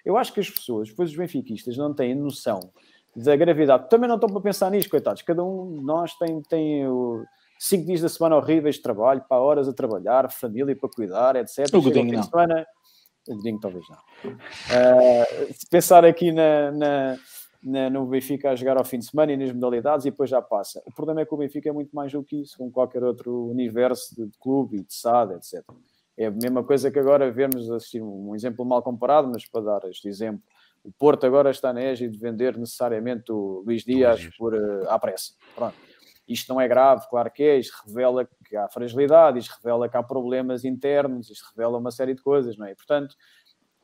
[0.05, 2.61] Eu acho que as pessoas, depois os benfiquistas, não têm noção
[3.15, 3.89] da gravidade.
[3.89, 5.23] Também não estão para pensar nisto, coitados.
[5.23, 7.25] Cada um de nós tem, tem o,
[7.59, 11.73] cinco dias da semana horríveis de trabalho, para horas a trabalhar, família para cuidar, etc.
[11.75, 12.23] O Godinho não.
[12.23, 12.67] Semana,
[13.29, 14.31] o Godinho talvez não.
[14.31, 17.17] Uh, se pensar aqui na, na
[17.65, 20.43] na, no Benfica a jogar ao fim de semana e nas modalidades e depois já
[20.43, 20.83] passa.
[20.85, 23.47] O problema é que o Benfica é muito mais do que isso, como qualquer outro
[23.47, 25.65] universo de, de clube e de SAD, etc.
[26.17, 29.89] É a mesma coisa que agora vermos assim, um exemplo mal comparado, mas para dar
[29.89, 30.43] este exemplo.
[30.85, 34.99] O Porto agora está na égide de vender necessariamente o Luís Dias por, uh, à
[34.99, 35.33] pressa.
[35.55, 35.75] Pronto.
[36.27, 39.97] Isto não é grave, claro que é, isto revela que há fragilidade, isto revela que
[39.97, 42.73] há problemas internos, isto revela uma série de coisas, não é?
[42.73, 43.15] E, portanto,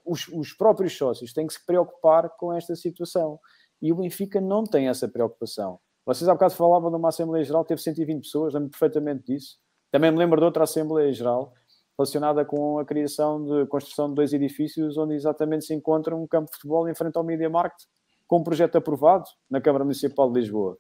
[0.05, 3.39] os, os próprios sócios têm que se preocupar com esta situação
[3.81, 5.79] e o Benfica não tem essa preocupação.
[6.05, 9.59] Vocês há bocado falavam de uma Assembleia Geral, teve 120 pessoas, lembro perfeitamente disso.
[9.91, 11.53] Também me lembro de outra Assembleia Geral
[11.97, 16.51] relacionada com a criação de construção de dois edifícios onde exatamente se encontra um campo
[16.51, 17.83] de futebol em frente ao Media Market
[18.27, 20.79] com um projeto aprovado na Câmara Municipal de Lisboa.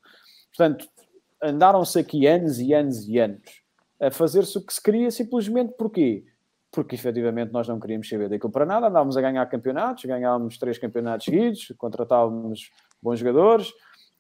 [0.57, 0.89] Portanto,
[1.43, 3.63] andaram-se aqui anos e anos e anos
[4.01, 6.25] a fazer-se o que se queria simplesmente porquê?
[6.71, 10.79] porque efetivamente nós não queríamos saber daquilo para nada, andávamos a ganhar campeonatos, ganhávamos três
[10.79, 12.71] campeonatos seguidos, contratávamos
[13.03, 13.71] bons jogadores,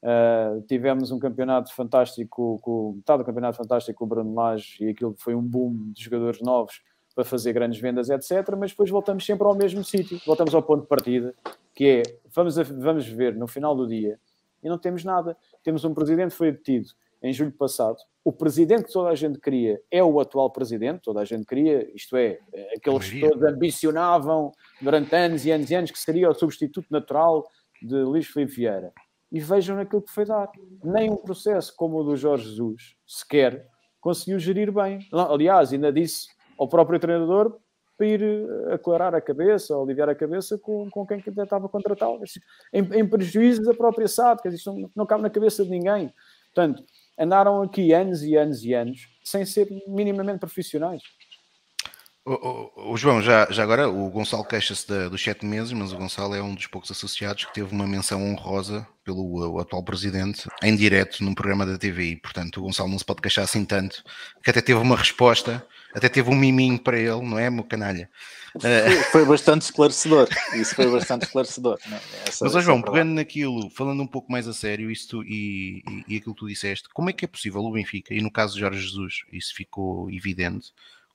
[0.02, 4.88] uh, tivemos um campeonato fantástico, com, metade do campeonato fantástico com o Bruno Lage e
[4.90, 6.82] aquilo foi um boom de jogadores novos
[7.14, 8.54] para fazer grandes vendas, etc.
[8.58, 11.34] Mas depois voltamos sempre ao mesmo sítio, voltamos ao ponto de partida,
[11.74, 12.02] que é,
[12.34, 14.18] vamos, a, vamos ver no final do dia
[14.62, 15.36] e não temos nada.
[15.62, 16.88] Temos um presidente que foi detido
[17.22, 21.20] em julho passado, o presidente que toda a gente queria é o atual presidente, toda
[21.20, 22.38] a gente queria, isto é,
[22.74, 27.46] aqueles que todos ambicionavam durante anos e anos e anos que seria o substituto natural
[27.82, 28.92] de Luís Filipe Vieira.
[29.30, 30.50] E vejam naquilo que foi dar.
[30.82, 33.66] Nem um processo como o do Jorge Jesus, sequer,
[34.00, 34.98] conseguiu gerir bem.
[35.12, 36.28] Aliás, ainda disse
[36.58, 37.56] ao próprio treinador
[37.96, 42.22] para ir eh, aclarar a cabeça, aliviar a cabeça com, com quem estava contratá-lo.
[42.72, 46.12] Em, em prejuízo da própria SAD, que isto não, não cabe na cabeça de ninguém.
[46.46, 46.82] Portanto,
[47.20, 51.02] andaram aqui anos e anos e anos sem ser minimamente profissionais.
[52.24, 56.34] O, o, João, já, já agora, o Gonçalo queixa-se dos sete meses, mas o Gonçalo
[56.34, 61.24] é um dos poucos associados que teve uma menção honrosa pelo atual presidente em direto
[61.24, 62.18] num programa da TV.
[62.22, 64.04] Portanto, o Gonçalo não se pode queixar assim tanto,
[64.44, 68.10] que até teve uma resposta, até teve um miminho para ele, não é, meu canalha?
[68.60, 70.28] Foi, foi bastante esclarecedor.
[70.52, 71.78] Isso foi bastante esclarecedor.
[71.90, 72.28] É?
[72.28, 76.04] Essa, mas, ó, João, pegando naquilo, falando um pouco mais a sério, isto e, e,
[76.14, 78.54] e aquilo que tu disseste, como é que é possível o Benfica, e no caso
[78.54, 80.70] de Jorge Jesus, isso ficou evidente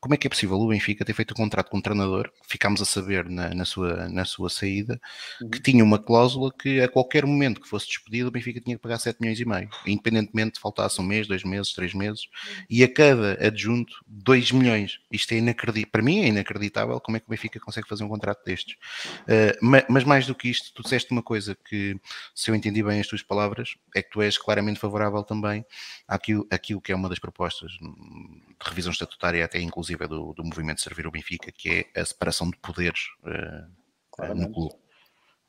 [0.05, 2.79] como é que é possível o Benfica ter feito um contrato com um treinador, ficámos
[2.79, 5.01] a saber na, na sua, na sua saída,
[5.41, 5.49] uhum.
[5.49, 8.83] que tinha uma cláusula que a qualquer momento que fosse despedido, o Benfica tinha que
[8.83, 12.29] pagar 7 milhões e meio, independentemente de faltasse um mês, dois meses, três meses,
[12.69, 14.99] e a cada adjunto 2 milhões.
[15.11, 18.07] Isto é inacreditável, para mim é inacreditável como é que o Benfica consegue fazer um
[18.07, 18.75] contrato destes.
[19.21, 21.99] Uh, mas, mas, mais do que isto, tu disseste uma coisa que,
[22.35, 25.65] se eu entendi bem as tuas palavras, é que tu és claramente favorável também
[26.07, 30.81] àquilo, àquilo que é uma das propostas de revisão estatutária, até inclusive do, do movimento
[30.81, 34.75] Servir o Benfica, que é a separação de poderes uh, no clube.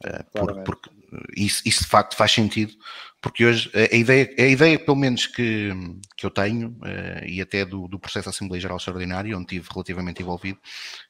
[0.05, 0.91] Uh, porque, porque
[1.35, 2.75] isso, isso, de facto faz sentido,
[3.23, 5.71] porque hoje a ideia, a ideia pelo menos que,
[6.15, 9.69] que eu tenho, uh, e até do, do processo da Assembleia Geral Extraordinária, onde estive
[9.73, 10.59] relativamente envolvido,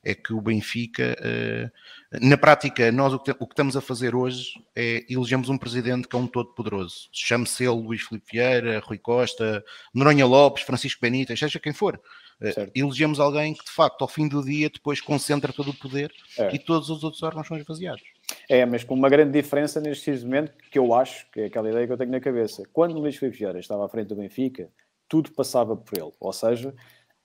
[0.05, 4.15] é que o Benfica, uh, na prática, nós o que, o que, estamos a fazer
[4.15, 7.09] hoje é elegemos um presidente que é um todo poderoso.
[7.13, 12.01] Chame-se ele Luís Filipe Vieira, Rui Costa, Noronha Lopes, Francisco Benítez, seja quem for.
[12.41, 16.13] Uh, elegemos alguém que de facto ao fim do dia depois concentra todo o poder
[16.39, 16.55] é.
[16.55, 18.03] e todos os outros órgãos são esvaziados.
[18.49, 21.87] É, mas com uma grande diferença neste momento, que eu acho, que é aquela ideia
[21.87, 22.63] que eu tenho na cabeça.
[22.73, 24.69] Quando o Luís Filipe Vieira estava à frente do Benfica,
[25.09, 26.13] tudo passava por ele.
[26.21, 26.75] Ou seja,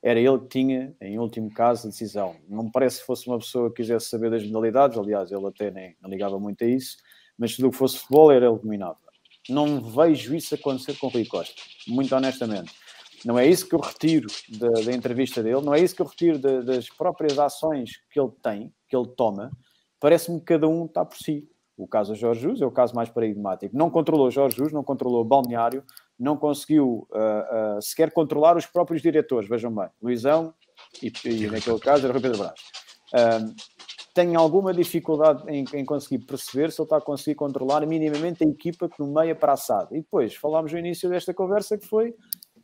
[0.02, 2.36] era ele que tinha, em último caso, a decisão.
[2.48, 5.70] Não me parece que fosse uma pessoa que quisesse saber das modalidades, aliás, ele até
[5.70, 6.98] nem não ligava muito a isso,
[7.38, 8.98] mas tudo o que fosse futebol era ele que dominava.
[9.50, 12.72] Não vejo isso acontecer com o Rui Costa, muito honestamente.
[13.24, 14.28] Não é isso que eu retiro
[14.58, 18.20] da, da entrevista dele, não é isso que eu retiro de, das próprias ações que
[18.20, 19.52] ele tem, que ele toma,
[20.00, 21.48] parece-me que cada um está por si.
[21.78, 23.76] O caso Jorge Jesus é o caso mais paradigmático.
[23.76, 25.84] Não controlou Jorge Jesus, não controlou o balneário,
[26.20, 29.50] não conseguiu uh, uh, sequer controlar os próprios diretores.
[29.50, 30.54] Vejam bem, Luizão
[31.02, 32.60] e, e naquele caso era o Pedro Brás.
[33.14, 33.56] Uh,
[34.14, 38.48] tem alguma dificuldade em, em, conseguir perceber se ele está a conseguir controlar minimamente a
[38.48, 39.96] equipa que no meio é para assado.
[39.96, 42.14] E depois falámos no início desta conversa que foi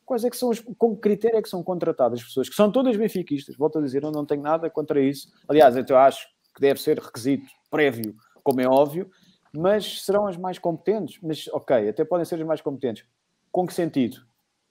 [0.07, 2.55] quais é que são os, com que critério é que são contratadas as pessoas, que
[2.55, 5.27] são todas benfiquistas, volto a dizer, eu não tenho nada contra isso.
[5.49, 6.25] Aliás, eu acho
[6.55, 9.11] que deve ser requisito prévio, como é óbvio,
[9.53, 11.19] mas serão as mais competentes.
[11.21, 13.05] Mas, ok, até podem ser as mais competentes.
[13.51, 14.25] Com que sentido?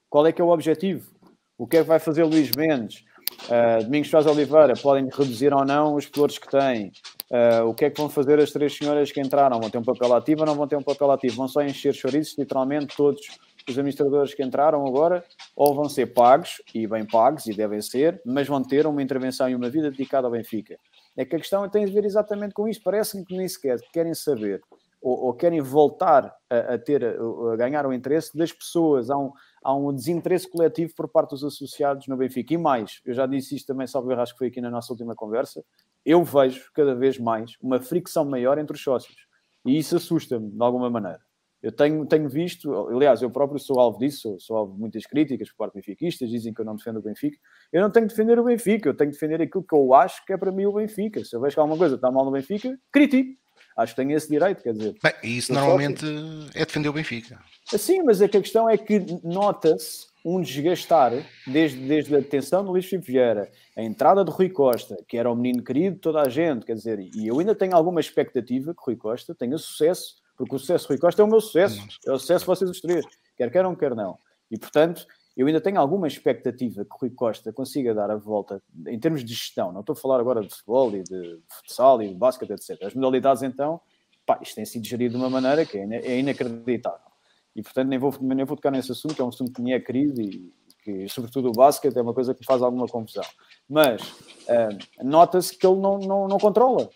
[0.08, 1.14] Qual é que é o objetivo?
[1.58, 3.04] O que é que vai fazer Luís Mendes?
[3.44, 6.92] Uh, Domingos Faz Oliveira podem reduzir ou não os valores que têm?
[7.30, 9.60] Uh, o que é que vão fazer as três senhoras que entraram?
[9.60, 11.36] Vão ter um papel ativo ou não vão ter um papel ativo?
[11.36, 13.20] Vão só encher chouriços, literalmente, todos
[13.68, 15.24] os administradores que entraram agora,
[15.54, 19.48] ou vão ser pagos, e bem pagos, e devem ser, mas vão ter uma intervenção
[19.48, 20.78] e uma vida dedicada ao Benfica.
[21.16, 22.80] É que a questão tem a ver exatamente com isso.
[22.82, 24.60] Parece-me que nem sequer querem saber
[25.00, 29.08] ou, ou querem voltar a, a ter, a, ganhar o interesse das pessoas.
[29.10, 29.32] Há um,
[29.62, 32.54] há um desinteresse coletivo por parte dos associados no Benfica.
[32.54, 35.14] E mais, eu já disse isto também, salvo acho que foi aqui na nossa última
[35.14, 35.64] conversa,
[36.04, 39.26] eu vejo cada vez mais uma fricção maior entre os sócios.
[39.64, 41.25] E isso assusta-me, de alguma maneira.
[41.66, 45.04] Eu tenho, tenho visto, aliás, eu próprio sou alvo disso, sou, sou alvo de muitas
[45.04, 47.36] críticas por parte de benfiquistas, dizem que eu não defendo o Benfica.
[47.72, 50.24] Eu não tenho de defender o Benfica, eu tenho de defender aquilo que eu acho
[50.24, 51.24] que é para mim o Benfica.
[51.24, 53.36] Se eu vejo que alguma coisa está mal no Benfica, critico.
[53.76, 54.94] Acho que tenho esse direito, quer dizer.
[55.02, 56.06] Bem, isso normalmente
[56.54, 57.36] é defender o Benfica.
[57.66, 61.14] Sim, mas é que a questão é que nota-se um desgastar
[61.48, 65.28] desde, desde a detenção do Luís Filipe Vieira, a entrada de Rui Costa, que era
[65.28, 68.72] o menino querido de toda a gente, quer dizer, e eu ainda tenho alguma expectativa
[68.72, 72.12] que Rui Costa tenha sucesso porque o sucesso Rui Costa é o meu sucesso, é
[72.12, 73.04] o sucesso de vocês os três,
[73.36, 74.18] quer queiram, quer não.
[74.50, 75.06] E portanto,
[75.36, 79.34] eu ainda tenho alguma expectativa que Rui Costa consiga dar a volta em termos de
[79.34, 79.72] gestão.
[79.72, 82.82] Não estou a falar agora de futebol e de futsal e de basquete, etc.
[82.82, 83.80] As modalidades, então,
[84.24, 87.06] pá, isto tem sido gerido de uma maneira que é inacreditável.
[87.54, 89.72] E portanto, nem vou, nem vou tocar nesse assunto, que é um assunto que me
[89.72, 90.52] é querido e
[90.82, 93.24] que, sobretudo, o basquete é uma coisa que me faz alguma confusão.
[93.68, 96.88] Mas uh, nota-se que ele não, não, não controla.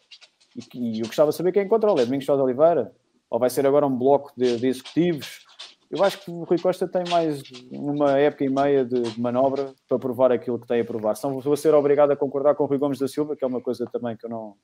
[0.55, 2.03] E, e eu gostava de saber quem controla.
[2.03, 2.95] É Domingos Sousa Oliveira?
[3.31, 5.47] Ou vai ser agora um bloco de, de, executivos.
[5.90, 9.73] Eu acho que o Rui Costa tem mais uma época e meia de, de manobra
[9.89, 11.16] para provar aquilo que tem a provar.
[11.16, 13.61] Senão vou ser obrigado a concordar com o Rui Gomes da Silva, que é uma
[13.61, 14.57] coisa também que eu não,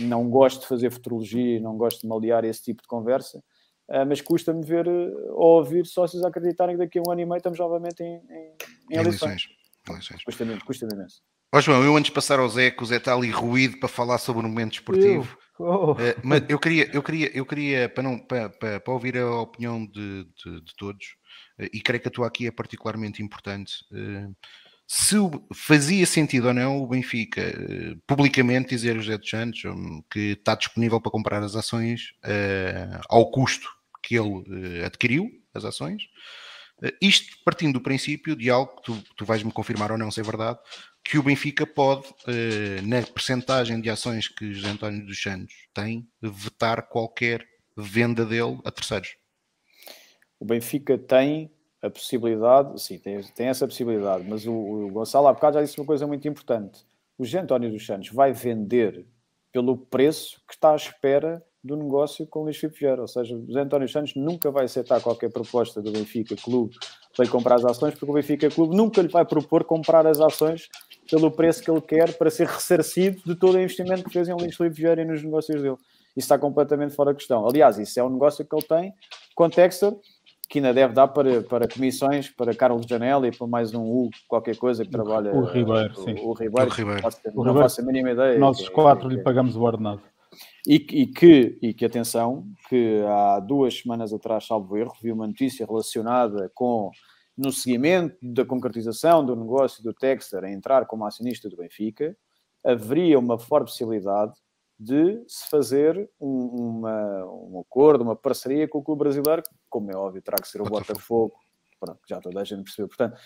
[0.00, 3.38] não gosto de fazer futurologia, não gosto de malear esse tipo de conversa,
[3.88, 7.26] uh, mas custa-me ver uh, ou ouvir sócios acreditarem que daqui a um ano e
[7.26, 8.54] meio estamos novamente em, em,
[8.90, 9.22] em eleições.
[9.22, 9.65] eleições.
[10.24, 11.22] Custa-me custa imenso.
[11.52, 13.88] Ó João, eu antes de passar ao Zé, que o Zé está ali ruído para
[13.88, 15.38] falar sobre o momento esportivo.
[15.58, 15.92] Oh.
[15.92, 19.40] Uh, mas eu queria, eu queria, eu queria para, não, para, para, para ouvir a
[19.40, 21.06] opinião de, de, de todos,
[21.58, 23.72] uh, e creio que a tua aqui é particularmente importante.
[23.90, 24.36] Uh,
[24.86, 25.16] se
[25.54, 27.42] fazia sentido ou não o Benfica
[28.06, 32.12] publicamente dizer José dos Santos um, que está disponível para comprar as ações
[33.08, 33.68] ao custo
[34.00, 36.04] que ele adquiriu, as ações.
[37.00, 40.22] Isto partindo do princípio de algo que tu, tu vais-me confirmar ou não se é
[40.22, 40.58] verdade,
[41.02, 42.06] que o Benfica pode,
[42.84, 47.46] na percentagem de ações que José António dos Santos tem, vetar qualquer
[47.76, 49.16] venda dele a terceiros.
[50.38, 51.50] O Benfica tem
[51.80, 55.78] a possibilidade, sim, tem, tem essa possibilidade, mas o, o Gonçalo há bocado já disse
[55.78, 56.84] uma coisa muito importante.
[57.16, 59.06] O José António dos Santos vai vender
[59.52, 63.02] pelo preço que está à espera do negócio com o Luís Filipe Vieira.
[63.02, 66.76] Ou seja, o José António Santos nunca vai aceitar qualquer proposta do Benfica Clube
[67.16, 70.68] para comprar as ações, porque o Benfica Clube nunca lhe vai propor comprar as ações
[71.10, 74.34] pelo preço que ele quer para ser ressarcido de todo o investimento que fez em
[74.34, 75.76] Luís Filipe Vieira e nos negócios dele.
[76.16, 77.46] Isso está completamente fora de questão.
[77.46, 78.94] Aliás, isso é um negócio que ele tem
[79.34, 79.94] com o Texter,
[80.48, 84.10] que ainda deve dar para, para comissões, para Carlos Janela e para mais um U,
[84.28, 85.32] qualquer coisa que trabalha.
[85.34, 86.14] O Ribeiro, o, sim.
[86.22, 87.02] O, Ribeiro, o Ribeiro.
[87.02, 88.38] Faço, o não faço a mínima ideia.
[88.38, 90.00] Nós que, quatro lhe pagamos o ordenado.
[90.66, 95.26] E, e, que, e que, atenção, que há duas semanas atrás, salvo erro, vi uma
[95.26, 96.90] notícia relacionada com,
[97.36, 102.16] no seguimento da concretização do negócio do Texter a entrar como acionista do Benfica,
[102.64, 104.32] haveria uma forte possibilidade
[104.78, 109.96] de se fazer um, uma, um acordo, uma parceria com o clube brasileiro, como é
[109.96, 111.32] óbvio, terá que ser o Botafogo,
[111.78, 112.88] Pronto, já toda a gente percebeu.
[112.88, 113.18] Portanto,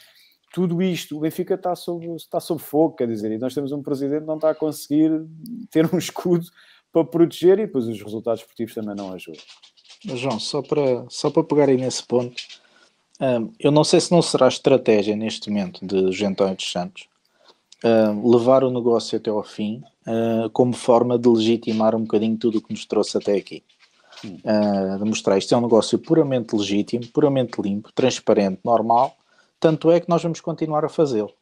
[0.53, 3.83] tudo isto, o Benfica está sob, está sob fogo, quer dizer, e nós temos um
[3.83, 5.11] presidente que não está a conseguir
[5.71, 6.47] ter um escudo
[6.93, 9.43] para proteger e depois os resultados esportivos também não ajudam.
[10.05, 12.43] João, só para, só para pegar aí nesse ponto,
[13.21, 17.07] um, eu não sei se não será estratégia neste momento de Gentão dos Santos
[17.85, 22.59] uh, levar o negócio até ao fim uh, como forma de legitimar um bocadinho tudo
[22.59, 23.63] o que nos trouxe até aqui.
[24.25, 29.17] Uh, de mostrar isto é um negócio puramente legítimo, puramente limpo, transparente, normal,
[29.59, 31.33] tanto é que nós vamos continuar a fazê-lo.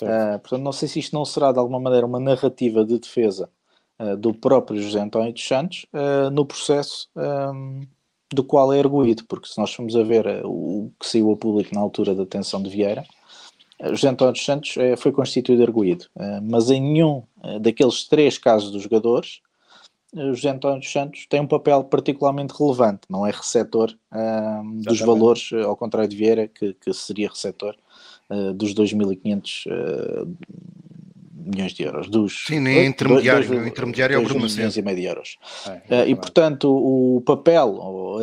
[0.00, 3.50] Uh, portanto, não sei se isto não será de alguma maneira uma narrativa de defesa
[3.98, 5.86] uh, do próprio José António dos Santos
[6.32, 7.86] no processo um,
[8.32, 11.74] do qual é erguido, porque se nós formos a ver o que saiu a público
[11.74, 13.04] na altura da detenção de Vieira,
[13.90, 16.06] José António dos Santos foi constituído erguido,
[16.42, 17.22] mas em nenhum
[17.60, 19.40] daqueles três casos dos jogadores
[20.14, 25.50] José António dos Santos tem um papel particularmente relevante, não é receptor uh, dos valores,
[25.64, 27.74] ao contrário de Vieira, que, que seria receptor
[28.28, 30.36] uh, dos 2.500 uh,
[31.44, 32.08] milhões de euros.
[32.08, 35.04] Dos, Sim, nem intermediário, dois, dois, intermediário dois, é o Bruno milhões e meio de
[35.04, 35.38] euros.
[35.88, 38.18] É, uh, e, portanto, o papel,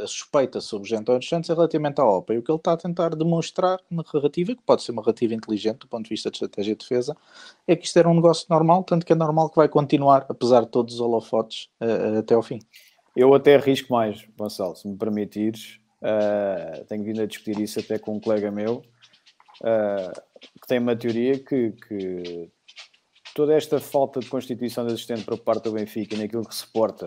[0.00, 2.34] a, a suspeita sobre o António Santos é relativamente à OPA.
[2.34, 5.34] E o que ele está a tentar demonstrar na narrativa, que pode ser uma narrativa
[5.34, 7.16] inteligente do ponto de vista de estratégia de defesa,
[7.66, 10.62] é que isto era um negócio normal, tanto que é normal que vai continuar, apesar
[10.62, 12.58] de todos os holofotes, uh, até ao fim.
[13.14, 15.78] Eu até arrisco mais, Gonçalo, se me permitires.
[16.02, 18.82] Uh, tenho vindo a discutir isso até com um colega meu,
[20.60, 22.50] que tem uma teoria que, que
[23.36, 27.04] toda esta falta de constituição existente por parte do Benfica e naquilo que se porta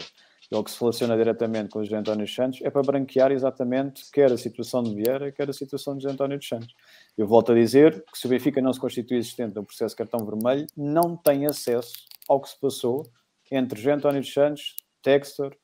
[0.52, 4.04] ou que se relaciona diretamente com o José António dos Santos é para branquear exatamente
[4.12, 6.76] quer a situação de Vieira, quer a situação de José António dos Santos.
[7.18, 9.98] Eu volto a dizer que se o Benfica não se constitui existente no processo de
[9.98, 11.94] cartão vermelho, não tem acesso
[12.28, 13.08] ao que se passou
[13.52, 15.56] entre José António dos Santos, Textor,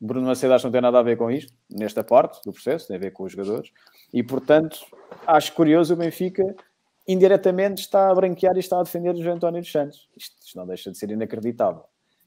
[0.00, 3.00] Bruno que não tem nada a ver com isto, nesta parte do processo, tem a
[3.00, 3.70] ver com os jogadores,
[4.12, 4.80] e portanto
[5.26, 6.42] acho curioso o Benfica
[7.08, 10.06] indiretamente está a branquear e está a defender o António dos Santos.
[10.16, 11.82] Isto, isto, não deixa de ser inacreditável.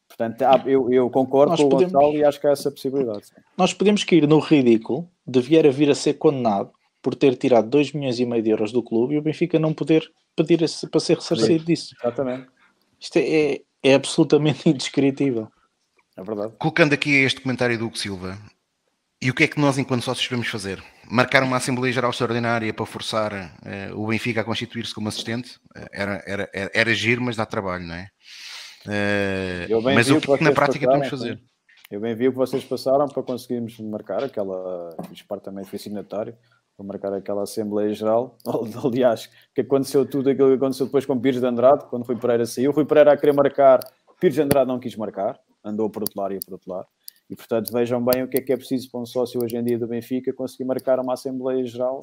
[0.07, 3.21] Portanto, eu, eu concordo nós com podemos, o Gonçalo e acho que há essa possibilidade.
[3.55, 6.71] Nós podemos cair no ridículo de Vieira vir a ser condenado
[7.01, 9.73] por ter tirado 2 milhões e meio de euros do clube e o Benfica não
[9.73, 11.95] poder pedir esse, para ser ressarcido disso.
[12.01, 12.47] Exatamente.
[12.99, 15.47] Isto é, é, é absolutamente indescritível.
[16.17, 16.53] É verdade.
[16.59, 18.37] Colocando aqui este comentário do Hugo Silva,
[19.22, 20.84] e o que é que nós, enquanto sócios, devemos fazer?
[21.07, 25.57] Marcar uma Assembleia Geral Extraordinária para forçar uh, o Benfica a constituir-se como assistente?
[25.76, 28.10] Uh, era, era, era, era giro, mas dá trabalho, não é?
[28.88, 31.39] Uh, mas o que, que na prática passaram, devemos fazer?
[31.91, 34.95] Eu bem vi o que vocês passaram para conseguirmos marcar aquela.
[35.10, 36.35] Fiz parte também, fui signatário
[36.76, 38.38] para marcar aquela Assembleia Geral.
[38.84, 42.45] Aliás, que aconteceu tudo aquilo que aconteceu depois com Pires de Andrade, quando Rui Pereira
[42.48, 42.72] saiu.
[42.72, 43.81] Rui Pereira a querer marcar,
[44.19, 46.88] Pires de Andrade não quis marcar, andou por outro lado e por outro lado.
[47.31, 49.63] E, portanto, vejam bem o que é que é preciso para um sócio hoje em
[49.63, 52.01] dia do Benfica conseguir marcar uma Assembleia Geral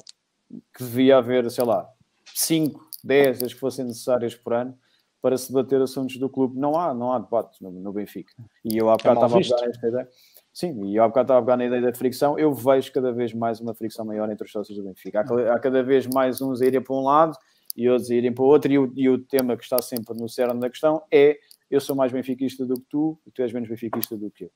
[0.75, 1.87] que devia haver, sei lá,
[2.33, 4.75] 5, 10, as que fossem necessárias por ano
[5.21, 6.57] para se debater assuntos do clube.
[6.57, 8.33] Não há, não há debate no, no Benfica.
[8.65, 10.09] E eu há bocado estava a pegar esta ideia.
[10.51, 12.39] Sim, e eu há bocado estava a pegar na ideia da fricção.
[12.39, 15.21] Eu vejo cada vez mais uma fricção maior entre os sócios do Benfica.
[15.21, 17.37] Há, há cada vez mais uns a irem para um lado
[17.77, 18.71] e outros a irem para o outro.
[18.71, 21.37] E o, e o tema que está sempre no cerne da questão é
[21.69, 24.51] eu sou mais benfiquista do que tu e tu és menos benfiquista do que eu.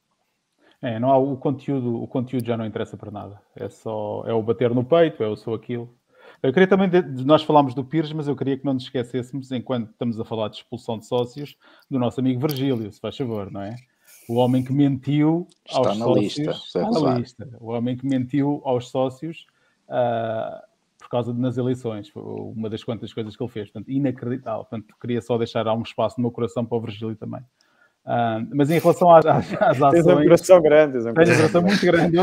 [0.83, 3.41] É, não há o conteúdo, o conteúdo já não interessa para nada.
[3.55, 5.89] É só é o bater no peito, é eu sou aquilo.
[6.41, 6.89] Eu queria também,
[7.25, 10.49] nós falámos do Pires, mas eu queria que não nos esquecêssemos, enquanto estamos a falar
[10.49, 11.55] de expulsão de sócios,
[11.89, 13.77] do nosso amigo Virgílio, se faz favor, não é?
[14.27, 16.23] O homem que mentiu Está aos na sócios.
[16.37, 17.01] lista, Está certo.
[17.01, 17.49] na lista.
[17.61, 19.45] O homem que mentiu aos sócios
[19.87, 20.63] ah,
[20.99, 22.09] por causa de nas eleições.
[22.09, 23.69] Foi uma das quantas coisas que ele fez.
[23.69, 24.65] Portanto, inacreditável.
[24.65, 27.41] Portanto, queria só deixar algum espaço no meu coração para o Virgílio também.
[28.05, 30.97] Ah, mas em relação às, às, às Tens um ações, coração grande.
[30.97, 32.17] Um tenho um coração muito grande.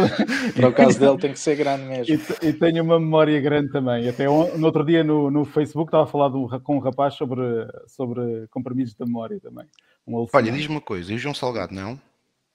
[0.54, 2.18] Para o caso dele tem que ser grande E, mesmo.
[2.18, 4.06] te- e tenho uma memória grande também.
[4.06, 6.80] Até on- no outro dia no, no Facebook estava a falar de um com um
[6.80, 7.42] rapaz sobre,
[7.86, 9.64] sobre compromissos da memória também.
[10.06, 11.98] Um Olha, diz-me uma coisa, e o João Salgado, não?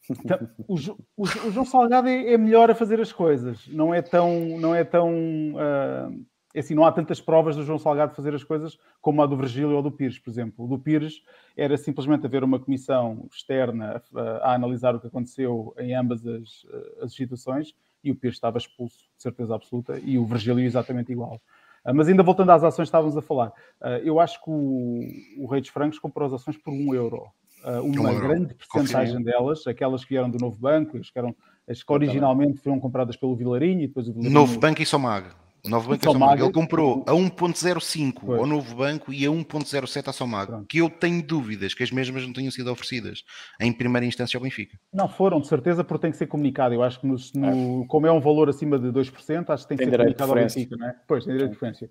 [0.08, 0.38] Então,
[0.68, 3.68] o, o o João Salgado é, é melhor a fazer as coisas.
[3.70, 4.60] Não é tão.
[4.60, 5.10] Não é tão
[5.58, 6.10] ah,
[6.56, 9.36] é assim, não há tantas provas do João Salgado fazer as coisas como a do
[9.36, 10.64] Virgílio ou do Pires, por exemplo.
[10.64, 11.22] O do Pires
[11.56, 16.66] era simplesmente haver uma comissão externa a, a analisar o que aconteceu em ambas as,
[16.74, 21.12] ah, as situações e o Pires estava expulso, de certeza absoluta, e o Virgílio exatamente
[21.12, 21.42] igual.
[21.84, 23.52] Ah, Mas ainda voltando às ações, estávamos a falar.
[23.82, 25.02] Ah, Eu acho que o,
[25.40, 27.28] o Rei dos Francos comprou as ações por um euro.
[27.66, 28.28] Ah, Uma euro.
[28.28, 31.36] grande porcentagem delas, aquelas que vieram do Novo Banco, as que, eram,
[31.68, 34.34] as que originalmente foram compradas pelo Vilarinho e depois o Vilarinho...
[34.34, 35.28] Novo Banco e Somag.
[35.70, 36.20] Novo Banco Somag.
[36.20, 36.42] Somag.
[36.44, 38.40] Ele comprou a 1.05 Pois.
[38.40, 40.48] ao Novo Banco e a 1.07 à Somag.
[40.48, 40.66] Pronto.
[40.68, 43.24] Que eu tenho dúvidas que as mesmas não tenham sido oferecidas
[43.60, 44.78] em primeira instância ao Benfica.
[44.94, 46.74] Não foram, de certeza, porque tem que ser comunicado.
[46.74, 49.78] Eu acho que, nos- no, como é um valor acima de 2%, acho que tem
[49.78, 50.38] que Tem ser comunicado ao.
[50.38, 50.96] Benfica, não é?
[51.08, 51.90] Pois, tem direito de referência.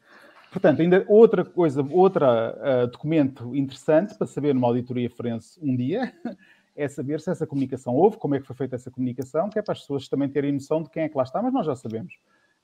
[0.53, 2.25] Portanto, ainda outra coisa, outro
[2.93, 6.13] documento interessante para saber numa auditoria forense um dia
[6.77, 9.63] é saber se essa comunicação houve, como é que foi feita essa comunicação, que é
[9.63, 11.75] para as pessoas também terem noção de quem é que lá está, mas nós já
[11.75, 12.15] sabemos.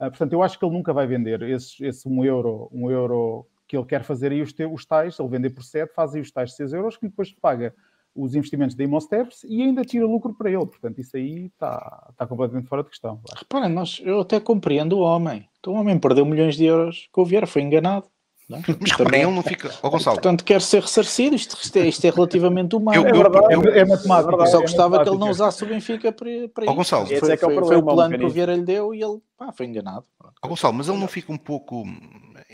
[0.01, 3.47] Ah, portanto, eu acho que ele nunca vai vender esse, esse um euro, um euro
[3.69, 6.21] que ele quer fazer aí os, te- os tais, ele vender por 7, faz aí
[6.23, 7.75] os tais 6 euros que depois paga
[8.15, 10.67] os investimentos da Imosteps e ainda tira lucro para ele.
[10.67, 13.21] Portanto, isso aí está, está completamente fora de questão.
[13.37, 13.73] Reparem,
[14.03, 15.49] eu até compreendo o homem.
[15.61, 18.09] Então, o homem perdeu milhões de euros com o Vieira, foi enganado.
[18.51, 18.63] Não é?
[18.81, 19.71] Mas Também- para ele não fica.
[19.83, 21.37] Ó Gonçalo, Portanto, quer ser ressarcido.
[21.37, 22.97] Isto, isto é, isto é relativamente humano.
[23.01, 23.55] Eu- É eu- verdade.
[23.55, 24.35] eu- É, é matemática.
[24.35, 26.75] Eu só é gostava que ele não usasse o Benfica para, para isso.
[26.75, 27.07] Gonçalo.
[27.07, 28.31] Foi, Esse é que é o foi- foi o plano que o.
[28.31, 30.05] Vieira lhe deu e ele pá, foi enganado.
[30.43, 31.85] Ó Gonçalo, mas ele não fica um pouco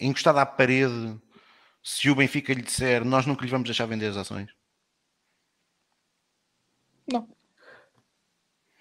[0.01, 1.17] encostado à parede
[1.83, 4.51] se o Benfica lhe disser nós nunca lhe vamos deixar vender as ações?
[7.11, 7.29] Não,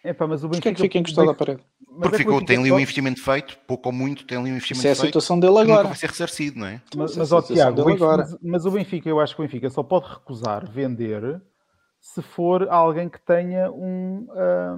[0.09, 1.63] Epá, mas o porque é que Benfica- fica encostado à parede?
[1.89, 4.51] mas Porque é ficou, tem ali um Benfica- investimento feito, pouco ou muito, tem ali
[4.51, 5.05] um Isso investimento é a feito.
[5.07, 5.87] situação dele que Nunca agora.
[5.87, 6.81] vai ser ressarcido, não é?
[6.95, 8.21] Mas, Essa mas, ó, Tiago, Benfica- agora.
[8.23, 11.41] mas, mas o Benfica, eu acho que o Benfica só pode recusar vender
[11.99, 14.77] se for alguém que tenha um, ah,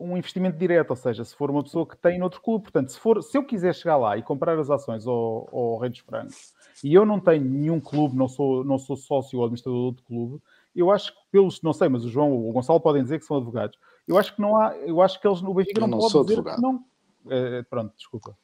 [0.00, 2.64] um investimento direto, ou seja, se for uma pessoa que tem noutro clube.
[2.64, 5.90] Portanto, se, for, se eu quiser chegar lá e comprar as ações ao, ao Rei
[5.90, 6.52] dos Francos
[6.82, 10.04] e eu não tenho nenhum clube, não sou, não sou sócio ou administrador de outro
[10.04, 10.42] clube,
[10.74, 13.24] eu acho que pelos, não sei, mas o João ou o Gonçalo podem dizer que
[13.26, 13.76] são advogados.
[14.08, 16.12] Eu acho que não há, eu acho que eles no Benfica Eu não, não pode
[16.12, 16.56] sou dizer advogado.
[16.56, 16.84] que não.
[17.30, 18.36] Eh, pronto, desculpa.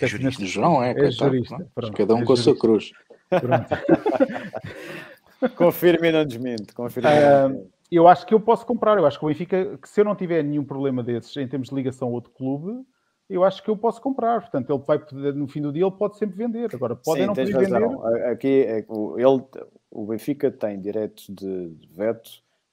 [0.00, 0.44] É jurista.
[0.44, 1.68] João é, É coitado, jurista, não é?
[1.74, 2.60] pronto, Cada um é com a sua jurista.
[2.60, 2.92] cruz.
[3.30, 3.68] Pronto.
[5.56, 6.72] Confirme e não desmente.
[6.74, 7.72] Confirme não desmente.
[7.90, 8.96] Eu acho que eu posso comprar.
[8.98, 11.68] Eu acho que o Benfica, que se eu não tiver nenhum problema desses em termos
[11.68, 12.84] de ligação a outro clube,
[13.28, 14.40] eu acho que eu posso comprar.
[14.40, 16.70] Portanto, ele vai poder, no fim do dia, ele pode sempre vender.
[16.74, 17.72] Agora, pode Sim, não poder vender.
[17.72, 18.06] razão.
[18.06, 19.44] A- Aqui, é, ele,
[19.90, 22.30] o Benfica tem direitos de de veto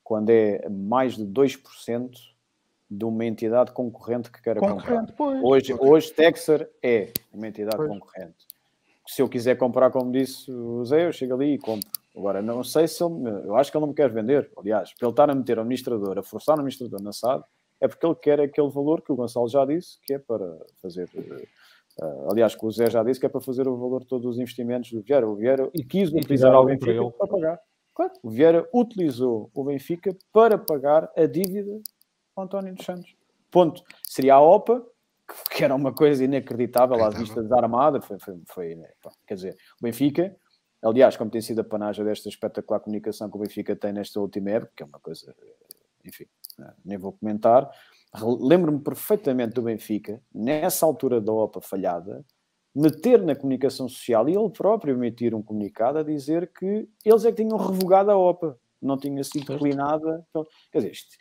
[0.10, 2.10] quando é mais de 2%
[2.90, 4.82] de uma entidade concorrente que queira comprar.
[4.82, 5.40] Concorrente, pois.
[5.44, 7.88] Hoje, hoje Texer é uma entidade Pois.
[7.88, 8.48] concorrente.
[9.08, 11.88] Se eu quiser comprar, como disse o Zé, eu chego ali e compro.
[12.18, 13.14] Agora, não sei se ele.
[13.46, 14.52] Eu acho que ele não me quer vender.
[14.58, 17.44] Aliás, para ele estar a meter o administrador, a forçar o administrador na SAD,
[17.80, 21.08] é porque ele quer aquele valor que o Gonçalo já disse, que é para fazer.
[21.16, 24.26] eh, aliás, que o Zé já disse que é para fazer o valor de todos
[24.26, 25.28] os investimentos do Vieira.
[25.30, 27.12] O Vieira E- quis utilizar algum para ele.
[27.12, 27.60] para pagar.
[28.00, 31.82] Claro, o Vieira utilizou o Benfica para pagar a dívida
[32.34, 33.14] ao António dos Santos.
[33.52, 33.84] Ponto.
[34.06, 34.82] Seria a OPA,
[35.52, 38.00] que- era uma coisa inacreditável à vista da Armada.
[38.00, 40.34] Foi, foi, foi, né, pá, quer dizer, o Benfica,
[40.82, 44.52] aliás, como tem sido a panagem desta espetacular comunicação que o Benfica tem nesta última
[44.52, 45.36] época, que é uma coisa,
[46.06, 46.26] enfim,
[46.58, 47.70] né, nem vou comentar.
[48.40, 52.26] Lembro-me perfeitamente do Benfica, nessa altura da OPA falhada,
[52.76, 57.32] meter na comunicação social e ele próprio emitir um comunicado a dizer que eles é
[57.32, 60.26] que tinham revogado a OPA, não tinha sido declinada.
[60.30, 61.18] Então, Quer dizer, isto-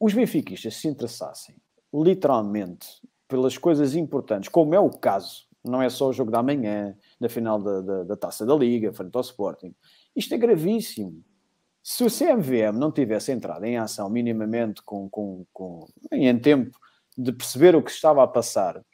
[0.00, 1.54] os benfiquistas se interessassem
[1.94, 2.86] literalmente
[3.28, 7.28] pelas coisas importantes, como é o caso, não é só o jogo da manhã, na
[7.28, 9.74] final da, da, da Taça da Liga, frente ao Sporting,
[10.14, 11.22] isto é gravíssimo.
[11.82, 16.78] Se o CMVM não tivesse entrado em ação minimamente com, com, com, em tempo
[17.16, 18.84] de perceber o que estava a passar,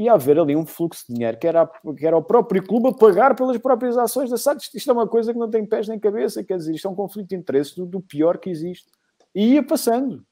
[0.00, 2.92] ia haver ali um fluxo de dinheiro que era, que era o próprio clube a
[2.92, 4.62] pagar pelas próprias ações da SAD.
[4.62, 6.90] Isto, isto é uma coisa que não tem pés nem cabeça, quer dizer, isto é
[6.90, 8.88] um conflito de interesses do, do pior que existe.
[9.34, 10.24] E ia passando,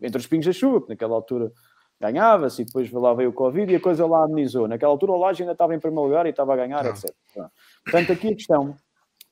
[0.00, 1.52] entre os pingos da chuva, que naquela altura
[2.00, 4.66] ganhava-se e depois lá veio o Covid e a coisa lá amenizou.
[4.66, 7.14] Naquela altura o Laje ainda estava em primeiro lugar e estava a ganhar, etc.
[7.84, 8.74] Portanto, aqui a questão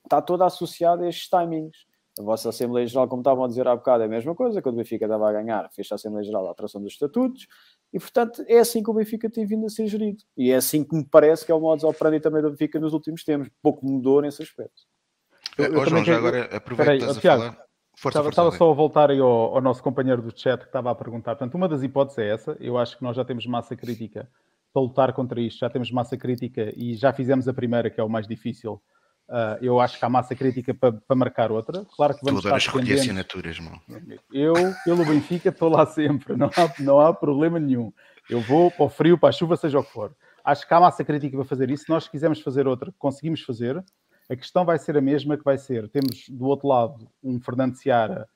[0.05, 1.77] está toda associada a estes timings.
[2.19, 4.61] A vossa Assembleia Geral, como estavam a dizer há bocado, é a mesma coisa.
[4.61, 7.47] Quando o Benfica estava a ganhar, fez a Assembleia Geral a alteração dos estatutos
[7.93, 10.23] e, portanto, é assim que o Benfica tem vindo a ser gerido.
[10.37, 12.93] E é assim que me parece que é o modo operandi também do Benfica nos
[12.93, 13.51] últimos tempos.
[13.61, 14.83] Pouco mudou nesse aspecto.
[15.59, 17.53] Eu, eu, João, já agora aproveito estás a falar.
[17.97, 20.67] Força, estava, força, estava só a voltar aí ao, ao, nosso companheiro do chat que
[20.67, 21.35] estava a perguntar.
[21.35, 22.57] Portanto, uma das hipóteses é essa.
[22.61, 24.31] Eu acho que nós já temos massa crítica
[24.73, 25.59] para lutar contra isto.
[25.59, 28.81] Já temos massa crítica e já fizemos a primeira, que é o mais difícil.
[29.31, 31.87] Uh, eu acho que há massa crítica para, para marcar outra.
[31.95, 33.03] Claro que vamos tu estar dependentes.
[33.03, 33.81] assinaturas, mano.
[34.33, 34.55] Eu,
[34.85, 36.37] pelo Benfica, estou lá sempre.
[36.37, 37.93] Não há, não há problema nenhum.
[38.29, 40.17] Eu vou para o frio, para a chuva, seja o que for.
[40.45, 41.85] Acho que há massa crítica para fazer isso.
[41.85, 43.81] Se nós quisermos fazer outra, conseguimos fazer.
[44.29, 45.89] A questão vai ser a mesma que vai ser.
[45.89, 48.29] Temos do outro lado um Fernando Seara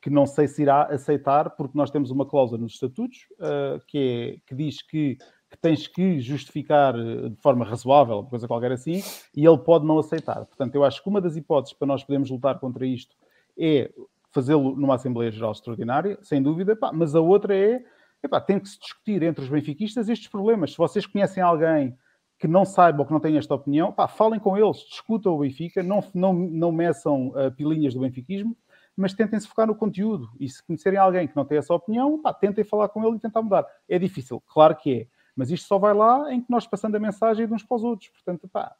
[0.00, 3.98] que não sei se irá aceitar, porque nós temos uma cláusula nos estatutos uh, que,
[3.98, 5.18] é, que diz que,
[5.50, 9.02] que, tens que justificar eh, de forma razoável, coisa qualquer assim,
[9.36, 10.46] e ele pode não aceitar.
[10.46, 13.16] Portanto, eu acho que uma das hipóteses para nós podermos lutar contra isto
[13.58, 13.90] é
[14.30, 17.84] fazê-lo numa Assembleia Geral Extraordinária, sem dúvida, pá, mas a outra é,
[18.22, 20.72] epá, tem que se discutir entre os benfiquistas estes problemas.
[20.72, 21.96] Se vocês conhecem alguém
[22.38, 25.40] que não saibam ou que não tenham esta opinião, pá, falem com eles, discutam o
[25.40, 28.56] Benfica, não, não, não meçam uh, pilinhas do benfiquismo,
[28.96, 30.30] mas tentem se focar no conteúdo.
[30.38, 33.20] E se conhecerem alguém que não tem essa opinião, pá, tentem falar com ele e
[33.20, 33.66] tentar mudar.
[33.88, 36.98] É difícil, claro que é, mas isto só vai lá em que nós passando a
[36.98, 38.10] mensagem de uns para os outros.
[38.10, 38.74] Portanto, pá,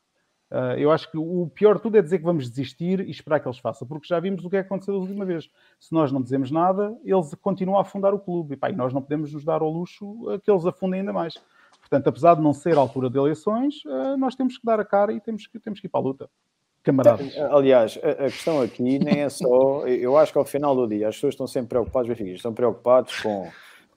[0.51, 3.41] uh, eu acho que o pior de tudo é dizer que vamos desistir e esperar
[3.41, 5.51] que eles façam, porque já vimos o que é que aconteceu da última vez.
[5.79, 8.55] Se nós não dizemos nada, eles continuam a afundar o clube.
[8.55, 11.35] E, pá, e nós não podemos nos dar ao luxo que eles afundem ainda mais.
[11.81, 14.85] Portanto, apesar de não ser a altura de eleições, uh, nós temos que dar a
[14.85, 16.31] cara e temos que, temos que ir para a luta
[16.83, 17.37] camaradas.
[17.37, 19.87] Aliás, a, questão aqui nem é só.
[19.87, 23.51] Eu acho que ao final do dia as pessoas estão sempre preocupadas, estão preocupados com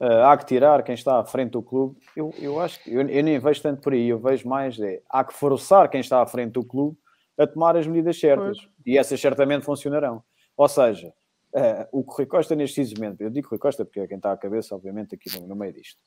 [0.03, 1.97] uh, há que tirar quem está à frente do clube.
[2.15, 5.01] Eu, eu acho que eu, eu nem vejo tanto por aí, eu vejo mais é
[5.09, 6.97] há que forçar quem está à frente do clube
[7.37, 8.71] a tomar as medidas certas pois.
[8.85, 10.21] e essas certamente funcionarão.
[10.55, 11.13] Ou seja,
[11.55, 14.37] uh, o Rui Costa neste momento, eu digo Rui Costa porque é quem está à
[14.37, 15.99] cabeça, obviamente, aqui no, no meio disto,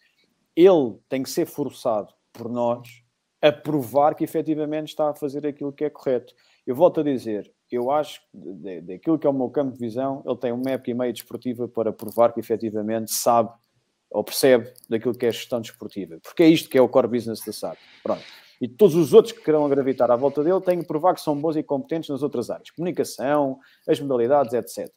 [0.54, 3.02] ele tem que ser forçado por nós
[3.42, 6.34] a provar que efetivamente está a fazer aquilo que é correto.
[6.66, 10.22] Eu volto a dizer, eu acho que daquilo que é o meu campo de visão,
[10.24, 13.50] ele tem uma época e meia desportiva para provar que efetivamente sabe
[14.10, 16.18] ou percebe daquilo que é gestão desportiva.
[16.22, 17.78] Porque é isto que é o core business da SAP.
[18.02, 18.22] Pronto.
[18.60, 21.38] E todos os outros que queiram gravitar à volta dele têm que provar que são
[21.38, 22.70] bons e competentes nas outras áreas.
[22.70, 24.90] Comunicação, as modalidades, etc.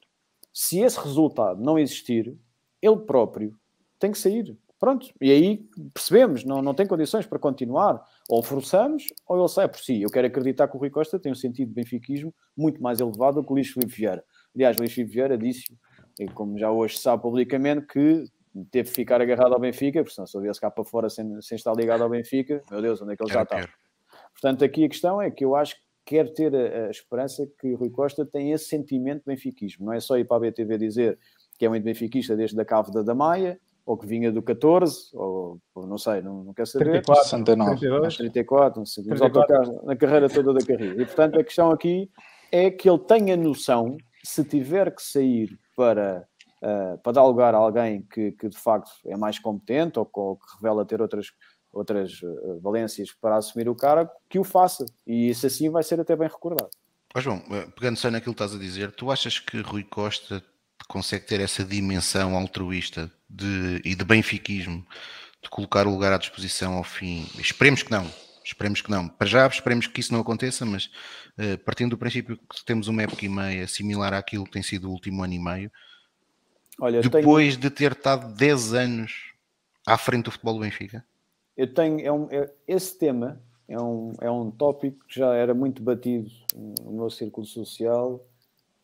[0.53, 2.37] Se esse resultado não existir,
[2.81, 3.53] ele próprio
[3.99, 4.57] tem que sair.
[4.79, 8.01] Pronto, e aí percebemos, não, não tem condições para continuar.
[8.29, 10.01] Ou forçamos, ou ele sai por si.
[10.01, 13.41] Eu quero acreditar que o Rui Costa tem um sentido de benfiquismo muito mais elevado
[13.41, 14.23] do que o Luís Filipe Vieira.
[14.55, 15.63] Aliás, Luís Filipe Vieira disse,
[16.33, 18.25] como já hoje sabe publicamente, que
[18.71, 21.55] teve que ficar agarrado ao Benfica, porque senão se ele cá para fora sem, sem
[21.55, 23.67] estar ligado ao Benfica, meu Deus, onde é que ele já está?
[24.33, 27.73] Portanto, aqui a questão é que eu acho que quero ter a, a esperança que
[27.73, 29.85] o Rui Costa tem esse sentimento de benfiquismo.
[29.85, 31.19] Não é só ir para a BTV dizer
[31.57, 35.59] que é muito benfiquista desde a cave da Maia, ou que vinha do 14, ou,
[35.73, 37.01] ou não sei, não, não quer saber.
[37.01, 37.79] 34, 69.
[37.79, 38.17] 32.
[38.17, 39.85] 34, não sei, 34.
[39.85, 41.01] na carreira toda da carreira.
[41.01, 42.09] E portanto a questão aqui
[42.51, 46.27] é que ele tenha noção, se tiver que sair para,
[46.61, 50.35] uh, para dar lugar a alguém que, que de facto é mais competente ou, ou
[50.37, 51.27] que revela ter outras,
[51.71, 54.85] outras uh, valências para assumir o cara, que o faça.
[55.05, 56.69] E isso assim vai ser até bem recordado.
[57.15, 60.43] Oh, João, eh, pegando só naquilo que estás a dizer, tu achas que Rui Costa
[60.87, 64.85] consegue ter essa dimensão altruísta de, e de benfiquismo
[65.41, 67.27] de colocar o lugar à disposição ao fim.
[67.39, 68.05] Esperemos que não.
[68.43, 69.07] Esperemos que não.
[69.07, 70.85] Para já, esperemos que isso não aconteça, mas
[71.37, 74.87] uh, partindo do princípio que temos uma época e meia similar àquilo que tem sido
[74.87, 75.71] o último ano e meio,
[76.81, 77.61] Olha, depois tenho...
[77.61, 79.33] de ter estado 10 anos
[79.85, 81.05] à frente do futebol do Benfica?
[81.55, 81.99] Eu tenho.
[81.99, 86.29] É um, é, esse tema é um, é um tópico que já era muito batido
[86.55, 88.25] no meu círculo social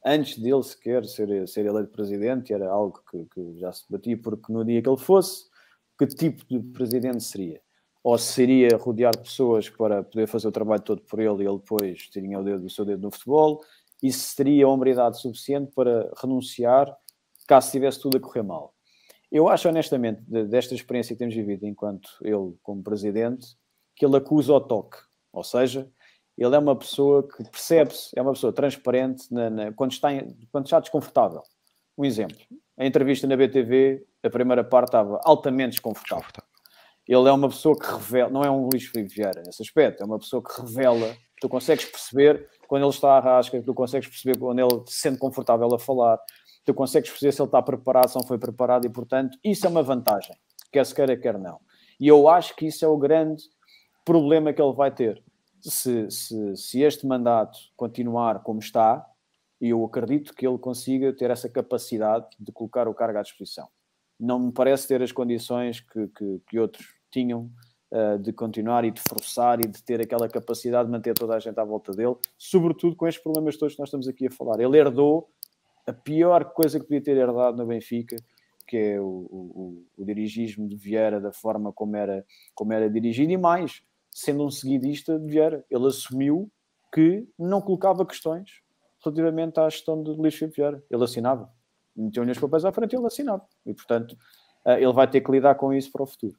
[0.06, 4.54] antes dele sequer ser, ser eleito presidente, era algo que, que, já se batia, porque
[4.54, 5.46] no dia que ele fosse,
[5.98, 7.60] que tipo de presidente seria?
[8.04, 12.08] Ou seria rodear pessoas para poder fazer o trabalho todo por ele e ele depois
[12.10, 13.64] tinha o, dedo, o seu dedo no futebol?
[14.04, 16.96] E se teria hombridade suficiente para renunciar
[17.48, 18.74] caso tivesse tudo a correr mal?
[19.32, 23.48] Eu acho honestamente, desta experiência que temos vivido enquanto ele como presidente,
[23.96, 24.98] que ele acusa o toque.
[25.34, 25.90] Ou seja,
[26.38, 30.38] ele é uma pessoa que percebe-se, é uma pessoa transparente na, na, quando, está em,
[30.52, 31.42] quando está desconfortável.
[31.98, 32.38] Um exemplo,
[32.78, 36.44] a entrevista na BTV, a primeira parte estava altamente desconfortável.
[37.08, 40.06] Ele é uma pessoa que revela, não é um Luís Filipe Vieira nesse aspecto, é
[40.06, 44.38] uma pessoa que revela, tu consegues perceber quando ele está à rasca, tu consegues perceber
[44.40, 46.20] quando ele se sente confortável a falar,
[46.66, 49.70] tu consegues perceber se ele está preparado, se não foi preparado e, portanto, isso é
[49.70, 50.36] uma vantagem
[50.76, 51.62] quer se queira, quer não.
[51.98, 53.44] E eu acho que isso é o grande
[54.04, 55.24] problema que ele vai ter.
[55.62, 59.06] Se, se, se este mandato continuar como está,
[59.60, 63.70] eu acredito que ele consiga ter essa capacidade de colocar o cargo à disposição.
[64.20, 67.50] Não me parece ter as condições que, que, que outros tinham
[67.92, 71.40] uh, de continuar e de forçar e de ter aquela capacidade de manter toda a
[71.40, 74.60] gente à volta dele, sobretudo com estes problemas todos que nós estamos aqui a falar.
[74.60, 75.30] Ele herdou
[75.88, 78.16] a pior coisa que podia ter herdado no Benfica,
[78.68, 83.32] que é o, o, o, dirigismo de Vieira, da forma como era, como era dirigido,
[83.32, 86.52] e mais, sendo um seguidista de Vieira, ele assumiu
[86.92, 88.62] que não colocava questões
[89.04, 90.84] relativamente à gestão de Luís Filipe Vieira.
[90.90, 91.52] Ele assinava.
[91.96, 93.46] Meteu-lhe os papéis à frente e ele assinava.
[93.66, 94.18] E, portanto,
[94.66, 96.36] eh, ele vai ter que lidar com isso para o futuro.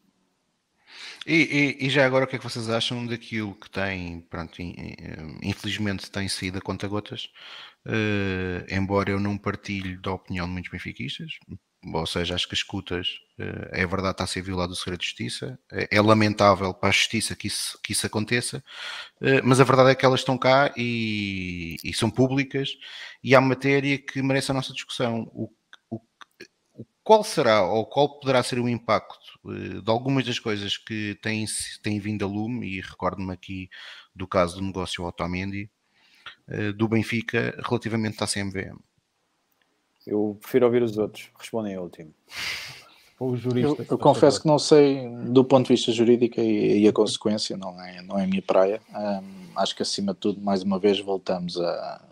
[1.27, 4.57] E, e, e, já agora o que é que vocês acham daquilo que tem, pronto,
[5.43, 7.29] infelizmente tem saído a conta gotas,
[7.87, 11.33] uh, embora eu não partilhe da opinião de muitos benfiquistas,
[11.85, 13.09] ou seja, acho que as escutas,
[13.39, 16.89] uh, é verdade, está a ser violado o segredo de justiça, é, é, lamentável para
[16.91, 18.63] a justiça que isso, que isso aconteça,
[19.21, 22.71] uh, mas a verdade é que elas estão cá e, e são públicas
[23.23, 25.31] e há matéria que merece a nossa discussão.
[25.35, 25.51] O,
[27.07, 31.45] qual será ou qual poderá ser o impacto eh, de algumas das coisas que têm,
[31.81, 33.71] têm vindo a lume, e recordo-me aqui
[34.13, 35.71] do caso do negócio Otamendi,
[36.49, 38.81] eh, do Benfica relativamente à CMVM.
[40.05, 42.13] Eu prefiro ouvir os outros, respondem ao último.
[43.19, 46.87] O jurista, eu, eu confesso que não sei do ponto de vista jurídico e, e
[46.87, 48.79] a consequência não é, não é a minha praia.
[48.91, 52.05] Um, acho que acima de tudo, mais uma vez, voltamos a,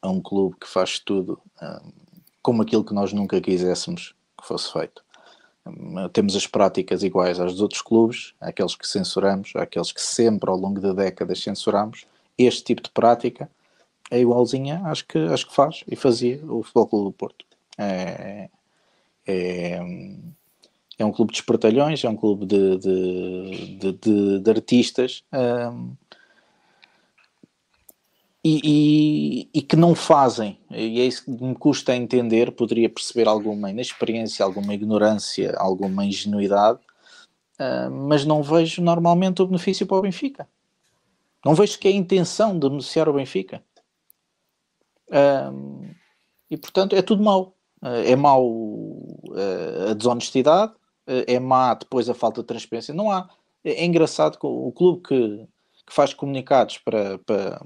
[0.00, 1.92] a um clube que faz tudo um,
[2.40, 4.15] como aquilo que nós nunca quiséssemos
[4.46, 5.06] que fosse feito
[6.12, 10.56] temos as práticas iguais aos dos outros clubes, aqueles que censuramos, aqueles que sempre ao
[10.56, 12.06] longo de décadas censuramos,
[12.38, 13.50] este tipo de prática
[14.10, 17.44] é igualzinha, acho que, acho que faz e fazia o Futebol Clube do Porto.
[17.76, 18.48] É,
[19.26, 19.80] é,
[20.98, 25.24] é um clube de espertalhões, é um clube de, de, de, de, de artistas.
[25.32, 25.94] Um,
[28.48, 33.26] e, e, e, que não fazem, e é isso que me custa entender, poderia perceber
[33.26, 36.78] alguma inexperiência, alguma ignorância, alguma ingenuidade,
[37.58, 40.48] uh, mas não vejo normalmente o benefício para o Benfica.
[41.44, 43.60] Não vejo que é a intenção de beneficiar o Benfica.
[45.08, 45.90] Uh,
[46.48, 47.56] e portanto é tudo mau.
[47.82, 48.48] Uh, é mau
[49.90, 50.72] a desonestidade,
[51.04, 52.94] é má depois a falta de transparência.
[52.94, 53.28] Não há.
[53.64, 55.48] É, engraçado que o, o clube que,
[55.84, 57.60] que faz comunicados para, para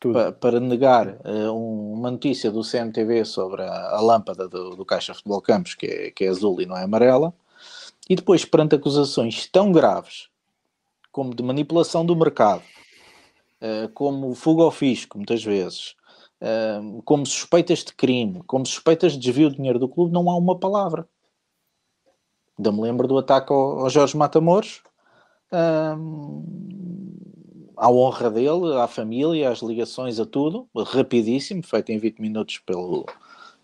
[0.00, 5.14] para, para, negar uh, uma notícia do CMTV sobre a, a lâmpada do, do, Caixa
[5.14, 7.34] Futebol Campos, que é, que é azul e não é amarela,
[8.08, 10.28] e depois, perante acusações tão graves
[11.10, 12.62] como de manipulação do mercado,
[13.60, 15.96] uh, como fuga ao fisco, muitas vezes,
[16.40, 20.36] uh, como suspeitas de crime, como suspeitas de desvio de dinheiro do clube, não há
[20.36, 21.08] uma palavra.
[22.56, 24.82] Ainda me lembro do ataque ao, ao Jorge Matamoros
[27.78, 33.06] à honra dele, à família, às ligações, a tudo, rapidíssimo, feito em 20 minutos pelo,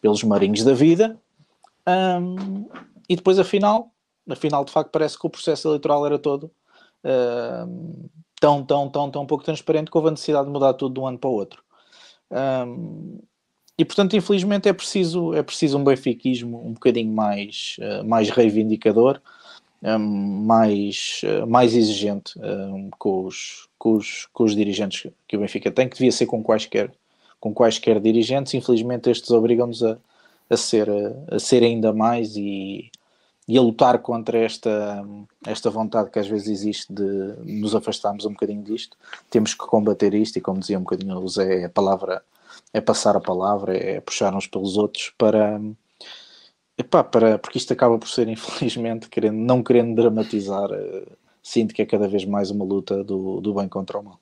[0.01, 1.21] pelos marinhos da vida.
[1.87, 2.69] Um,
[3.09, 3.91] e depois, afinal,
[4.29, 6.51] afinal, de facto, parece que o processo eleitoral era todo
[7.05, 8.09] um,
[8.41, 11.07] tão, tão, tão, tão pouco transparente que houve a necessidade de mudar tudo de um
[11.07, 11.63] ano para o outro.
[12.31, 13.21] Um,
[13.79, 19.21] e portanto, infelizmente, é preciso, é preciso um benfiquismo um bocadinho mais, uh, mais reivindicador,
[19.99, 25.71] mais, uh, mais exigente um, com, os, com, os, com os dirigentes que o Benfica
[25.71, 26.91] tem, que devia ser com quaisquer,
[27.39, 28.55] com quaisquer dirigentes.
[28.55, 29.99] Infelizmente, estes obrigam-nos a,
[30.49, 30.89] a, ser,
[31.31, 32.91] a ser ainda mais e,
[33.47, 35.05] e a lutar contra esta,
[35.47, 38.97] esta vontade que às vezes existe de nos afastarmos um bocadinho disto.
[39.29, 42.23] Temos que combater isto e, como dizia um bocadinho o Zé, a palavra
[42.73, 45.61] é passar a palavra, é puxar uns pelos outros para
[46.77, 51.83] Epá, para, porque isto acaba por ser, infelizmente, querendo, não querendo dramatizar, uh, sinto que
[51.83, 54.21] é cada vez mais uma luta do, do bem contra o mal.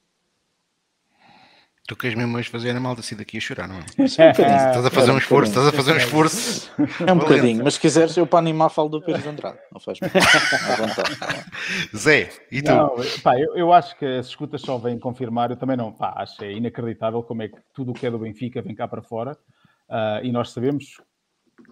[1.89, 3.85] Tu queres mesmo hoje fazer a malta assim daqui a chorar, não é?
[3.99, 6.71] é estás a fazer um esforço, estás a fazer um esforço.
[7.05, 9.99] É um bocadinho, mas se quiseres, eu para animar falo do Pedro Andrade, não faz
[9.99, 10.09] mal.
[11.97, 12.71] Zé, e tu?
[12.71, 16.15] Não, pá, eu, eu, acho que as escutas só vêm confirmar, eu também não, pá,
[16.19, 19.03] acho é inacreditável como é que tudo o que é do Benfica vem cá para
[19.03, 19.37] fora.
[19.89, 21.03] Uh, e nós sabemos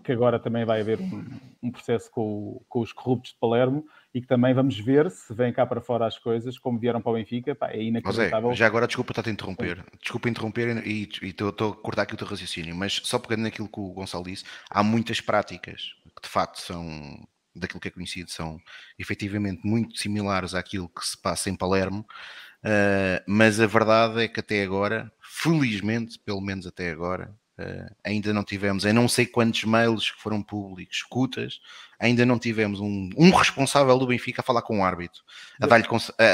[0.02, 1.24] que agora também vai haver um,
[1.62, 3.84] um processo com, com, os corruptos de Palermo
[4.14, 7.12] e que também vamos ver se vêm cá para fora as coisas como vieram para
[7.12, 7.54] o Benfica.
[7.54, 8.52] Pá, é inacreditável.
[8.54, 9.84] já agora, desculpa estar a interromper.
[10.00, 13.80] Desculpa interromper e estou a cortar aqui o teu raciocínio, mas só pegando naquilo que
[13.80, 18.60] o Gonçalo disse, há muitas práticas que de facto são daquilo que é conhecido, são
[18.98, 22.00] efetivamente muito similares àquilo que se passa em Palermo,
[22.64, 28.32] uh, mas a verdade é que até agora, felizmente, pelo menos até agora, Uh, ainda
[28.32, 31.60] não tivemos, em não sei quantos mails que foram públicos, escutas,
[31.98, 35.20] ainda não tivemos um, um responsável do Benfica a falar com o árbitro,
[35.60, 35.84] a dar-lhe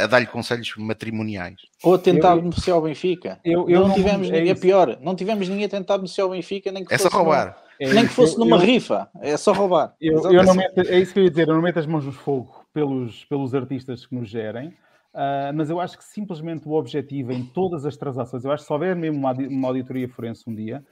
[0.08, 1.56] dar conselhos matrimoniais.
[1.82, 3.40] Ou a tentar beneficiar o Benfica.
[3.44, 6.30] Eu, eu não, não tivemos, é, é pior, não tivemos ninguém a tentar beneficiar o
[6.30, 7.10] Benfica, nem que é fosse.
[7.10, 7.58] só roubar.
[7.80, 9.94] É, nem que fosse numa eu, rifa, é só roubar.
[10.00, 12.04] Eu, eu não meto, é isso que eu ia dizer, eu não meto as mãos
[12.04, 16.72] no fogo pelos, pelos artistas que nos gerem, uh, mas eu acho que simplesmente o
[16.72, 20.44] objetivo em todas as transações, eu acho que se houver mesmo uma, uma auditoria forense
[20.46, 20.82] um dia,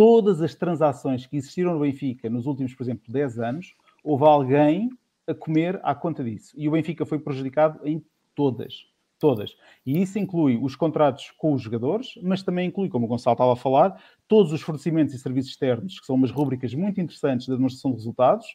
[0.00, 4.88] todas as transações que existiram no Benfica nos últimos, por exemplo, 10 anos, houve alguém
[5.26, 6.54] a comer à conta disso.
[6.56, 8.02] E o Benfica foi prejudicado em
[8.34, 8.86] todas.
[9.18, 9.54] Todas.
[9.84, 13.52] E isso inclui os contratos com os jogadores, mas também inclui, como o Gonçalo estava
[13.52, 17.54] a falar, todos os fornecimentos e serviços externos, que são umas rubricas muito interessantes da
[17.54, 18.46] demonstração de resultados,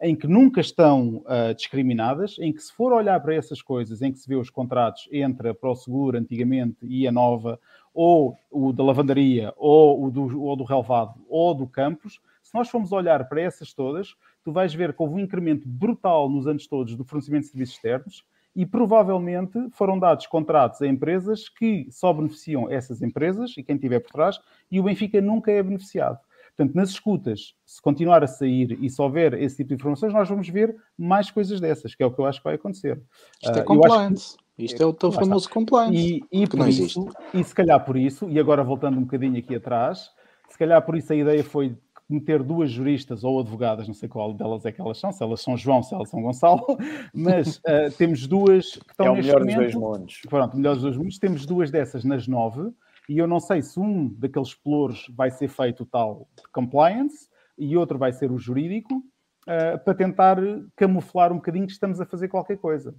[0.00, 4.10] em que nunca estão uh, discriminadas, em que se for olhar para essas coisas, em
[4.10, 7.60] que se vê os contratos entre a ProSeguro antigamente e a nova,
[7.92, 12.68] ou o da lavandaria, ou o do, ou do relevado, ou do campus, se nós
[12.68, 16.66] formos olhar para essas todas, tu vais ver que houve um incremento brutal nos anos
[16.66, 18.24] todos do fornecimento de serviços externos
[18.56, 24.00] e provavelmente foram dados contratos a empresas que só beneficiam essas empresas e quem estiver
[24.00, 24.40] por trás,
[24.70, 26.18] e o Benfica nunca é beneficiado.
[26.60, 30.28] Portanto, nas escutas, se continuar a sair e se houver esse tipo de informações, nós
[30.28, 33.00] vamos ver mais coisas dessas, que é o que eu acho que vai acontecer.
[33.42, 34.36] Isto é uh, compliance.
[34.58, 34.64] Que...
[34.66, 35.96] Isto é o teu famoso compliance.
[36.30, 39.54] E, e por isso, e se calhar por isso, e agora voltando um bocadinho aqui
[39.54, 40.10] atrás,
[40.50, 41.74] se calhar por isso a ideia foi
[42.06, 45.40] meter duas juristas ou advogadas, não sei qual delas é que elas são, se elas
[45.40, 46.66] são João, se elas são Gonçalo,
[47.14, 49.62] mas uh, temos duas que estão é o neste melhor momento.
[49.62, 50.20] Dos dois mundos.
[50.28, 51.18] Pronto, melhor dos dois mundos.
[51.18, 52.70] Temos duas dessas nas nove,
[53.10, 57.28] e eu não sei se um daqueles pelouros vai ser feito tal compliance
[57.58, 60.36] e outro vai ser o jurídico, uh, para tentar
[60.76, 62.94] camuflar um bocadinho que estamos a fazer qualquer coisa.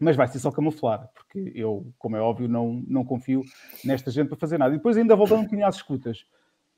[0.00, 3.44] Mas vai ser só camuflar, porque eu, como é óbvio, não, não confio
[3.84, 4.74] nesta gente para fazer nada.
[4.74, 6.26] E depois, ainda voltando um bocadinho às escutas,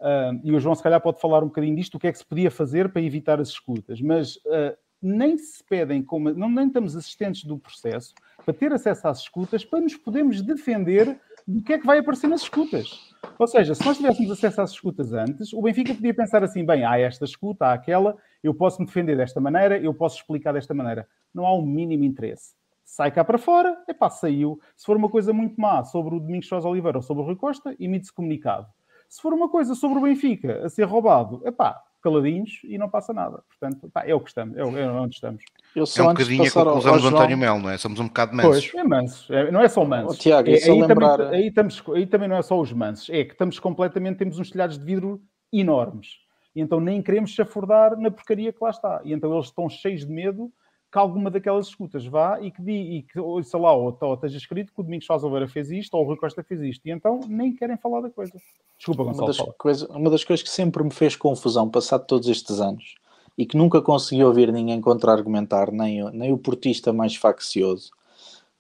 [0.00, 2.18] Uh, e o João, se calhar, pode falar um bocadinho disto, o que é que
[2.18, 6.68] se podia fazer para evitar as escutas, mas uh, nem se pedem, como, não, nem
[6.68, 8.14] estamos assistentes do processo
[8.44, 12.28] para ter acesso às escutas para nos podermos defender do que é que vai aparecer
[12.28, 13.08] nas escutas.
[13.38, 16.84] Ou seja, se nós tivéssemos acesso às escutas antes, o Benfica podia pensar assim: bem,
[16.84, 20.74] há esta escuta, há aquela, eu posso me defender desta maneira, eu posso explicar desta
[20.74, 21.08] maneira.
[21.32, 22.54] Não há o um mínimo interesse.
[22.84, 24.60] Sai cá para fora, epá, saiu.
[24.76, 27.36] Se for uma coisa muito má sobre o Domingos Sousa Oliveira ou sobre o Rui
[27.36, 28.66] Costa, emite-se comunicado.
[29.08, 32.88] Se for uma coisa sobre o Benfica a ser roubado, é pá, caladinhos e não
[32.88, 33.42] passa nada.
[33.48, 35.42] Portanto, pá, é o que estamos, é, é onde estamos.
[35.74, 37.78] Eu é um bocadinho a conclusão do António Melo, não é?
[37.78, 38.70] Somos um bocado mansos.
[38.70, 39.30] Pois, é mansos.
[39.30, 40.16] É, não é só mansos.
[40.16, 41.16] Oh, Tiago, é, aí, lembrar...
[41.16, 43.08] também, aí, estamos, aí também não é só os mansos.
[43.10, 45.20] É que estamos completamente, temos uns telhados de vidro
[45.52, 46.18] enormes.
[46.54, 49.00] E então nem queremos chafurdar na porcaria que lá está.
[49.04, 50.52] E então eles estão cheios de medo
[50.90, 54.72] que alguma daquelas escutas vá e que, e que sei lá, ou, ou esteja escrito
[54.72, 56.86] que o Domingos Sousa Oliveira fez isto ou o Rui Costa fez isto.
[56.86, 58.32] E então nem querem falar da coisa.
[58.76, 59.26] Desculpa, Gonçalo.
[59.26, 62.94] Uma das, coisa, uma das coisas que sempre me fez confusão, passado todos estes anos,
[63.36, 67.90] e que nunca consegui ouvir ninguém contra-argumentar, nem, nem o portista mais faccioso,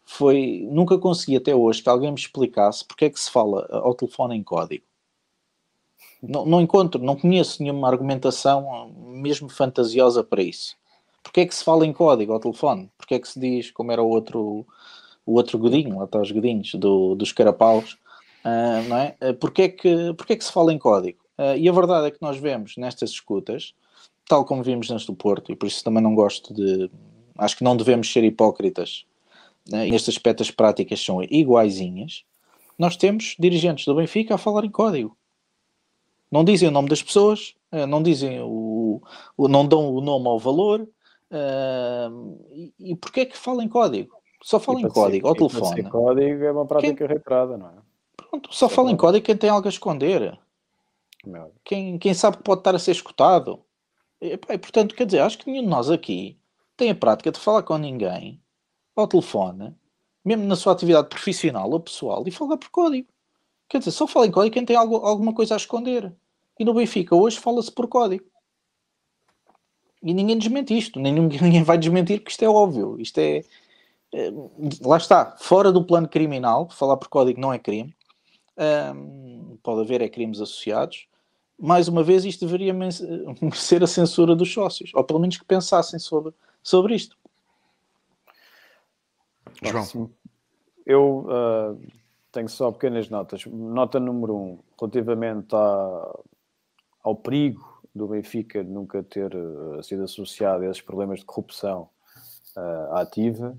[0.04, 0.66] foi.
[0.70, 4.36] Nunca consegui até hoje que alguém me explicasse porque é que se fala ao telefone
[4.36, 4.84] em código.
[6.22, 10.77] Não, não encontro, não conheço nenhuma argumentação, mesmo fantasiosa, para isso.
[11.28, 12.90] Porque é que se fala em código ao telefone?
[12.96, 14.66] Porque é que se diz, como era o outro,
[15.26, 17.98] o outro godinho, lá está os godinhos do, dos carapaus,
[18.46, 19.14] uh, não é?
[19.20, 21.18] Uh, porque, é que, porque é que se fala em código?
[21.38, 23.74] Uh, e a verdade é que nós vemos nestas escutas,
[24.26, 26.90] tal como vimos nas do Porto, e por isso também não gosto de.
[27.36, 29.04] Acho que não devemos ser hipócritas.
[29.70, 32.24] Uh, neste aspecto, as práticas são iguaizinhas.
[32.78, 35.14] Nós temos dirigentes do Benfica a falar em código.
[36.30, 37.54] Não dizem o nome das pessoas,
[37.88, 39.00] não dizem o
[39.38, 40.86] não dão o nome ao valor,
[41.30, 44.16] Uh, e, e porquê é que fala em código?
[44.42, 45.90] Só fala em código, ser, ao telefone.
[45.90, 47.58] código é uma prática quem...
[47.58, 47.74] não é?
[48.16, 48.94] Pronto, só é fala bom.
[48.94, 50.38] em código quem tem algo a esconder.
[51.64, 53.62] Quem, quem sabe que pode estar a ser escutado.
[54.20, 56.38] E, e, portanto, quer dizer, acho que nenhum de nós aqui
[56.76, 58.40] tem a prática de falar com ninguém
[58.96, 59.74] ao telefone,
[60.24, 63.08] mesmo na sua atividade profissional ou pessoal, e falar por código.
[63.68, 66.14] Quer dizer, só fala em código quem tem algo, alguma coisa a esconder.
[66.58, 68.24] E no Benfica hoje fala-se por código.
[70.08, 72.98] E ninguém desmente isto, nem ninguém vai desmentir que isto é óbvio.
[72.98, 73.44] Isto é,
[74.14, 74.32] é
[74.82, 77.94] lá está, fora do plano criminal, falar por código não é crime,
[78.96, 81.06] um, pode haver é crimes associados.
[81.60, 85.98] Mais uma vez, isto deveria merecer a censura dos sócios, ou pelo menos que pensassem
[85.98, 86.32] sobre,
[86.62, 87.14] sobre isto.
[89.62, 90.10] João.
[90.86, 91.86] Eu uh,
[92.32, 93.44] tenho só pequenas notas.
[93.44, 96.18] Nota número um, relativamente à,
[97.02, 101.90] ao perigo do Benfica nunca ter uh, sido associado a esses problemas de corrupção
[102.56, 103.56] uh, ativa.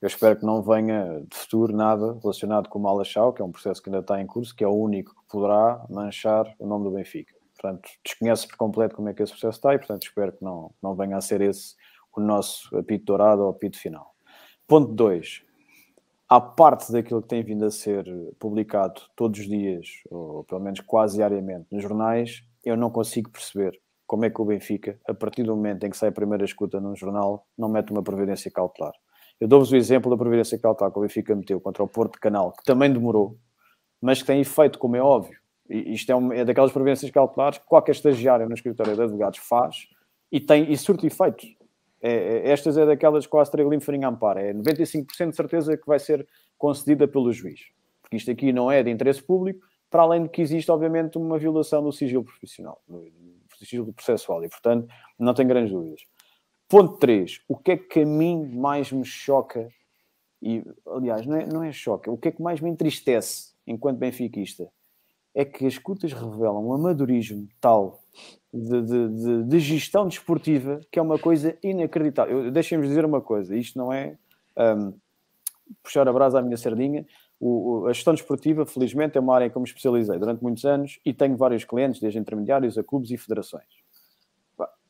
[0.00, 3.52] Eu espero que não venha de futuro nada relacionado com o Malachau, que é um
[3.52, 6.84] processo que ainda está em curso, que é o único que poderá manchar o nome
[6.84, 7.34] do Benfica.
[7.60, 10.70] Portanto, desconhece por completo como é que esse processo está e, portanto, espero que não,
[10.82, 11.74] não venha a ser esse
[12.16, 14.14] o nosso apito dourado ou apito final.
[14.66, 15.42] Ponto 2.
[16.28, 18.04] À parte daquilo que tem vindo a ser
[18.38, 23.78] publicado todos os dias, ou pelo menos quase diariamente, nos jornais, eu não consigo perceber
[24.06, 26.80] como é que o Benfica, a partir do momento em que sai a primeira escuta
[26.80, 28.92] num jornal, não mete uma previdência cautelar.
[29.40, 32.20] Eu dou-vos o exemplo da previdência cautelar que o Benfica meteu contra o Porto de
[32.20, 33.38] Canal, que também demorou,
[34.00, 35.38] mas que tem efeito, como é óbvio.
[35.68, 39.38] E isto é, uma, é daquelas previdências cautelares que qualquer estagiário no escritório de advogados
[39.38, 39.86] faz
[40.32, 41.56] e tem e surte efeitos.
[42.02, 44.40] É, é, estas é daquelas quase limpo farinha amparo.
[44.40, 46.26] É 95% de certeza que vai ser
[46.58, 47.60] concedida pelo juiz.
[48.02, 51.38] Porque isto aqui não é de interesse público, para além de que existe, obviamente, uma
[51.38, 53.04] violação do sigilo profissional, do
[53.58, 54.88] sigilo processual, e, portanto,
[55.18, 56.02] não tem grandes dúvidas.
[56.68, 57.42] Ponto 3.
[57.48, 59.68] O que é que a mim mais me choca,
[60.40, 63.98] e, aliás, não é, não é choca, o que é que mais me entristece enquanto
[63.98, 64.70] benfiquista,
[65.34, 68.00] é que as escutas revelam um amadorismo tal
[68.52, 72.50] de, de, de, de, gestão desportiva que é uma coisa inacreditável.
[72.50, 74.18] Deixem-me dizer uma coisa: isto não é
[74.56, 74.92] um,
[75.82, 77.06] puxar a brasa à minha sardinha.
[77.40, 80.64] O, a gestão desportiva, felizmente, é uma área em que eu me especializei durante muitos
[80.64, 83.64] anos e tenho vários clientes, desde intermediários a clubes e federações.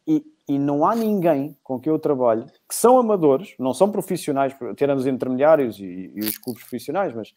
[0.07, 4.53] E, e não há ninguém com quem eu trabalho que são amadores, não são profissionais,
[4.77, 7.33] tirando os intermediários e, e os clubes profissionais, mas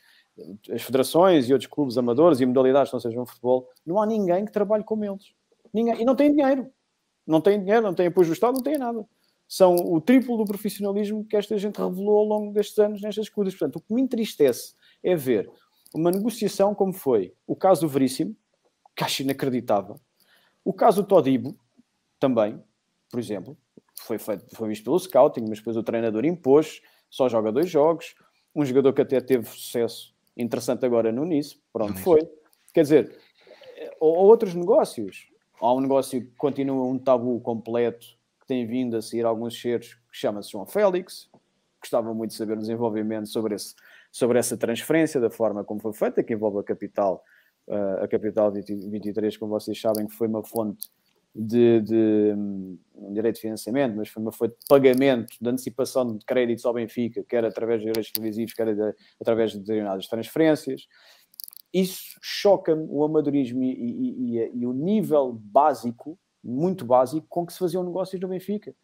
[0.72, 4.46] as federações e outros clubes amadores e modalidades que não sejam futebol, não há ninguém
[4.46, 5.34] que trabalhe como eles.
[5.72, 6.02] Ninguém.
[6.02, 6.68] E não tem dinheiro.
[7.26, 9.06] Não tem dinheiro, não tem apoio do Estado, não tem nada.
[9.48, 13.54] São o triplo do profissionalismo que esta gente revelou ao longo destes anos nestas coisas.
[13.54, 14.74] Portanto, o que me entristece
[15.04, 15.50] é ver
[15.94, 18.36] uma negociação como foi o caso do Veríssimo,
[18.96, 20.00] que acho inacreditável,
[20.64, 21.58] o caso do Todibo,
[22.20, 22.62] também,
[23.10, 23.58] por exemplo,
[24.00, 28.16] foi, feito, foi visto pelo scouting, mas depois o treinador impôs, só joga dois jogos,
[28.56, 32.22] um jogador que até teve sucesso interessante agora no Nice, pronto, foi.
[32.74, 33.20] Quer dizer,
[34.00, 35.28] ou, ou outros negócios,
[35.64, 38.06] Há um negócio que continua um tabu completo,
[38.42, 41.30] que tem vindo a sair alguns cheiros, que chama-se João Félix.
[41.80, 43.74] Gostava muito de saber o desenvolvimento sobre, esse,
[44.14, 47.24] sobre essa transferência, da forma como foi feita, que envolve a capital,
[47.68, 50.88] uh, a capital 23, como vocês sabem, que foi uma fonte
[51.36, 52.34] de, de
[52.94, 56.76] um direito de financiamento, mas foi uma fonte de pagamento, de antecipação de créditos ao
[56.76, 60.88] Benfica, quer através de direitos televisivos, quer de, através de determinadas transferências
[61.74, 67.52] isso choca-me o amadorismo e, e, e, e, o nível básico, muito básico, com que
[67.52, 68.76] se faziam negócios no Benfica.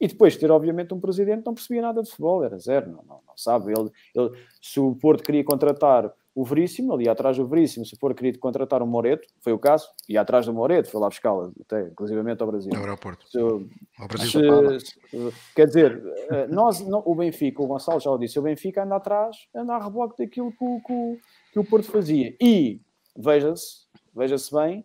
[0.00, 3.02] E depois ter, obviamente, um presidente que não percebia nada de futebol, era zero, não,
[3.02, 3.72] não, não sabe.
[3.72, 7.98] Ele, ele, se o Porto queria contratar o Veríssimo, ali atrás do Veríssimo, se o
[7.98, 11.50] Porto queria contratar o Moreto, foi o caso, e atrás do Moreto, foi lá buscá-lo,
[11.62, 12.70] até inclusivamente ao Brasil.
[12.74, 13.26] Ao aeroporto.
[13.26, 14.80] Se, ao Brasil.
[14.80, 18.84] Se, se, quer dizer, eh, nós, o Benfica, o Gonçalo já o disse, o Benfica
[18.84, 21.20] anda atrás, anda a reboque daquilo que o, que,
[21.54, 22.36] que o Porto fazia.
[22.38, 22.82] E,
[23.16, 24.84] veja-se, veja-se bem,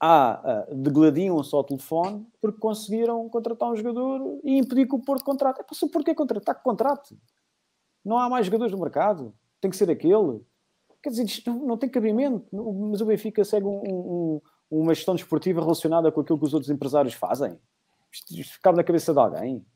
[0.00, 5.24] há uh, degladiam só telefone porque conseguiram contratar um jogador e impedir que o Porto
[5.24, 5.60] contrate.
[5.60, 7.16] É, o porquê contratar que contrate?
[8.04, 9.34] Não há mais jogadores no mercado.
[9.60, 10.40] Tem que ser aquele.
[11.02, 12.46] Quer dizer, isto não, tem cabimento.
[12.90, 16.70] Mas o Benfica segue um, um, uma gestão desportiva relacionada com aquilo que os outros
[16.70, 17.58] empresários fazem.
[18.12, 19.66] Isto, isto cabe na cabeça de alguém.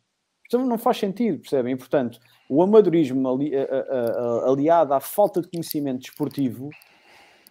[0.44, 1.74] Isto não faz sentido, percebem?
[1.74, 2.18] E, portanto,
[2.48, 6.70] o amadorismo ali, a, a, a, aliado à falta de conhecimento desportivo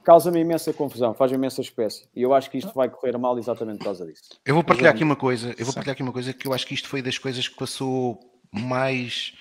[0.03, 2.07] causa-me imensa confusão, faz-me imensa espécie.
[2.15, 4.23] E eu acho que isto vai correr mal exatamente por causa disso.
[4.45, 6.65] Eu vou partilhar aqui uma coisa, eu vou partilhar aqui uma coisa que eu acho
[6.65, 8.19] que isto foi das coisas que passou
[8.51, 9.33] mais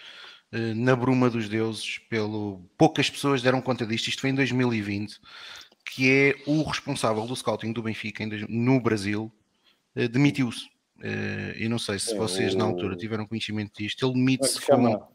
[0.53, 4.09] uh, na bruma dos deuses, pelo poucas pessoas deram conta disto.
[4.09, 5.19] Isto foi em 2020,
[5.85, 9.33] que é o responsável do scouting do Benfica no Brasil,
[9.97, 10.67] uh, demitiu-se.
[10.99, 14.05] Uh, e não sei se é, vocês na altura tiveram conhecimento disto.
[14.05, 15.09] Ele demite-se com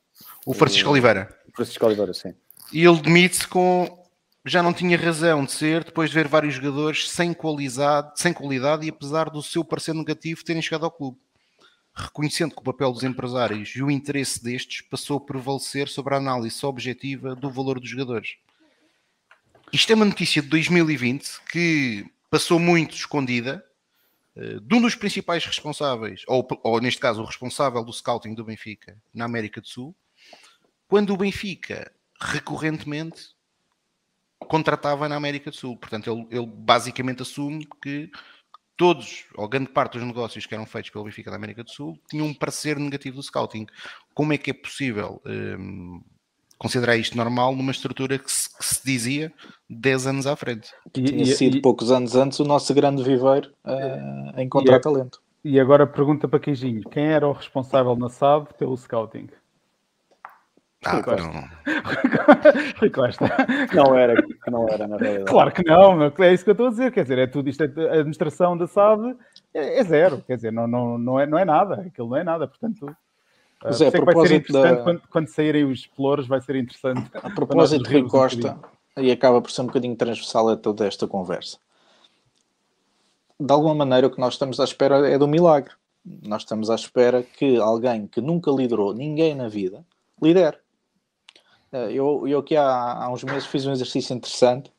[0.45, 1.29] o Francisco Oliveira.
[1.53, 2.33] Francisco Oliveira, sim.
[2.73, 4.04] E ele demite-se com
[4.45, 8.85] já não tinha razão de ser depois de ver vários jogadores sem qualidade, sem qualidade
[8.85, 11.17] e apesar do seu parecer negativo terem chegado ao clube.
[11.95, 16.17] Reconhecendo que o papel dos empresários e o interesse destes passou a prevalecer sobre a
[16.17, 18.35] análise objetiva do valor dos jogadores.
[19.73, 23.65] Isto é uma notícia de 2020 que passou muito escondida
[24.35, 28.45] eh, de um dos principais responsáveis, ou, ou neste caso o responsável do scouting do
[28.45, 29.95] Benfica na América do Sul,
[30.87, 31.91] quando o Benfica
[32.21, 33.34] recorrentemente
[34.45, 35.77] contratava na América do Sul.
[35.77, 38.09] Portanto, ele, ele, basicamente assume que
[38.77, 41.97] todos, ou grande parte dos negócios que eram feitos pelo Benfica da América do Sul
[42.09, 43.65] tinham um parecer negativo do scouting.
[44.13, 46.01] Como é que é possível um,
[46.57, 49.33] considerar isto normal numa estrutura que se, que se dizia
[49.69, 50.69] 10 anos à frente?
[50.93, 55.21] Tinha e, sido e, poucos anos antes o nosso grande viveiro uh, em encontrar talento.
[55.43, 59.27] E agora pergunta para Queijinho, quem era o responsável na SAD pelo scouting?
[60.85, 61.23] Ah, Rui Costa.
[61.23, 61.49] não.
[62.79, 63.25] Rui Costa.
[63.73, 65.31] Não era, não era na realidade.
[65.31, 66.91] Claro que não, é isso que eu estou a dizer.
[66.91, 69.15] Quer dizer, é tudo isto, é, a administração da SAD
[69.53, 70.23] é, é zero.
[70.27, 71.81] Quer dizer, não, não, não, é, não é nada.
[71.87, 72.47] Aquilo não é nada.
[72.47, 72.95] Portanto,
[73.63, 76.39] Mas é, a que vai ser propósito interessante da- quando, quando saírem os exploros, vai
[76.41, 77.09] ser interessante.
[77.15, 78.59] A propósito de Rui rirmos um Costa,
[78.97, 81.57] e acaba por ser um bocadinho transversal a toda esta conversa.
[83.39, 85.73] De alguma maneira, o que nós estamos à espera é do milagre.
[86.23, 89.83] Nós estamos à espera que alguém que nunca liderou ninguém na vida
[90.21, 90.57] lidere.
[91.75, 94.71] Eh, Eu, eu aqui há, há uns meses fiz um exercício interessante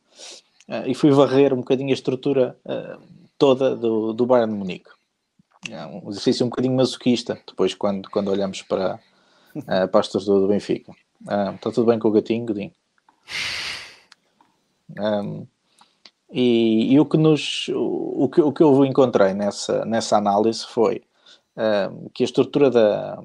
[0.68, 2.97] eh, e fui varrer um bocadinho a estrutura eh,
[3.36, 4.90] toda do, do Bayern de Munique.
[5.70, 8.98] É um exercício um bocadinho masoquista, depois quando, quando olhamos para,
[9.55, 10.93] eh, para as estrutura do Benfica.
[11.27, 12.73] Ah, está tudo bem com o gatinho, Godinho?
[14.98, 15.47] Um,
[16.31, 21.02] e, e o que nos o que, o que eu encontrei nessa, nessa análise foi
[21.56, 23.20] um, que a estrutura da,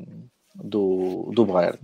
[0.55, 1.79] do, do Bayern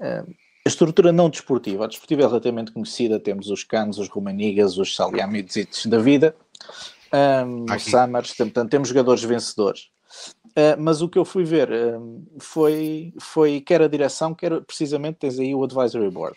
[0.00, 0.34] um,
[0.64, 4.94] a estrutura não desportiva, a desportiva é relativamente conhecida, temos os Canos, os Romanigas, os
[4.94, 6.34] Salihamidzic da vida,
[7.46, 9.88] um, os Summers, portanto temos jogadores vencedores.
[10.50, 15.18] Uh, mas o que eu fui ver um, foi, foi quer a direção, quer precisamente
[15.18, 16.36] tens aí o Advisory Board.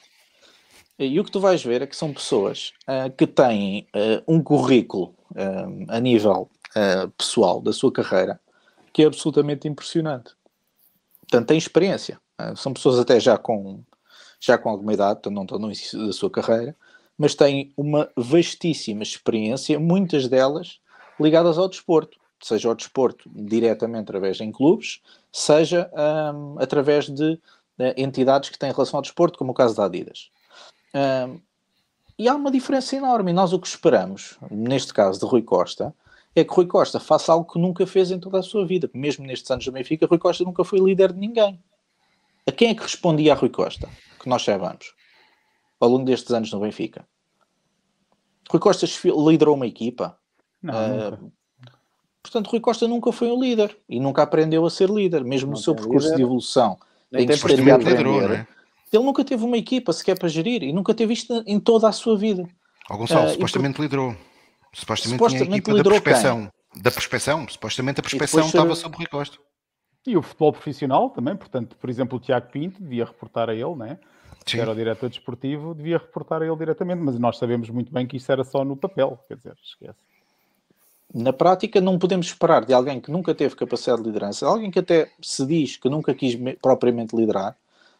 [0.99, 4.41] E o que tu vais ver é que são pessoas ah, que têm ah, um
[4.41, 8.39] currículo ah, a nível ah, pessoal da sua carreira
[8.97, 10.31] que é absolutamente impressionante.
[11.21, 12.19] Portanto, têm experiência.
[12.35, 13.83] Ah, são pessoas até já com,
[14.39, 16.75] já com alguma idade, não estão no início da sua carreira,
[17.17, 20.79] mas têm uma vastíssima experiência, muitas delas
[21.19, 22.17] ligadas ao desporto.
[22.39, 25.01] Seja ao desporto diretamente através em clubes,
[25.31, 27.39] seja ah, através de
[27.79, 30.29] ah, entidades que têm relação ao desporto, como o caso da Adidas.
[30.93, 31.41] Um,
[32.19, 33.31] e há uma diferença enorme.
[33.31, 35.93] E nós o que esperamos, neste caso de Rui Costa,
[36.35, 38.89] é que Rui Costa faça algo que nunca fez em toda a sua vida.
[38.93, 41.59] Mesmo nestes anos do Benfica, Rui Costa nunca foi líder de ninguém.
[42.45, 43.89] A quem é que respondia a Rui Costa?
[44.27, 44.93] Que nós saibamos.
[45.79, 47.07] Ao longo destes anos no Benfica.
[48.51, 50.17] Rui Costa liderou uma equipa.
[50.61, 51.19] Não, nunca.
[52.21, 53.77] portanto, Rui Costa nunca foi um líder.
[53.87, 55.23] E nunca aprendeu a ser líder.
[55.23, 56.17] Mesmo Não no seu percurso líder.
[56.17, 56.77] de evolução.
[57.09, 57.89] Nem em que tem personalidade.
[57.89, 58.27] liderou, aprender.
[58.27, 58.47] não é?
[58.91, 60.61] Ele nunca teve uma equipa sequer para gerir.
[60.63, 62.45] E nunca teve isto em toda a sua vida.
[62.89, 64.13] Ó Gonçalo, Ah, e supostamente liderou.
[64.73, 66.03] Supostamente, Supostamente tinha a equipa da liderou quem?
[66.03, 66.51] prospeção.
[66.75, 67.47] Da prospeção.
[67.47, 69.37] Supostamente a depois prospeção estava ser- sob o Rui Costa.
[70.05, 73.75] E o futebol profissional também, portanto, por exemplo, o Tiago Pinto devia reportar a ele,
[73.75, 73.97] né?
[74.55, 78.07] Que era o diretor desportivo, devia reportar a ele diretamente, mas nós sabemos muito bem
[78.07, 79.99] que isso era só no papel, quer dizer, esquece.
[81.13, 84.79] Na prática, não podemos esperar de alguém que nunca teve capacidade de liderança, alguém que
[84.79, 87.55] até se diz que nunca quis me- propriamente liderar,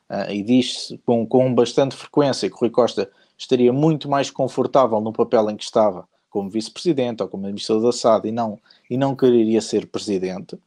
[0.10, 5.14] ah, e diz com, com bastante frequência que Rui Costa estaria muito mais confortável no
[5.14, 8.60] papel em que estava, como vice-presidente ou como administrador da SAD, e não,
[8.90, 10.58] e não quereria ser presidente,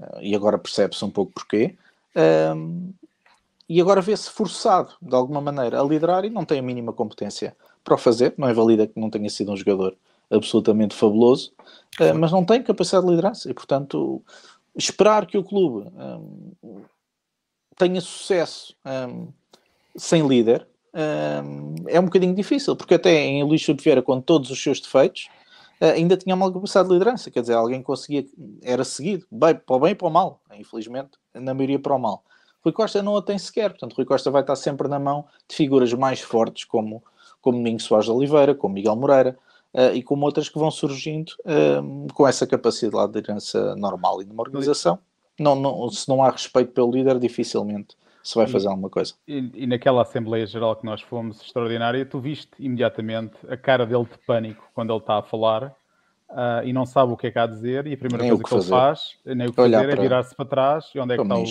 [0.00, 1.74] ah, e agora percebe-se um pouco porquê.
[2.14, 2.90] Ahm,
[3.68, 7.54] e agora vê-se forçado, de alguma maneira, a liderar e não tem a mínima competência
[7.84, 8.34] para o fazer.
[8.38, 9.96] Não invalida que não tenha sido um jogador
[10.30, 11.52] absolutamente fabuloso,
[12.00, 13.50] eh, mas não tem capacidade de liderança.
[13.50, 14.22] E, portanto,
[14.74, 15.90] esperar que o clube
[16.62, 16.82] hum,
[17.76, 19.28] tenha sucesso hum,
[19.96, 24.50] sem líder hum, é um bocadinho difícil, porque até em Luís Filipe Vieira, com todos
[24.50, 25.28] os seus defeitos,
[25.80, 28.26] eh, ainda tinha uma capacidade de liderança, quer dizer, alguém conseguia,
[28.62, 31.98] era seguido, bem, para o bem e para o mal, infelizmente, na maioria para o
[31.98, 32.24] mal.
[32.68, 35.56] Rui Costa não a tem sequer, portanto, Rui Costa vai estar sempre na mão de
[35.56, 37.02] figuras mais fortes, como,
[37.40, 39.38] como Ninho Soares de Oliveira, como Miguel Moreira,
[39.72, 41.80] eh, e como outras que vão surgindo eh,
[42.12, 44.98] com essa capacidade de liderança normal e de uma organização.
[45.40, 49.14] Não, não, se não há respeito pelo líder, dificilmente se vai fazer alguma coisa.
[49.26, 54.04] E, e naquela Assembleia Geral que nós fomos extraordinária, tu viste imediatamente a cara dele
[54.04, 55.74] de pânico quando ele está a falar
[56.30, 58.32] ah, e não sabe o que é que há a dizer, e a primeira Nem
[58.32, 60.44] o coisa que que, ele faz, nem o que Olhar fazer, é para- virar-se para
[60.44, 61.42] trás, e onde é que o está o,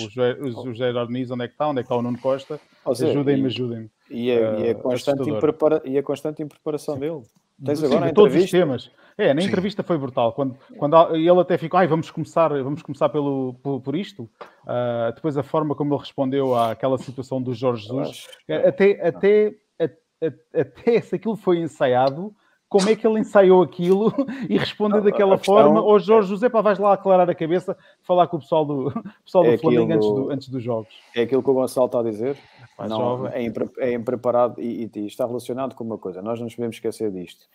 [0.69, 3.43] o José Nis, onde é que está, onde é que está o Nuno Costa, ajudem-me,
[3.43, 3.89] e- ajudem-me.
[4.09, 4.35] E e a
[4.67, 5.37] eh, constante assustador.
[5.37, 7.21] imprepara- e a constante impreparação dele.
[7.65, 8.91] Tens Sim, agora a todos os temas.
[9.17, 9.47] É, na Sim.
[9.47, 10.31] entrevista foi brutal.
[10.31, 14.29] Quando, quando ele até ficou, ai, vamos começar, vamos começar pelo, por, por isto.
[14.65, 18.09] Ah, depois a forma como ele respondeu àquela situação do Jorge Jesus,
[18.47, 19.85] Acho- até, até, a-
[20.27, 22.31] a- até se aquilo foi ensaiado,
[22.69, 24.13] como é que ele ensaiou aquilo
[24.49, 25.81] e respondeu daquela questão forma?
[25.81, 28.91] Ou é- Jorge José, pá, vais lá aclarar a cabeça, falar com o pessoal do,
[29.23, 30.93] pessoal do É Flamengo antes, do- antes dos jogos.
[31.15, 32.37] É aquilo que o Gonçalo está a dizer.
[32.79, 33.31] Não, jovem.
[33.33, 36.21] é, impre- é impreparado e, e- está relacionado com uma coisa.
[36.21, 37.45] Nós não nos podemos esquecer disto.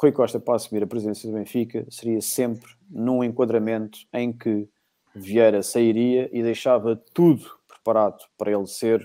[0.00, 4.68] Rui Costa, para assumir a presidência do Benfica, seria sempre num enquadramento em que
[5.12, 9.04] Vieira sairia e deixava tudo preparado para ele ser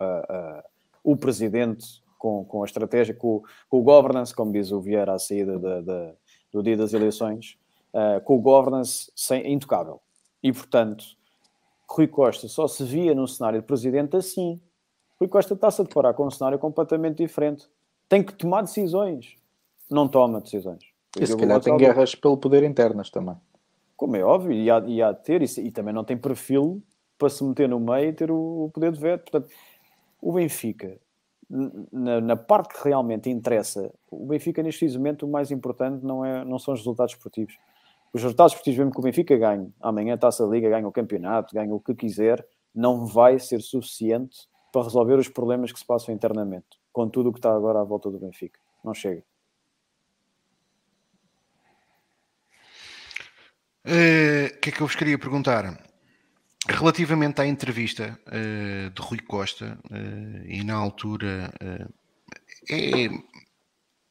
[0.00, 0.64] ah, ah,
[1.04, 5.18] o presidente com, com a estratégia, com, com o governance, como diz o Vieira à
[5.18, 6.12] saída da- da-
[6.52, 7.58] do dia das eleições,
[7.92, 10.00] ah, com o governance sem, intocável.
[10.40, 11.04] E, portanto,
[11.90, 14.60] Rui Costa só se via no cenário de presidente assim.
[15.18, 17.68] Rui Costa está-se a deparar com um cenário completamente diferente.
[18.08, 19.36] Tem que tomar decisões.
[19.90, 20.84] Não toma decisões.
[21.18, 23.36] E se calhar tem guerras pelo poder internas também.
[23.96, 26.80] Como é óbvio, e há, e há de ter, e, e, também não tem perfil
[27.18, 29.30] para se meter no meio e ter o, o poder de veto.
[29.30, 29.52] Portanto,
[30.20, 30.98] o Benfica,
[31.92, 36.44] na, na, parte que realmente interessa, o Benfica neste momento o mais importante não, é,
[36.44, 37.58] não são os resultados esportivos.
[38.12, 41.54] Os resultados esportivos, mesmo que o Benfica ganhe, amanhã taça a Liga, ganha o campeonato,
[41.54, 46.14] ganha o que quiser, não vai ser suficiente para resolver os problemas que se passam
[46.14, 48.58] internamente, com tudo o que está agora à volta do Benfica.
[48.82, 49.22] Não chega.
[53.84, 55.91] O uh, que é que eu vos queria perguntar?
[56.68, 61.52] Relativamente à entrevista uh, de Rui Costa, uh, e na altura,
[62.70, 63.08] é,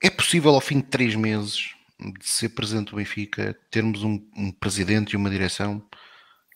[0.04, 1.74] é possível ao fim de três meses
[2.20, 5.82] de ser presidente do Benfica termos um, um presidente e uma direção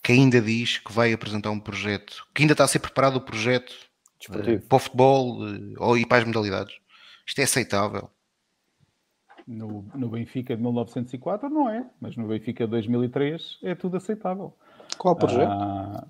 [0.06, 3.22] que ainda diz que vai apresentar um projeto, que ainda está a ser preparado o
[3.22, 3.72] projeto
[4.30, 6.76] uh, para o futebol uh, ou e para as modalidades.
[7.26, 8.10] Isto é aceitável?
[9.48, 14.56] No, no, Benfica de 1904 não é, mas no Benfica de 2003 é tudo aceitável.
[14.98, 15.50] Qual projeto?
[15.50, 16.08] Ah,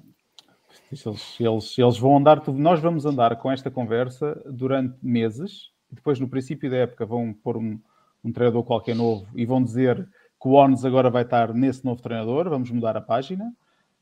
[0.92, 6.28] eles, eles, eles vão andar, nós vamos andar com esta conversa durante meses, depois no
[6.28, 7.80] princípio da época vão pôr um,
[8.24, 10.08] um treinador qualquer novo e vão dizer
[10.42, 13.54] que o ONS agora vai estar nesse novo treinador, vamos mudar a página.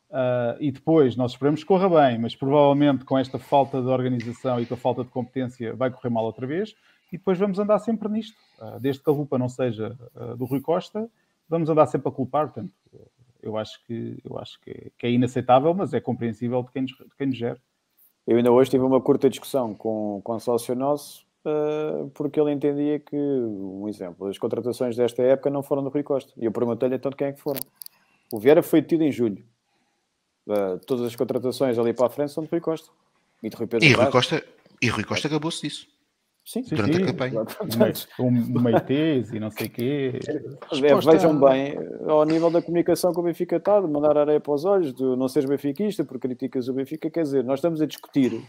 [0.10, 4.60] Uh, e depois nós esperamos que corra bem, mas provavelmente com esta falta de organização
[4.60, 6.76] e com a falta de competência vai correr mal outra vez.
[7.12, 8.38] E depois vamos andar sempre nisto.
[8.60, 11.10] Uh, desde que a culpa não seja uh, do Rui Costa,
[11.50, 12.46] vamos andar sempre a culpar.
[12.46, 12.72] Portanto,
[13.44, 16.82] eu acho que, eu acho que é, que é inaceitável, mas é compreensível de quem,
[16.84, 17.62] nos, de quem nos gera.
[18.26, 21.26] Eu ainda hoje tive uma curta discussão com, com um sócio nosso,
[22.14, 26.32] porque ele entendia que, um exemplo, as contratações desta época não foram do Rui Costa.
[26.38, 27.60] E eu perguntei-lhe então de quem é que foram.
[28.32, 29.44] O Vieira foi tido em julho
[30.46, 32.90] Uh, todas as contratações ali para a frente são de Rui Costa.
[33.42, 34.44] E de Rui Pedro e Rui Costa,
[34.82, 35.88] e Rui Costa acabou-se disso.
[36.46, 37.46] Sim, durante sim, a campanha.
[38.20, 40.20] Um, um Meitês e não sei o quê.
[40.74, 41.76] É, vejam bem,
[42.06, 45.04] ao nível da comunicação que o Benfica está, de mandar areia para os olhos, de
[45.04, 48.44] não seres benfiquista porque criticas o Benfica, quer dizer, nós estamos a discutir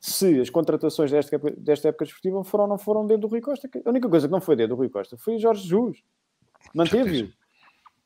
[0.00, 3.68] se as contratações desta, desta época desportiva foram ou não foram dentro do Rui Costa.
[3.84, 6.02] A única coisa que não foi dentro do Rui Costa foi Jorge Jesus.
[6.74, 7.28] Manteve-o.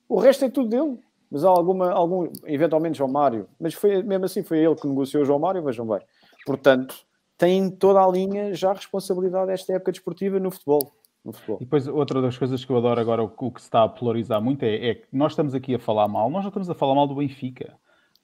[0.08, 0.98] O resto é tudo dele
[1.30, 5.22] mas há alguma, algum, eventualmente João Mário, mas foi mesmo assim, foi ele que negociou
[5.22, 6.00] o João Mário, vejam bem.
[6.46, 7.06] Portanto,
[7.38, 10.92] tem toda a linha já a responsabilidade desta época desportiva no futebol.
[11.24, 11.58] No futebol.
[11.60, 13.88] E depois, outra das coisas que eu adoro agora, o, o que se está a
[13.88, 16.74] polarizar muito é, é que nós estamos aqui a falar mal, nós não estamos a
[16.74, 17.74] falar mal do Benfica.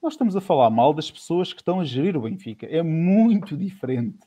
[0.03, 2.67] Nós estamos a falar mal das pessoas que estão a gerir o Benfica.
[2.67, 4.19] É muito diferente.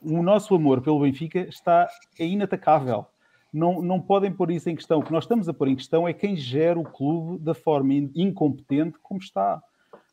[0.00, 1.88] O nosso amor pelo Benfica está
[2.18, 3.04] é inatacável
[3.52, 5.00] não, não podem pôr isso em questão.
[5.00, 7.94] O que nós estamos a pôr em questão é quem gera o clube da forma
[8.14, 9.62] incompetente como está.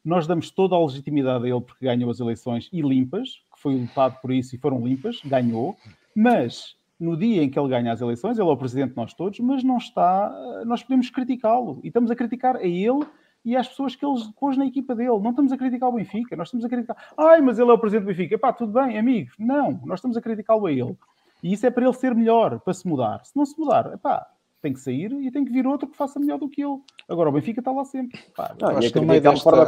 [0.04, 3.76] Nós damos toda a legitimidade a ele porque ganhou as eleições e limpas, que foi
[3.76, 5.76] lutado por isso e foram limpas, ganhou,
[6.16, 9.14] mas no dia em que ele ganha as eleições, ele é o presidente de nós
[9.14, 10.32] todos, mas não está,
[10.66, 13.06] nós podemos criticá-lo e estamos a criticar a ele
[13.44, 15.20] e às pessoas que ele pôs na equipa dele.
[15.20, 16.98] Não estamos a criticar o Benfica, nós estamos a criticar.
[17.16, 18.40] Ai, mas ele é o presidente do Benfica.
[18.40, 19.36] Pá, tudo bem, amigos.
[19.38, 20.96] Não, nós estamos a criticá-lo a ele.
[21.44, 23.24] E isso é para ele ser melhor, para se mudar.
[23.24, 24.26] Se não se mudar, epá,
[24.66, 26.80] tem que sair e tem que vir outro que faça melhor do que ele.
[27.08, 28.20] Agora o Benfica está lá sempre.
[28.36, 29.44] Pá, não, acho que também desta...
[29.44, 29.66] forma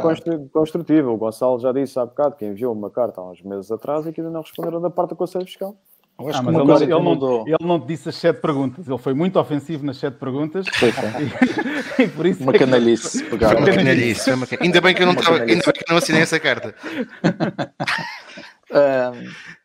[0.50, 1.08] construtiva.
[1.08, 4.12] O Gonçalo já disse há bocado que enviou uma carta há uns meses atrás e
[4.12, 5.76] que ainda não responderam da parte do Conselho Fiscal.
[6.18, 9.38] Ah, mas ele, não, ele, não, ele não disse as sete perguntas, ele foi muito
[9.38, 10.66] ofensivo nas sete perguntas.
[11.96, 13.24] e, e, por isso uma é canalice.
[13.24, 13.36] Que...
[13.36, 14.28] Uma canalice.
[14.60, 16.74] Ainda bem que eu não, ainda bem que não assinei essa carta.
[18.72, 19.57] um,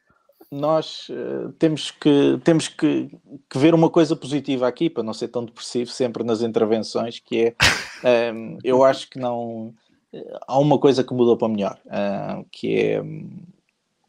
[0.54, 3.10] nós uh, temos, que, temos que,
[3.50, 7.54] que, ver uma coisa positiva aqui, para não ser tão depressivo sempre nas intervenções, que
[8.04, 9.74] é, um, ehm, eu acho que não...
[10.14, 13.02] Eh, há uma coisa que mudou para melhor, uh, que é...
[13.02, 13.30] Um,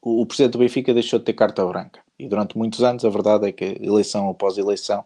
[0.02, 2.00] o, o Presidente do Benfica deixou de ter carta branca.
[2.18, 5.04] E durante muitos anos, a verdade é que eleição após eleição,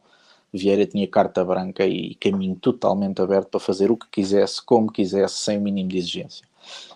[0.52, 5.36] Vieira tinha carta branca e caminho totalmente aberto para fazer o que quisesse, como quisesse,
[5.36, 6.48] sem o mínimo de exigência.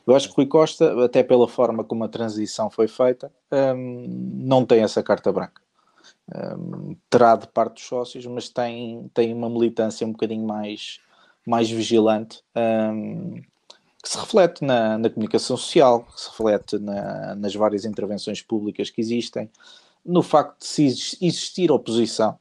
[0.07, 3.31] Eu acho que Rui Costa, até pela forma como a transição foi feita,
[3.77, 5.61] um, não tem essa carta branca.
[6.35, 10.99] Um, terá de parte dos sócios, mas tem, tem uma militância um bocadinho mais,
[11.47, 13.41] mais vigilante, um,
[14.03, 18.91] que se reflete na, na, comunicação social, que se reflete na, nas várias intervenções públicas
[18.91, 19.49] que existem,
[20.05, 22.37] no facto de se existir oposição,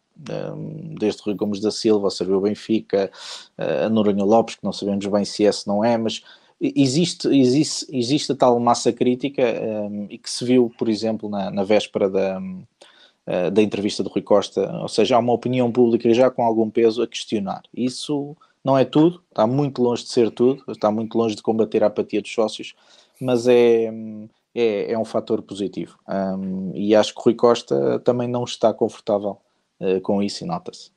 [1.00, 3.12] desde Rui Gomes da Silva, Serviu Benfica,
[3.58, 6.24] a Noronha Lopes, que não sabemos bem se é, se não é, mas
[6.62, 11.50] existe, existe, existe a tal massa crítica um, e que se viu, por exemplo, na,
[11.50, 16.14] na véspera da, uh, da entrevista do Rui Costa, ou seja, há uma opinião pública
[16.14, 17.64] já com algum peso a questionar.
[17.76, 21.84] Isso não é tudo, está muito longe de ser tudo, está muito longe de combater
[21.84, 22.76] a apatia dos sócios,
[23.20, 23.92] mas é,
[24.54, 25.98] é, é um fator positivo.
[26.08, 29.38] Um, e acho que Rui Costa também não está confortável
[29.80, 30.92] uh, com isso e nota-se.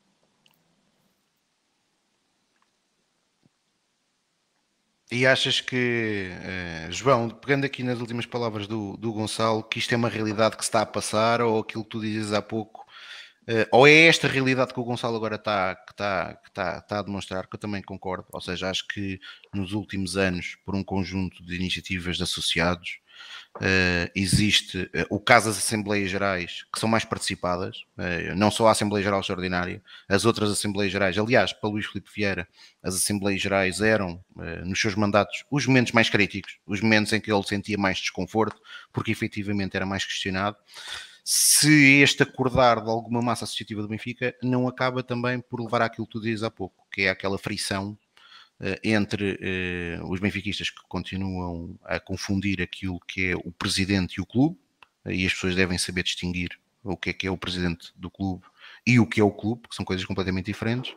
[5.14, 6.28] E achas que,
[6.88, 10.56] uh, João, pegando aqui nas últimas palavras do, do Gonçalo, que isto é uma realidade
[10.56, 12.80] que se está a passar, ou aquilo que tu dizes há pouco,
[13.48, 16.98] uh, ou é esta realidade que o Gonçalo agora está, que está, que está, está
[16.98, 19.20] a demonstrar, que eu também concordo, ou seja, acho que
[19.54, 22.98] nos últimos anos, por um conjunto de iniciativas de associados,
[23.56, 28.66] Uh, existe uh, o caso das Assembleias Gerais, que são mais participadas, uh, não só
[28.66, 31.16] a Assembleia Geral Extraordinária, as outras Assembleias Gerais.
[31.16, 32.48] Aliás, para Luís Filipe Vieira,
[32.82, 34.22] as Assembleias Gerais eram,
[34.64, 38.60] nos seus mandatos, os momentos mais críticos, os momentos em que ele sentia mais desconforto,
[38.92, 40.56] porque efetivamente era mais questionado.
[41.24, 46.06] Se este acordar de alguma massa associativa do Benfica não acaba também por levar àquilo
[46.06, 47.96] que tu dizes há pouco, que é aquela frição
[48.82, 54.26] entre eh, os benfiquistas que continuam a confundir aquilo que é o presidente e o
[54.26, 54.56] clube,
[55.06, 58.44] e as pessoas devem saber distinguir o que é que é o presidente do clube
[58.86, 60.94] e o que é o clube, que são coisas completamente diferentes,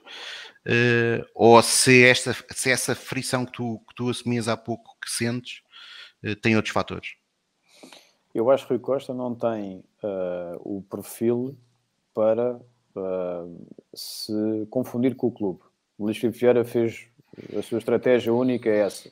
[0.66, 5.10] eh, ou se, esta, se essa frição que tu, que tu assumias há pouco que
[5.10, 5.62] sentes
[6.42, 7.16] tem outros fatores.
[8.34, 11.56] Eu acho que Rui Costa não tem uh, o perfil
[12.14, 12.60] para
[13.94, 15.60] se confundir com o clube.
[16.00, 17.08] Luís Filipe Vieira fez
[17.58, 19.12] a sua estratégia única é essa.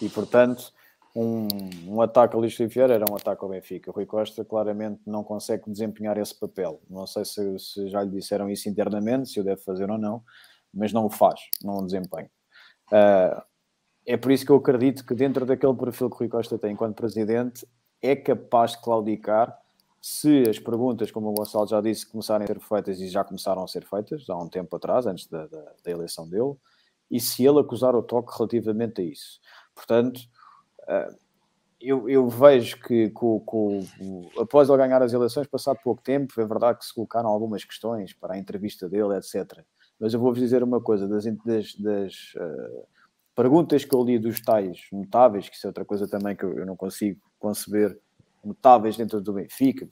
[0.00, 0.72] E, portanto,
[1.14, 1.48] um,
[1.86, 3.90] um ataque a Luís Filipe era um ataque ao Benfica.
[3.90, 6.80] O Rui Costa claramente não consegue desempenhar esse papel.
[6.90, 10.22] Não sei se, se, já lhe disseram isso internamente, se o deve fazer ou não,
[10.72, 12.30] mas não o faz, não o desempenha.
[12.92, 13.42] Uh,
[14.06, 16.72] é por isso que eu acredito que dentro daquele perfil que o Rui Costa tem
[16.72, 17.66] enquanto presidente,
[18.02, 19.58] é capaz de claudicar
[20.00, 23.64] se as perguntas, como o Gonçalo já disse, começarem a ser feitas e já começaram
[23.64, 26.54] a ser feitas há um tempo atrás, antes da, da, da eleição dele,
[27.10, 29.40] e se ele acusar o toque relativamente a isso.
[29.74, 30.20] Portanto,
[30.88, 31.14] eh,
[31.80, 33.80] eu, eu vejo que com, com,
[34.38, 38.12] após ele ganhar as eleições, passado pouco tempo, é verdade que se colocaram algumas questões
[38.12, 39.62] para a entrevista dele, etc.
[39.98, 42.86] Mas eu vou-vos dizer uma coisa: das, das, das uh,
[43.34, 46.58] perguntas que eu li dos tais notáveis, que isso é outra coisa também que eu,
[46.58, 47.98] eu não consigo conceber,
[48.46, 49.88] notáveis dentro do Benfica,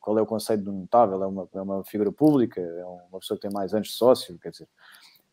[0.00, 1.22] qual é o conceito do notável?
[1.22, 4.38] É uma, é uma figura pública, é uma pessoa que tem mais anos de sócio,
[4.38, 4.68] quer dizer,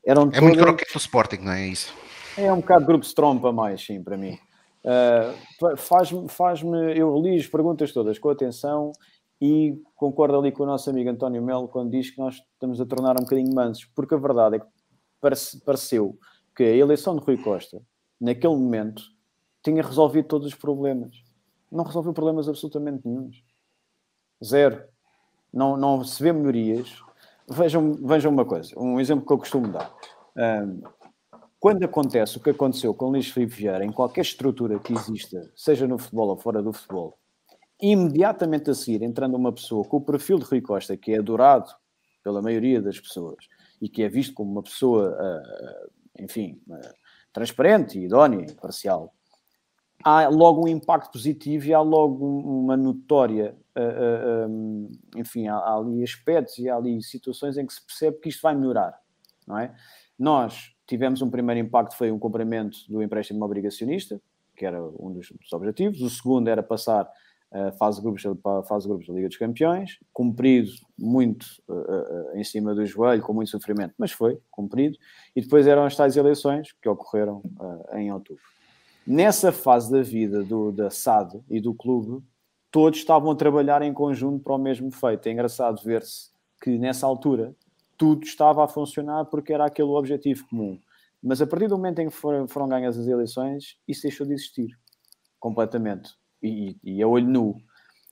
[0.06, 0.42] eram é todas...
[0.42, 1.94] muito croquete do Sporting, não é isso?
[2.38, 4.38] É um bocado grupo Strompa mais, sim, para mim.
[4.84, 6.62] Uh, faz-me, faz
[6.96, 8.92] eu li as perguntas todas com atenção
[9.42, 12.86] e concordo ali com o nosso amigo António Melo quando diz que nós estamos a
[12.86, 14.66] tornar um bocadinho mansos, porque a verdade é que
[15.20, 16.18] parece, pareceu
[16.56, 17.82] que a eleição de Rui Costa,
[18.20, 19.04] naquele momento,
[19.64, 21.16] tinha resolvido todos os problemas.
[21.72, 23.30] Não resolveu problemas absolutamente nenhum.
[24.44, 24.84] Zero.
[25.54, 27.02] Não, não se vê melhorias,
[27.50, 29.94] Vejam, vejam uma coisa, um exemplo que eu costumo dar.
[30.36, 30.82] Um,
[31.60, 35.88] quando acontece o que aconteceu com Luís Filipe Vieira, em qualquer estrutura que exista, seja
[35.88, 37.18] no futebol ou fora do futebol,
[37.82, 41.72] imediatamente a seguir, entrando uma pessoa com o perfil de Rui Costa, que é adorado
[42.24, 43.38] pela maioria das pessoas
[43.82, 46.62] e que é visto como uma pessoa, uh, enfim,
[47.32, 49.14] transparente, idónea, imparcial,
[50.04, 53.56] há logo um impacto positivo e há logo uma notória,
[54.50, 58.30] um, enfim, há, há, ali aspectos e há ali situações em que se percebe que
[58.30, 59.00] isto vai melhorar,
[59.46, 59.74] não é?
[60.18, 64.20] Nós tivemos um primeiro impacto, foi um cumprimento do empréstimo obrigacionista,
[64.56, 66.02] que era um dos, dos objetivos.
[66.02, 67.08] O segundo era passar
[67.52, 71.46] a fase de grupos, para a fase de grupos da Liga dos Campeões, cumprido muito
[71.70, 74.98] uh, em cima do joelho, com muito sofrimento, mas foi cumprido.
[75.36, 77.42] E depois eram as tais eleições que ocorreram
[77.94, 78.42] em outubro
[79.08, 82.22] nessa fase da vida do, da SAD e do clube,
[82.72, 85.28] todos estavam a trabalhar em conjunto para o mesmo feito.
[85.28, 86.30] É engraçado ver-se
[86.62, 87.56] que nessa altura
[87.98, 90.80] tudo estava a funcionar porque era aquele objetivo comum.
[91.22, 94.34] Mas a partir do momento em que foram, foram ganhas as eleições, isso deixou de
[94.34, 94.78] existir
[95.40, 96.12] completamente
[96.42, 97.58] e, e a olho nu.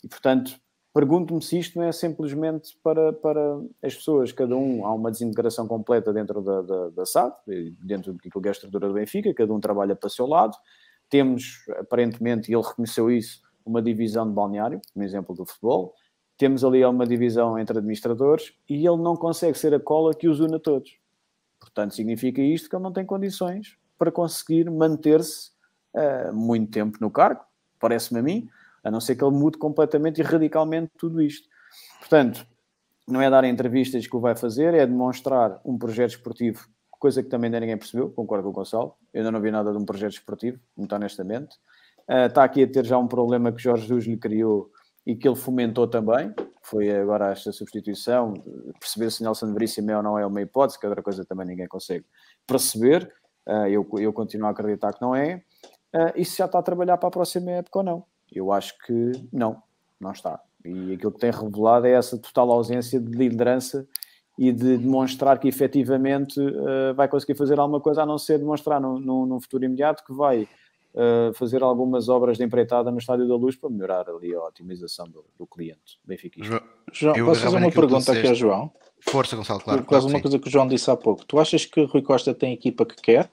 [0.04, 0.60] E portanto,
[0.94, 5.68] pergunto-me se isto não é simplesmente para, para as pessoas, cada um há uma desintegração
[5.68, 7.36] completa dentro da, da, da SAD,
[7.84, 10.58] dentro do que é a estrutura do Benfica, cada um trabalha para o seu lado,
[11.10, 15.94] temos, aparentemente, e ele reconheceu isso, uma divisão de balneário, um exemplo do futebol.
[16.38, 20.40] Temos ali uma divisão entre administradores e ele não consegue ser a cola que os
[20.40, 20.98] une a todos.
[21.60, 25.52] Portanto, significa isto que ele não tem condições para conseguir manter-se
[25.94, 27.42] uh, muito tempo no cargo,
[27.80, 28.50] parece-me a mim,
[28.84, 31.48] a não ser que ele mude completamente e radicalmente tudo isto.
[32.00, 32.46] Portanto,
[33.08, 36.68] não é dar entrevistas que o vai fazer, é demonstrar um projeto esportivo
[37.06, 38.96] coisa que também ninguém percebeu, concordo com o Gonçalo.
[39.14, 41.56] Eu ainda não vi nada de um projeto esportivo, muito honestamente.
[42.08, 44.70] Está aqui a ter já um problema que Jorge Jesus lhe criou
[45.06, 46.34] e que ele fomentou também.
[46.62, 48.34] Foi agora esta substituição.
[48.80, 51.68] Perceber se Nelson Veríssimo é ou não é uma hipótese, que outra coisa também ninguém
[51.68, 52.06] consegue
[52.48, 53.12] perceber.
[53.48, 55.44] Uh, eu, eu continuo a acreditar que não é.
[55.94, 58.04] Uh, e se já está a trabalhar para a próxima época ou não.
[58.32, 59.62] Eu acho que não,
[60.00, 60.40] não está.
[60.66, 63.88] E aquilo que tem revelado é essa total ausência de liderança
[64.38, 66.42] e de demonstrar que efetivamente
[66.96, 70.50] vai conseguir fazer alguma coisa, a não ser demonstrar no, no futuro imediato que vai
[70.96, 75.06] uh, fazer algumas obras de empreitada no Estádio da Luz para melhorar ali a otimização
[75.08, 76.42] do, do cliente Benfica.
[76.92, 78.72] João, posso fazer uma pergunta aqui ao João?
[79.02, 79.84] Força, Gonçalo, claro.
[79.84, 81.26] Por causa claro, uma coisa que o João disse há pouco.
[81.26, 83.30] Tu achas que Rui Costa tem a equipa que quer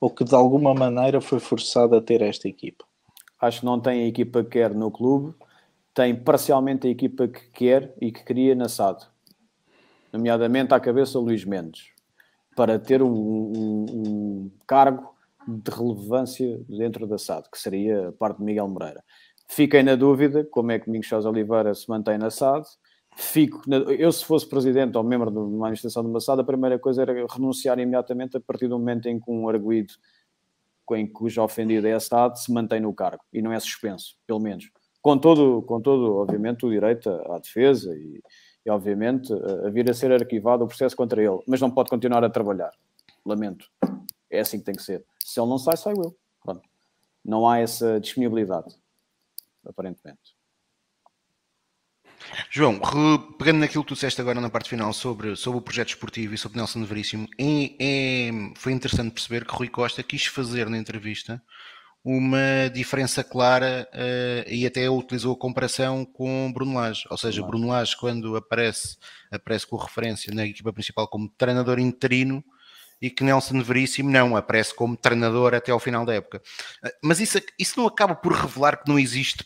[0.00, 2.84] ou que de alguma maneira foi forçado a ter esta equipa?
[3.40, 5.34] Acho que não tem a equipa que quer no clube,
[5.92, 9.06] tem parcialmente a equipa que quer e que queria na SAD
[10.14, 11.88] nomeadamente à cabeça Luís Mendes,
[12.54, 15.13] para ter um, um, um cargo
[15.46, 19.02] de relevância dentro da SAD, que seria a parte de Miguel Moreira.
[19.48, 22.66] Fiquei na dúvida como é que Domingos Sousa Oliveira se mantém na SAD.
[23.16, 23.76] Fico na...
[23.76, 27.02] eu, se fosse presidente ou membro de uma administração de uma SAD, a primeira coisa
[27.02, 29.92] era renunciar imediatamente a partir do momento em que um arguído
[30.92, 34.40] em cuja ofendida é a SAD se mantém no cargo e não é suspenso, pelo
[34.40, 34.70] menos.
[35.00, 38.20] Com todo, com todo obviamente, o direito à defesa e,
[38.66, 42.24] e, obviamente, a vir a ser arquivado o processo contra ele, mas não pode continuar
[42.24, 42.70] a trabalhar.
[43.24, 43.66] Lamento.
[44.30, 45.04] É assim que tem que ser.
[45.24, 46.16] Se ele não sai, saio eu.
[46.42, 46.68] Pronto.
[47.24, 48.74] Não há essa disponibilidade,
[49.64, 50.36] aparentemente.
[52.50, 52.80] João,
[53.38, 56.38] pegando naquilo que tu disseste agora na parte final sobre, sobre o projeto esportivo e
[56.38, 61.42] sobre Nelson Veríssimo, é, é, foi interessante perceber que Rui Costa quis fazer na entrevista
[62.04, 67.04] uma diferença clara uh, e até utilizou a comparação com Bruno Lage.
[67.10, 68.98] Ou seja, Bruno Lage, quando aparece,
[69.32, 72.44] aparece com referência na equipa principal como treinador interino
[73.04, 76.40] e que Nelson Veríssimo não, aparece como treinador até ao final da época.
[76.82, 79.44] Uh, mas isso, isso não acaba por revelar que não existe,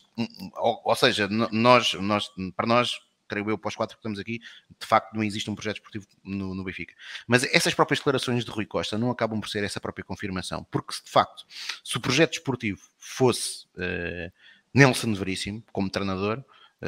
[0.57, 2.93] ou, ou seja, nós, nós, para nós
[3.27, 4.39] creio eu, para os quatro que estamos aqui,
[4.79, 6.95] de facto não existe um projeto esportivo no, no, Benfica.
[7.27, 10.95] Mas essas próprias declarações de Rui Costa não acabam por ser essa própria confirmação, porque
[11.05, 11.45] de facto,
[11.85, 14.33] se o projeto esportivo fosse uh,
[14.73, 16.45] Nelson Veríssimo como treinador,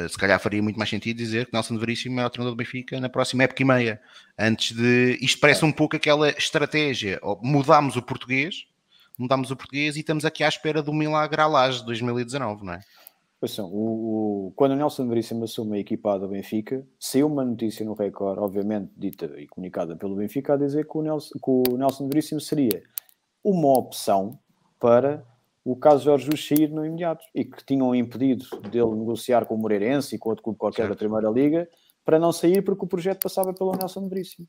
[0.09, 2.99] se calhar faria muito mais sentido dizer que Nelson Veríssimo é o treinador do Benfica
[2.99, 4.01] na próxima época e meia.
[4.37, 5.17] Antes de.
[5.21, 8.65] Isto parece um pouco aquela estratégia, mudámos o português,
[9.17, 12.73] mudámos o português e estamos aqui à espera do milagre à laje de 2019, não
[12.73, 12.81] é?
[13.47, 17.83] São, o, o, quando o Nelson Veríssimo assume a equipa do Benfica, saiu uma notícia
[17.83, 21.75] no Record, obviamente dita e comunicada pelo Benfica, a dizer que o Nelson, que o
[21.75, 22.83] Nelson Veríssimo seria
[23.43, 24.39] uma opção
[24.79, 25.25] para
[25.63, 29.57] o caso Jorge Jesus sair no imediato e que tinham impedido dele negociar com o
[29.57, 30.91] Moreirense e com outro clube qualquer certo.
[30.91, 31.69] da Primeira Liga
[32.03, 34.47] para não sair porque o projeto passava pelo Nelson Veríssimo.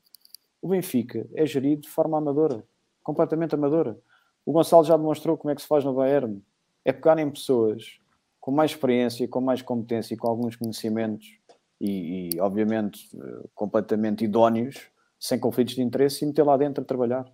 [0.61, 2.63] O Benfica é gerido de forma amadora,
[3.03, 3.97] completamente amadora.
[4.45, 6.41] O Gonçalo já demonstrou como é que se faz no Bayern.
[6.83, 7.99] É pegar em pessoas
[8.39, 11.37] com mais experiência, com mais competência e com alguns conhecimentos
[11.79, 14.87] e, e obviamente, eh, completamente idóneos,
[15.19, 17.25] sem conflitos de interesse e meter lá dentro a trabalhar.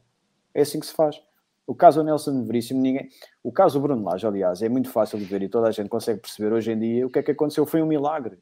[0.53, 1.22] É assim que se faz.
[1.69, 3.09] O caso Nelson Veríssimo, ninguém...
[3.43, 6.19] O caso Bruno Lage, aliás, é muito fácil de ver e toda a gente consegue
[6.19, 7.63] perceber hoje em dia o que é que aconteceu.
[7.63, 8.39] Foi um milagre.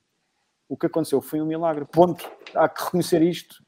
[0.70, 1.84] O que aconteceu foi um milagre.
[1.92, 2.26] Ponto.
[2.56, 3.62] Há que reconhecer isto.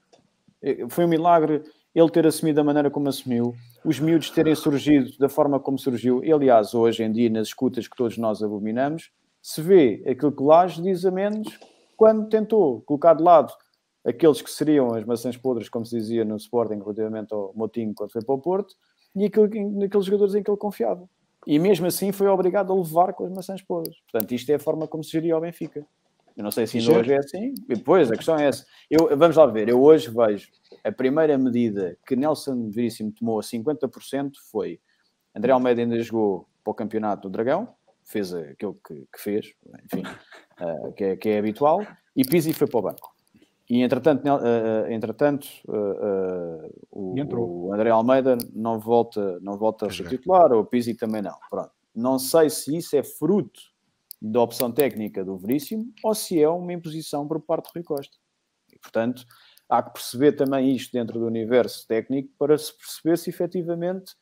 [0.61, 1.61] Eh, foi um milagre
[1.93, 3.53] ele ter assumido da maneira como assumiu,
[3.83, 6.23] os miúdos terem surgido da forma como surgiu.
[6.23, 9.11] E, aliás, hoje em dia, nas escutas que todos nós abominamos,
[9.41, 11.59] se vê aquilo que Laje diz a menos
[11.97, 13.51] quando tentou colocar de lado
[14.05, 18.11] aqueles que seriam as maçãs podres, como se dizia no Sporting relativamente ao Motinho quando
[18.11, 18.73] foi para o Porto,
[19.19, 21.09] e aquele, aqueles jogadores em que ele confiava.
[21.47, 23.97] E mesmo assim foi obrigado a levar com as maçãs podres.
[24.11, 25.85] Portanto, isto é a forma como se geria o Benfica.
[26.35, 27.53] Eu não sei se ainda hoje é assim.
[27.67, 28.65] E depois, a questão é essa.
[28.89, 29.67] Eu, vamos lá ver.
[29.67, 30.49] Eu hoje vejo
[30.83, 34.79] a primeira medida que Nelson Veríssimo tomou a 50% foi
[35.35, 37.73] André Almeida ainda jogou para o campeonato do Dragão,
[38.03, 39.53] fez aquilo que, que fez,
[39.85, 40.03] enfim,
[40.59, 41.85] uh, que, é, que, é, habitual,
[42.15, 43.15] e Pizzi foi para o banco.
[43.69, 50.09] E entretanto, uh, entretanto uh, o, o, André Almeida não volta, não volta a ser
[50.09, 51.35] titular, ou o Pizzi também não.
[51.49, 51.71] Pronto.
[51.93, 53.59] Não sei se isso é fruto
[54.19, 58.17] da opção técnica do Veríssimo ou se é uma imposição por parte do Rui Costa.
[58.73, 59.23] E, portanto,
[59.69, 64.13] há que perceber também isto dentro do universo técnico para se perceber se efetivamente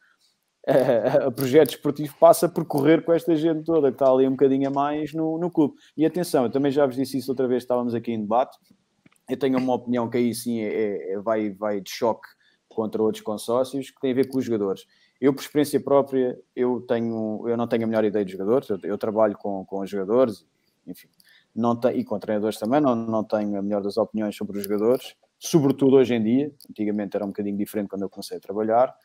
[1.26, 4.68] o projeto esportivo passa por correr com esta gente toda que está ali um bocadinho
[4.68, 5.76] a mais no, no clube.
[5.96, 8.58] E atenção, eu também já vos disse isso outra vez, estávamos aqui em debate.
[9.30, 12.28] Eu tenho uma opinião que aí sim é, é, é vai, vai de choque
[12.68, 14.86] contra outros consórcios, que tem a ver com os jogadores.
[15.20, 18.80] Eu, por experiência própria, eu, tenho, eu não tenho a melhor ideia de jogadores, eu,
[18.84, 20.46] eu trabalho com, com os jogadores,
[20.86, 21.08] enfim,
[21.56, 24.64] não te, e com treinadores também, não, não tenho a melhor das opiniões sobre os
[24.64, 28.96] jogadores, sobretudo hoje em dia, antigamente era um bocadinho diferente quando eu comecei a trabalhar,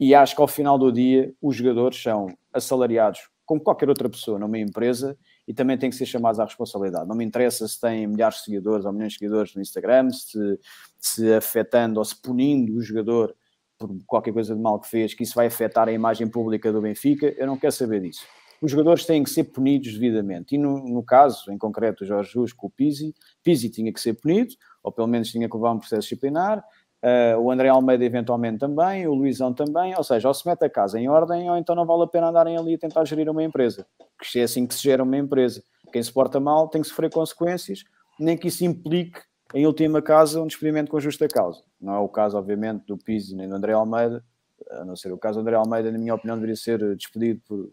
[0.00, 4.38] e acho que ao final do dia os jogadores são assalariados como qualquer outra pessoa
[4.38, 5.16] numa empresa
[5.48, 7.08] e também têm que ser chamados à responsabilidade.
[7.08, 10.60] Não me interessa se têm milhares de seguidores ou milhões de seguidores no Instagram, se,
[11.00, 13.34] se afetando ou se punindo o jogador
[13.78, 16.82] por qualquer coisa de mal que fez, que isso vai afetar a imagem pública do
[16.82, 18.26] Benfica, eu não quero saber disso.
[18.60, 20.54] os jogadores têm que ser punidos devidamente.
[20.54, 24.00] E no, no caso, em concreto, o Jorge Jesus com o Pizzi, Pizzi tinha que
[24.00, 24.52] ser punido,
[24.82, 26.62] ou pelo menos tinha que levar um processo disciplinar,
[27.02, 30.70] uh, o André Almeida eventualmente também, o Luizão também, ou seja, ou se mete a
[30.70, 33.42] casa em ordem, ou então não vale a pena andarem ali a tentar gerir uma
[33.42, 33.86] empresa,
[34.20, 35.62] que é assim que se gera uma empresa.
[35.92, 37.84] Quem se porta mal tem que sofrer consequências,
[38.18, 39.20] nem que isso implique,
[39.54, 41.62] em última casa, um despedimento com justa causa.
[41.80, 44.22] Não é o caso, obviamente, do Pizzi nem do André Almeida,
[44.70, 47.70] a não ser o caso do André Almeida, na minha opinião, deveria ser despedido por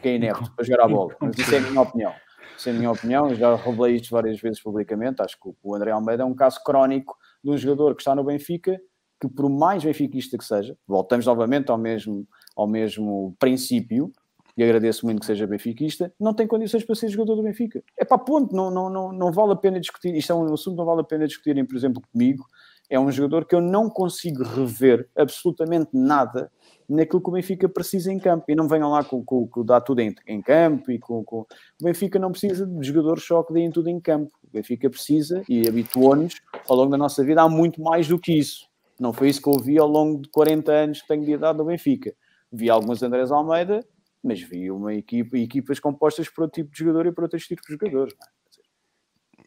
[0.00, 1.14] quem é inepto para jogar a bola.
[1.20, 2.14] Mas isso é a minha opinião.
[2.56, 5.20] Isso é a minha opinião, já revelei isto várias vezes publicamente.
[5.20, 8.24] Acho que o André Almeida é um caso crónico de um jogador que está no
[8.24, 8.80] Benfica,
[9.20, 14.12] que por mais benfiquista que seja, voltamos novamente ao mesmo, ao mesmo princípio,
[14.56, 17.82] e agradeço muito que seja benfiquista, não tem condições para ser jogador do Benfica.
[17.96, 20.74] É para ponto, não, não, não, não vale a pena discutir, isto é um assunto
[20.74, 22.44] que não vale a pena discutirem, por exemplo, comigo,
[22.90, 26.50] é um jogador que eu não consigo rever absolutamente nada
[26.88, 28.44] naquilo que o Benfica precisa em campo.
[28.48, 30.90] E não venham lá com, com, com dar tudo em, em campo.
[30.90, 34.30] E com, com, O Benfica não precisa de jogadores só que deem tudo em campo.
[34.42, 38.32] O Benfica precisa, e habituou-nos ao longo da nossa vida, há muito mais do que
[38.32, 38.66] isso.
[38.98, 41.58] Não foi isso que eu vi ao longo de 40 anos que tenho de idade
[41.58, 42.14] no Benfica.
[42.50, 43.86] Vi alguns Andrés Almeida,
[44.22, 47.64] mas vi uma equipa, equipas compostas por outro tipo de jogador e por outros tipos
[47.66, 48.14] de jogadores.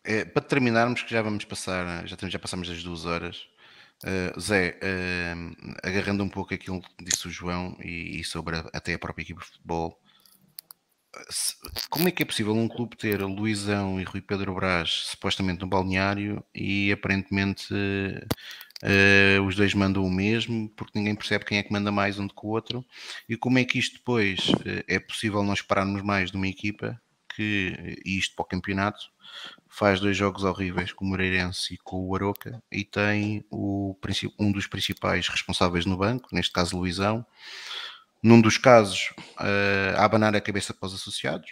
[0.06, 0.20] É?
[0.20, 3.48] É, para terminarmos, que já vamos passar, já, já passamos as duas horas.
[4.04, 8.66] Uh, Zé, uh, agarrando um pouco aquilo que disse o João e, e sobre a,
[8.74, 10.00] até a própria equipa de futebol,
[11.30, 11.56] se,
[11.90, 15.68] como é que é possível um clube ter Luizão e Rui Pedro Brás supostamente no
[15.68, 21.72] balneário e aparentemente uh, os dois mandam o mesmo, porque ninguém percebe quem é que
[21.72, 22.84] manda mais um do que o outro,
[23.30, 24.52] e como é que isto depois
[24.88, 27.00] é possível nós pararmos mais de uma equipa
[27.36, 29.00] que, e isto para o campeonato,
[29.68, 33.96] faz dois jogos horríveis com o Moreirense e com o Aroca e tem o,
[34.40, 37.26] um dos principais responsáveis no banco, neste caso Luizão,
[38.22, 41.50] num dos casos uh, a abanar a cabeça para os associados,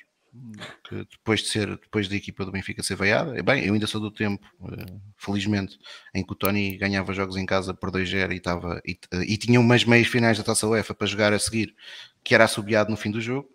[0.88, 4.00] que depois de ser depois da equipa do Benfica ser veiada, bem, eu ainda sou
[4.00, 5.80] do tempo, uh, felizmente,
[6.14, 9.60] em que o Tony ganhava jogos em casa por 2-0 e, estava, e, e tinha
[9.60, 11.76] umas meias finais da Taça UEFA para jogar a seguir,
[12.24, 13.50] que era assobiado no fim do jogo.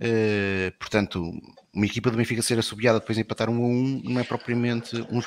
[0.00, 1.30] Uh, portanto,
[1.74, 4.96] uma equipa do Benfica ser assobiada depois de empatar um a um não é propriamente
[4.96, 5.20] um,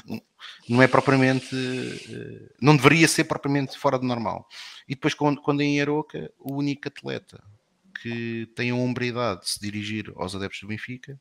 [0.67, 4.47] não é propriamente uh, não deveria ser propriamente fora de normal.
[4.87, 7.43] E depois quando, quando em Aroca o único atleta
[8.01, 11.19] que tem a hombridade de se dirigir aos adeptos do Benfica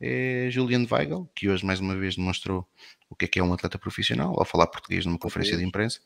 [0.00, 2.66] é Julian Weigel, que hoje mais uma vez demonstrou
[3.08, 6.00] o que é que é um atleta profissional ao falar português numa conferência de imprensa.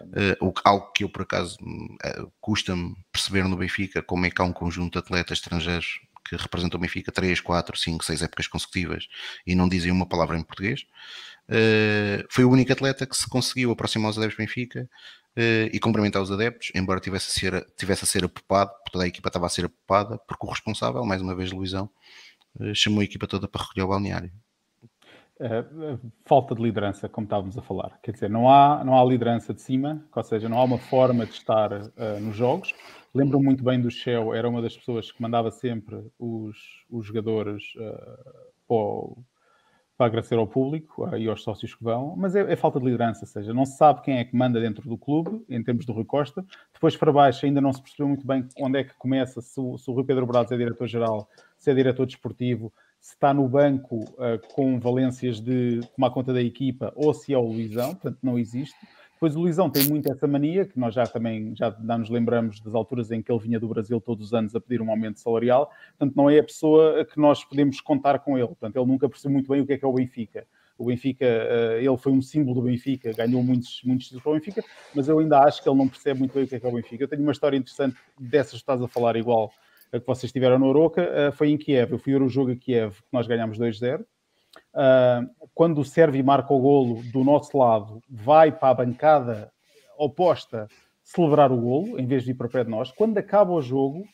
[0.00, 4.44] Uh, algo que eu por acaso uh, custa-me perceber no Benfica, como é que há
[4.44, 9.08] um conjunto de atletas estrangeiros que representam o Benfica 3, 4, 5, 6 épocas consecutivas
[9.46, 10.86] e não dizem uma palavra em português.
[11.48, 14.88] Uh, foi o único atleta que se conseguiu aproximar aos adeptos do Benfica
[15.36, 19.06] uh, e cumprimentar os adeptos, embora tivesse a ser, tivesse a ser apopado, toda a
[19.08, 21.90] equipa estava a ser apopada, porque o responsável, mais uma vez Luizão,
[22.58, 24.32] uh, chamou a equipa toda para recolher o balneário.
[26.24, 27.98] falta de liderança, como estávamos a falar.
[28.02, 31.26] Quer dizer, não há, não há liderança de cima, ou seja, não há uma forma
[31.26, 31.70] de estar
[32.20, 32.72] nos jogos.
[33.14, 37.62] Lembro muito bem do Shell, era uma das pessoas que mandava sempre os, os jogadores
[37.76, 39.22] uh, para,
[39.96, 42.86] para, agradecer ao público uh, e aos sócios que vão, mas é, é, falta de
[42.86, 45.86] liderança, ou seja, não se sabe quem é que manda dentro do clube, em termos
[45.86, 46.44] do Rui Costa.
[46.72, 49.78] Depois para baixo ainda não se percebeu muito bem onde é que começa, se, o,
[49.78, 54.00] se o Rui Pedro Braz é diretor-geral, se é diretor desportivo, se está no banco
[54.14, 58.36] uh, com valências de tomar conta da equipa ou se é o Luizão, portanto não
[58.40, 58.74] existe.
[59.24, 62.74] Depois o Luizão tem muito essa mania, que nós já também já, nos lembramos das
[62.74, 65.70] alturas em que ele vinha do Brasil todos os anos a pedir um aumento salarial,
[65.96, 69.32] portanto não é a pessoa que nós podemos contar com ele, portanto ele nunca percebeu
[69.32, 70.46] muito bem o que é que é o Benfica.
[70.76, 74.34] O Benfica, eh, ele foi um símbolo do Benfica, ganhou muitos, muitos títulos para o
[74.34, 74.62] Benfica,
[74.94, 76.68] mas eu ainda acho que ele não percebe muito bem o que é que é
[76.68, 77.04] o Benfica.
[77.04, 79.50] Eu tenho uma história interessante dessas que estás a falar igual
[79.90, 81.92] a que vocês tiveram no Oroca, eh, foi em Kiev.
[81.92, 84.04] Eu fui ver o jogo a Kiev, que nós ganhámos 2-0.
[84.74, 89.52] Uh, quando o Servi marca o golo do nosso lado, vai para a bancada
[89.96, 90.68] oposta
[91.02, 92.90] celebrar o golo, em vez de ir para pé de nós.
[92.90, 94.04] Quando acaba o jogo,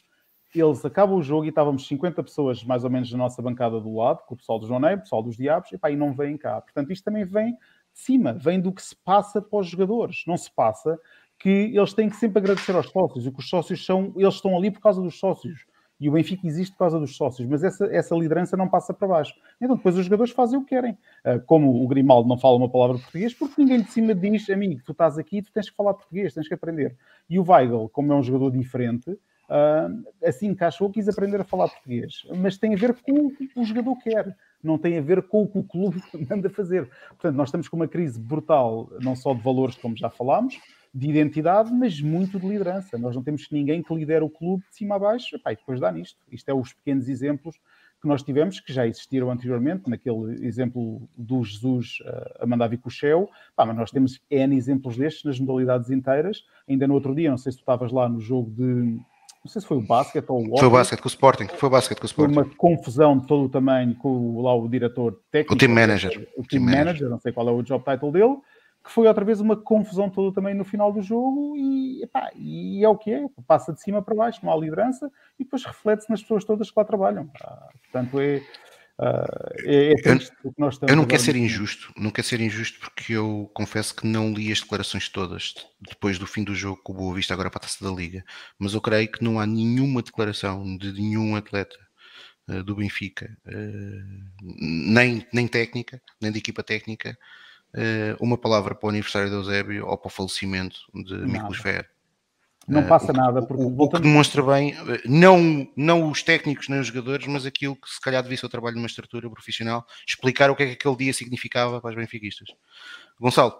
[0.55, 3.97] eles acabam o jogo e estávamos 50 pessoas mais ou menos na nossa bancada do
[3.97, 6.13] lado, com o pessoal do João Ney, o pessoal dos Diabos, e, pá, e não
[6.13, 6.61] vêm cá.
[6.61, 7.59] Portanto, isto também vem de
[8.01, 10.25] cima, vem do que se passa para os jogadores.
[10.27, 10.99] Não se passa
[11.39, 14.57] que eles têm que sempre agradecer aos sócios, e que os sócios são, eles estão
[14.57, 15.65] ali por causa dos sócios
[16.01, 19.07] e o Benfica existe por causa dos sócios, mas essa, essa liderança não passa para
[19.07, 19.35] baixo.
[19.61, 20.93] Então depois os jogadores fazem o que querem.
[21.25, 24.81] Uh, como o Grimaldo não fala uma palavra português, porque ninguém de cima diz, amigo,
[24.85, 26.97] tu estás aqui, tu tens que falar português, tens que aprender.
[27.29, 31.69] E o Weigl, como é um jogador diferente, uh, assim encaixou, quis aprender a falar
[31.69, 32.23] português.
[32.37, 34.35] Mas tem a ver com o que o jogador quer.
[34.63, 36.89] Não tem a ver com o que o clube manda fazer.
[37.11, 40.59] Portanto, nós estamos com uma crise brutal, não só de valores, como já falámos,
[40.93, 42.99] de identidade, mas muito de liderança.
[42.99, 45.81] Nós não temos ninguém que lidere o clube de cima a baixo epá, e depois
[45.81, 46.19] dá nisto.
[46.31, 47.57] Isto é os pequenos exemplos
[48.01, 52.79] que nós tivemos, que já existiram anteriormente, naquele exemplo do Jesus uh, a mandar vir
[52.79, 56.43] com o Shell, mas nós temos N exemplos destes nas modalidades inteiras.
[56.69, 58.99] Ainda no outro dia, não sei se tu estavas lá no jogo de.
[59.43, 61.47] Não sei se foi o basquete ou o Foi o basquete com o Sporting.
[61.57, 62.35] Foi o basquete com o Sporting.
[62.35, 65.55] Foi uma confusão de todo o tamanho com lá o diretor técnico.
[65.55, 66.29] O team manager.
[66.37, 68.37] O team, team manager, manager, não sei qual é o job title dele
[68.83, 72.83] que foi outra vez uma confusão toda também no final do jogo e, epá, e
[72.83, 76.11] é o que é, passa de cima para baixo, não há liderança e depois reflete-se
[76.11, 77.31] nas pessoas todas que lá trabalham.
[77.43, 78.39] Ah, portanto, é,
[78.99, 80.91] uh, é, é eu, nós estamos.
[80.91, 84.51] Eu não quero ser injusto, não quero ser injusto porque eu confesso que não li
[84.51, 87.63] as declarações todas depois do fim do jogo com o Boa Vista agora para a
[87.63, 88.25] taça da Liga,
[88.59, 91.77] mas eu creio que não há nenhuma declaração de nenhum atleta
[92.49, 97.19] uh, do Benfica, uh, nem, nem técnica, nem de equipa técnica
[98.19, 101.89] uma palavra para o aniversário de Eusébio ou para o falecimento de Miklos Fer.
[102.69, 106.79] Não passa uh, nada, porque o, que demonstra bem, eh, não, não os técnicos nem
[106.79, 109.85] os jogadores, mas aquilo que se calhar devia ser o trabalho de uma estrutura profissional,
[110.07, 112.49] explicar o que é que aquele dia significava para os benfiquistas.
[113.19, 113.55] Gonçalo,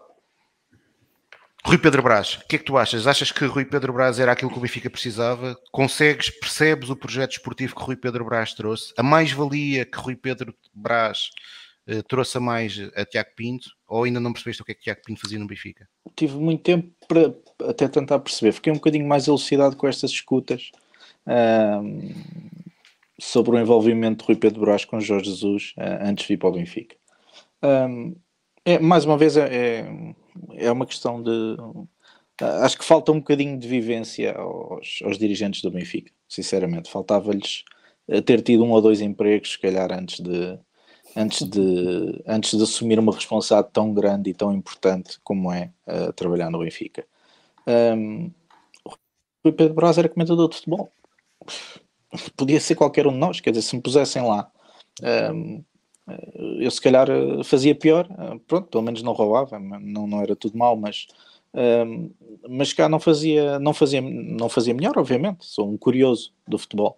[1.65, 3.07] Rui Pedro Brás, o que é que tu achas?
[3.07, 5.57] Achas que Rui Pedro Brás era aquilo que o Benfica precisava?
[5.71, 8.95] Consegues, percebes o projeto esportivo que Rui Pedro Brás trouxe?
[8.97, 11.31] A mais-valia que Rui Pedro Brás
[12.09, 13.69] trouxe a mais a Tiago Pinto?
[13.89, 15.89] Ou ainda não percebeste o que é que Tiago Pinto fazia no Benfica?
[16.15, 17.35] Tive muito tempo para
[17.69, 18.53] até tentar perceber.
[18.53, 20.71] Fiquei um bocadinho mais elucidado com estas escutas
[21.27, 22.11] um,
[23.19, 26.49] sobre o envolvimento de Rui Pedro Brás com Jorge Jesus uh, antes de vir para
[26.49, 26.97] o Benfica.
[27.63, 28.15] Um,
[28.65, 30.15] é, mais uma vez, é, é,
[30.57, 31.31] é uma questão de.
[31.31, 31.89] Uh,
[32.63, 36.91] acho que falta um bocadinho de vivência aos, aos dirigentes do Benfica, sinceramente.
[36.91, 37.65] Faltava-lhes
[38.09, 40.59] eh, ter tido um ou dois empregos, se calhar, antes de,
[41.17, 46.13] antes de, antes de assumir uma responsabilidade tão grande e tão importante como é uh,
[46.13, 47.05] trabalhar no Benfica.
[47.67, 48.31] Um,
[48.85, 48.91] o
[49.45, 50.91] Rui Pedro Braz era comentador de futebol.
[52.37, 54.51] Podia ser qualquer um de nós, quer dizer, se me pusessem lá,
[55.33, 55.63] um,
[56.59, 60.35] eu se calhar eh, fazia pior, eh, pronto, pelo menos não roubava, não, não era
[60.35, 61.07] tudo mal, mas,
[61.55, 62.11] um,
[62.49, 66.97] mas cá não fazia, não, fazia, não fazia melhor, obviamente, sou um curioso do futebol.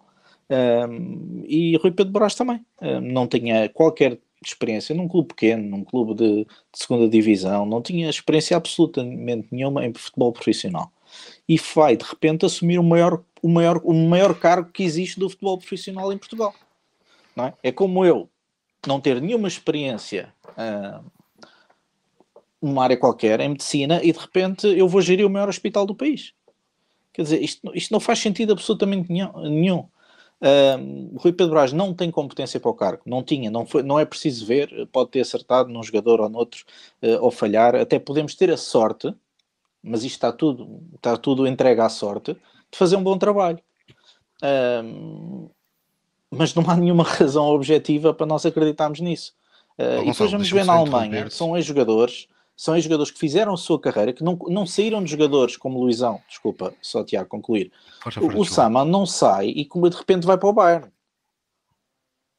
[0.49, 2.65] Um, e Rui Pedro Brás também.
[2.81, 7.81] Um, não tinha qualquer experiência num clube pequeno, num clube de, de, segunda divisão, não
[7.81, 10.91] tinha experiência absolutamente nenhuma em futebol profissional.
[11.47, 15.29] E vai, de repente, assumir o maior, o maior, o maior cargo que existe do
[15.29, 16.53] futebol profissional em Portugal.
[17.35, 17.53] Não é?
[17.63, 18.29] é como eu
[18.85, 20.33] não ter nenhuma experiência
[22.61, 25.93] numa área qualquer, em medicina, e de repente eu vou gerir o maior hospital do
[25.93, 26.33] país.
[27.11, 29.85] Quer dizer, isto, isto não faz sentido absolutamente nenhum.
[30.43, 33.97] Uh, Rui Pedro Braz não tem competência para o cargo, não tinha, não, foi, não
[33.97, 36.65] é preciso ver, pode ter acertado num jogador ou noutro,
[37.01, 39.15] uh, ou falhar, até podemos ter a sorte,
[39.81, 43.59] mas isto está tudo, está tudo entregue à sorte, de fazer um bom trabalho.
[44.41, 45.49] Uh,
[46.29, 49.33] mas não há nenhuma razão objetiva para nós acreditarmos nisso.
[49.79, 53.79] Uh, e depois vamos ver na Alemanha, são ex-jogadores são jogadores que fizeram a sua
[53.79, 57.71] carreira, que não, não saíram de jogadores como Luizão, desculpa, só Tiago concluir.
[58.21, 60.87] o, o Sama não sai e como de repente vai para o Bayern.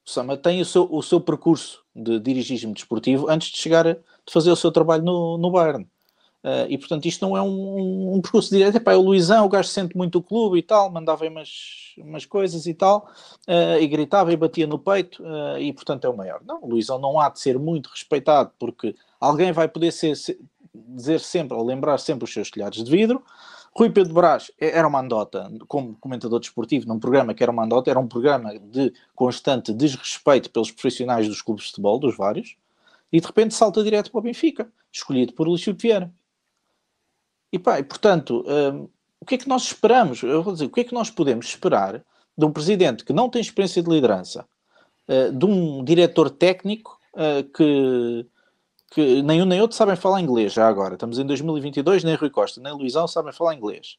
[0.07, 3.97] O Sama tem o seu, o seu percurso de dirigismo desportivo antes de chegar a
[4.27, 5.87] de fazer o seu trabalho no, no Bayern.
[6.43, 8.77] Uh, e portanto isto não é um, um, um percurso direto.
[8.77, 12.27] Epá, é o Luizão, o gajo sente muito o clube e tal, mandava umas, umas
[12.27, 13.09] coisas e tal,
[13.49, 16.43] uh, e gritava e batia no peito, uh, e portanto é o maior.
[16.45, 18.95] Não, o Luizão não há de ser muito respeitado porque
[19.25, 20.39] alguém vai poder ser, ser,
[20.75, 23.23] dizer sempre, ou lembrar sempre os seus telhados de vidro.
[23.77, 27.91] Rui Pedro Brás era uma andota, como comentador desportivo, num programa que era uma andota,
[27.91, 32.57] era um programa de constante desrespeito pelos profissionais dos clubes de futebol, dos vários,
[33.13, 36.13] e de repente salta direto para o Benfica, escolhido por Luís Vieira.
[37.53, 38.89] E pá, e, portanto, um,
[39.21, 40.23] o que é que nós esperamos?
[40.23, 42.05] Eu vou dizer, o que é que nós podemos esperar
[42.37, 44.47] de um presidente que não tem experiência de liderança,
[45.09, 48.27] uh, de um diretor técnico uh, que,
[48.95, 50.95] que nem um nem outro sabem falar inglês já agora.
[50.95, 53.97] Estamos em 2022, nem Rui Costa nem Luizão sabem falar inglês.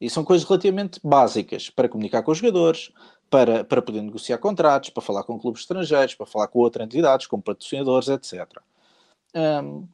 [0.00, 2.92] E são coisas relativamente básicas para comunicar com os jogadores,
[3.28, 7.26] para, para poder negociar contratos, para falar com clubes estrangeiros, para falar com outras entidades,
[7.26, 8.46] como patrocinadores, etc.
[9.34, 9.88] Um,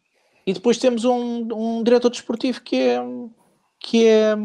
[0.47, 3.01] e depois temos um, um diretor desportivo que é
[3.81, 4.37] que é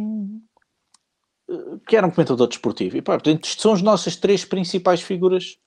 [1.86, 2.96] que era um comentador desportivo.
[2.96, 5.58] E pá, portanto, são as nossas três principais figuras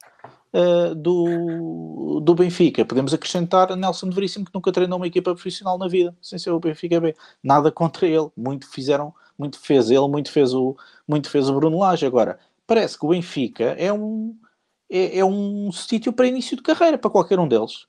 [0.55, 2.85] uh, do, do Benfica.
[2.85, 6.51] Podemos acrescentar Nelson de Veríssimo, que nunca treinou uma equipa profissional na vida, sem ser
[6.51, 7.15] o Benfica B.
[7.43, 8.29] Nada contra ele.
[8.37, 12.07] Muito fizeram, muito fez ele, muito fez o, muito fez o Bruno Lage.
[12.07, 14.37] Agora, parece que o Benfica é um,
[14.91, 17.89] é, é um sítio para início de carreira, para qualquer um deles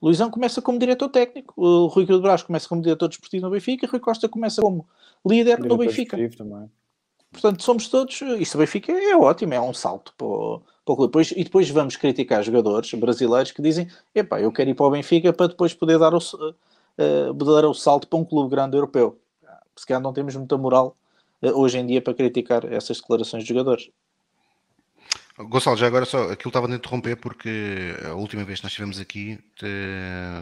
[0.00, 3.86] Luizão começa como diretor técnico, o Rui Pedro Brás começa como diretor desportivo no Benfica
[3.86, 4.86] Rui Costa começa como
[5.26, 6.16] líder no Benfica.
[6.36, 6.70] Também.
[7.30, 8.20] Portanto, somos todos.
[8.38, 11.10] Isso o Benfica é ótimo, é um salto para o, para o clube.
[11.10, 14.90] Depois, e depois vamos criticar jogadores brasileiros que dizem: epá, eu quero ir para o
[14.90, 19.18] Benfica para depois poder dar o, uh, dar o salto para um clube grande europeu.
[19.76, 20.96] Se calhar não temos muita moral
[21.42, 23.90] uh, hoje em dia para criticar essas declarações de jogadores.
[25.38, 28.98] Gonçalo, já agora só, aquilo estava a interromper porque a última vez que nós estivemos
[28.98, 29.38] aqui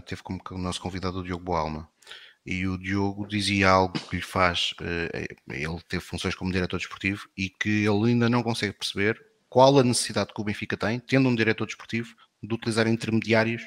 [0.06, 1.86] teve como nosso convidado o Diogo Boalma
[2.46, 7.28] e o Diogo dizia algo que lhe faz, eh, ele teve funções como diretor desportivo
[7.36, 11.28] e que ele ainda não consegue perceber qual a necessidade que o Benfica tem, tendo
[11.28, 13.62] um diretor desportivo, de utilizar intermediários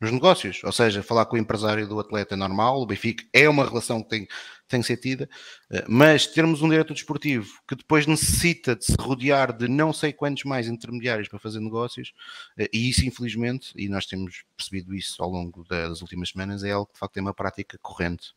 [0.00, 3.46] nos negócios, ou seja, falar com o empresário do atleta é normal, o Benfica é
[3.48, 4.28] uma relação que tem,
[4.66, 5.28] tem que ser tida,
[5.70, 10.10] eh, mas termos um diretor desportivo que depois necessita de se rodear de não sei
[10.10, 12.14] quantos mais intermediários para fazer negócios,
[12.56, 16.70] eh, e isso infelizmente, e nós temos percebido isso ao longo das últimas semanas, é
[16.70, 18.32] algo que de facto é uma prática corrente.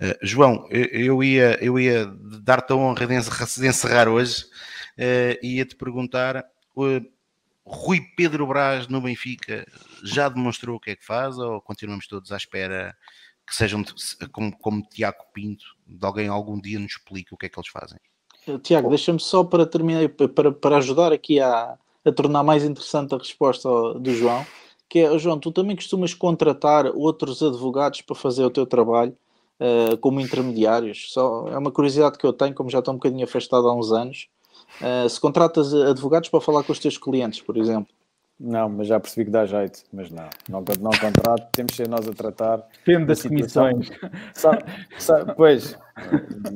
[0.00, 2.06] Uh, João, eu ia, eu ia
[2.42, 3.14] dar-te a honra de
[3.66, 4.44] encerrar hoje,
[4.96, 6.44] uh, ia-te perguntar,
[7.72, 9.66] Rui Pedro Braz no Benfica
[10.04, 12.94] já demonstrou o que é que faz ou continuamos todos à espera
[13.46, 13.82] que sejam
[14.30, 17.70] como, como Tiago Pinto, de alguém algum dia nos explique o que é que eles
[17.70, 17.98] fazem?
[18.46, 23.14] Eh, Tiago, deixa-me só para terminar, para, para ajudar aqui a, a tornar mais interessante
[23.14, 24.44] a resposta do João,
[24.88, 29.16] que é, João, tu também costumas contratar outros advogados para fazer o teu trabalho
[29.58, 31.12] uh, como intermediários?
[31.12, 33.90] Só, é uma curiosidade que eu tenho, como já estou um bocadinho afastado há uns
[33.90, 34.28] anos,
[34.80, 37.92] Uh, se contratas advogados para falar com os teus clientes, por exemplo.
[38.44, 41.88] Não, mas já percebi que dá jeito, mas não, não, não contrato, temos que ser
[41.88, 42.66] nós a tratar.
[42.84, 43.88] Depende das comissões.
[44.34, 44.64] Sabe,
[44.98, 45.78] sabe, pois,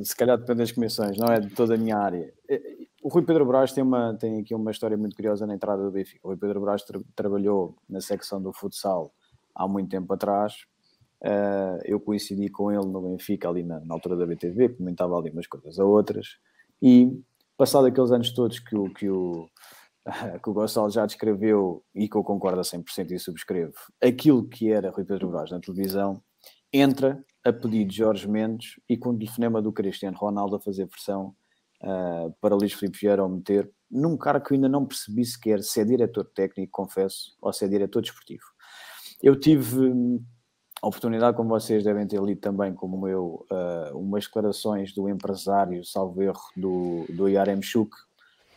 [0.03, 2.33] se calhar depende das comissões, não é de toda a minha área.
[3.01, 5.89] O Rui Pedro Brás tem, uma, tem aqui uma história muito curiosa na entrada do
[5.89, 6.19] Benfica.
[6.23, 9.13] O Rui Pedro Brás tra trabalhou na secção do futsal
[9.55, 10.65] há muito tempo atrás.
[11.21, 15.29] Uh, eu coincidi com ele no Benfica ali na, na altura da BTV, comentava ali
[15.29, 16.37] umas coisas a outras.
[16.81, 17.17] E
[17.57, 19.49] passado aqueles anos todos que o, que o,
[20.43, 24.71] que o Gonçalo já descreveu e que eu concordo a 100% e subscrevo, aquilo que
[24.71, 26.21] era Rui Pedro Brás na televisão,
[26.71, 30.85] entra a pedido de Jorge Mendes e com o telefonema do Cristiano Ronaldo a fazer
[30.85, 31.33] versão
[31.81, 35.63] uh, para Luís Filipe Vieira ao meter, num cara que eu ainda não percebi sequer
[35.63, 38.43] se é diretor técnico, confesso, ou se é diretor desportivo.
[39.23, 40.36] Eu tive a
[40.81, 46.21] oportunidade, como vocês devem ter lido também, como eu, uh, umas declarações do empresário, salvo
[46.21, 47.91] erro, do, do Yarem Chuk,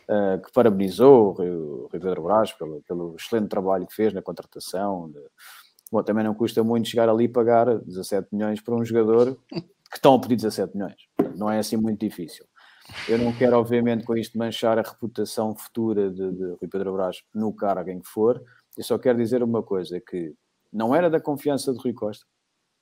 [0.07, 5.09] uh, que parabenizou o Rui Pedro Brás pelo, pelo excelente trabalho que fez na contratação.
[5.09, 5.19] De...
[5.91, 9.97] Bom, também não custa muito chegar ali e pagar 17 milhões para um jogador que
[9.97, 11.01] estão a pedir 17 milhões.
[11.35, 12.45] Não é assim muito difícil.
[13.07, 17.23] Eu não quero, obviamente, com isto manchar a reputação futura de, de Rui Pedro Brás
[17.33, 18.41] no cargo em que for.
[18.77, 20.33] Eu só quero dizer uma coisa, que
[20.71, 22.25] não era da confiança de Rui Costa,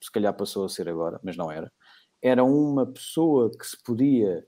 [0.02, 1.72] se calhar passou a ser agora, mas não era.
[2.22, 4.46] Era uma pessoa que se podia,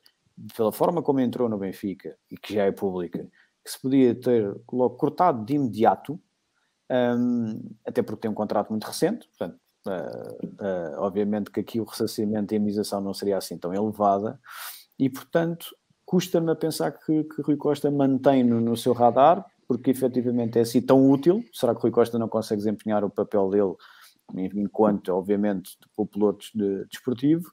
[0.55, 3.27] pela forma como entrou no Benfica, e que já é pública,
[3.63, 6.19] que se podia ter logo cortado de imediato,
[6.91, 11.85] um, até porque tem um contrato muito recente, portanto, uh, uh, obviamente que aqui o
[11.85, 14.39] ressarcimento e a indemnização não seria assim tão elevada,
[14.99, 15.67] e portanto
[16.05, 20.63] custa-me a pensar que, que Rui Costa mantém no, no seu radar, porque efetivamente é
[20.63, 21.41] assim tão útil.
[21.53, 23.73] Será que o Rui Costa não consegue desempenhar o papel dele
[24.53, 27.49] enquanto, obviamente, o piloto de, desportivo?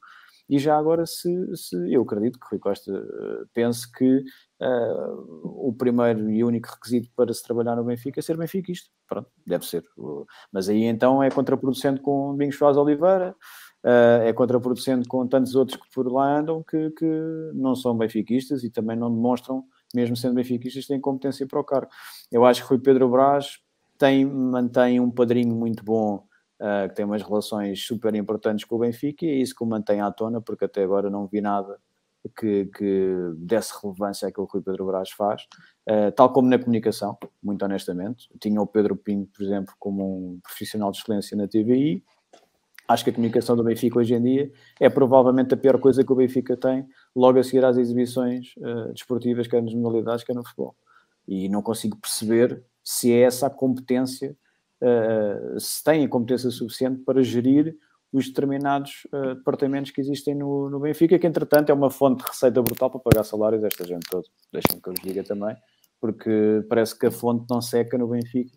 [0.49, 4.19] E já agora, se, se, eu acredito que Rui Costa uh, pense que
[4.61, 8.91] uh, o primeiro e único requisito para se trabalhar no Benfica é ser benfiquista.
[9.07, 9.85] Pronto, deve ser.
[9.97, 13.37] Uh, mas aí então é contraproducente com Domingos Faz Oliveira,
[13.85, 18.65] uh, é contraproducente com tantos outros que por lá andam que, que não são benfiquistas
[18.65, 19.65] e também não demonstram
[19.95, 21.91] mesmo sendo benfiquistas, têm competência para o cargo.
[22.31, 23.59] Eu acho que Rui Pedro Brás
[23.97, 26.27] tem, mantém um padrinho muito bom,
[26.61, 29.67] uh, que tem umas relações super importantes com o Benfica, e é isso que o
[29.67, 31.79] mantém à tona, porque até agora não vi nada
[32.37, 35.43] que, que desse relevância àquilo que o Rui Pedro Brás faz,
[35.89, 38.29] uh, tal como na comunicação, muito honestamente.
[38.41, 42.05] Tinha o Pedro Pinto, por exemplo, como um profissional de excelência na TVI,
[42.89, 44.51] acho que a comunicação do Benfica hoje em dia
[44.81, 46.87] é provavelmente a pior coisa que o Benfica tem,
[47.19, 50.77] logo a seguir às exibições uh, desportivas, quer nas modalidades, quer no futebol.
[51.27, 54.37] E não consigo perceber se é essa a competência,
[54.81, 57.77] uh, se tem a competência suficiente para gerir
[58.13, 62.31] os determinados uh, departamentos que existem no, no, Benfica, que entretanto é uma fonte de
[62.31, 64.25] receita brutal para pagar salários desta gente toda.
[64.53, 65.57] Deixem-me que eu vos diga também,
[66.01, 68.57] porque parece que a fonte não seca no Benfica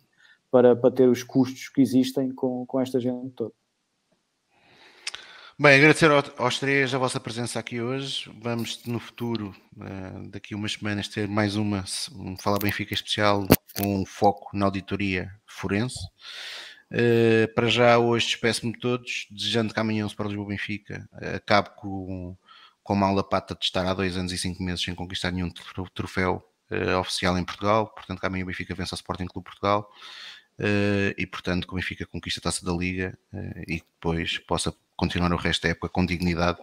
[0.50, 3.52] para, para ter os custos que existem com, com esta gente toda.
[5.62, 8.28] Bem, agradecer aos três a vossa presença aqui hoje.
[8.42, 11.84] Vamos no futuro, eh, daqui a umas semanas, ter mais uma
[12.16, 16.00] um Fala Benfica especial com foco na auditoria forense.
[16.90, 21.70] Uh, para já, hoje despeço-me de todos, desejando que amanhã o Sport Lisboa Benfica acabe
[21.76, 22.36] com,
[22.82, 25.48] com a mala pata de estar há dois anos e cinco meses sem conquistar nenhum
[25.94, 26.42] troféu
[26.72, 27.86] uh, oficial em Portugal.
[27.94, 29.88] Portanto, que amanhã o Benfica vença o Sporting Clube Portugal.
[30.62, 33.18] Uh, e portanto que o Benfica conquista a taça da Liga
[33.66, 36.60] e depois possa continuar o resto da época com dignidade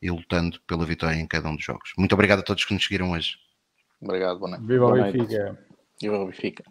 [0.00, 1.92] e lutando pela vitória em cada um dos jogos.
[1.98, 3.36] Muito obrigado a todos que nos seguiram hoje.
[4.00, 4.66] Obrigado, boa noite.
[4.66, 5.58] Viva o Benfica.
[6.00, 6.64] Viva o Benfica.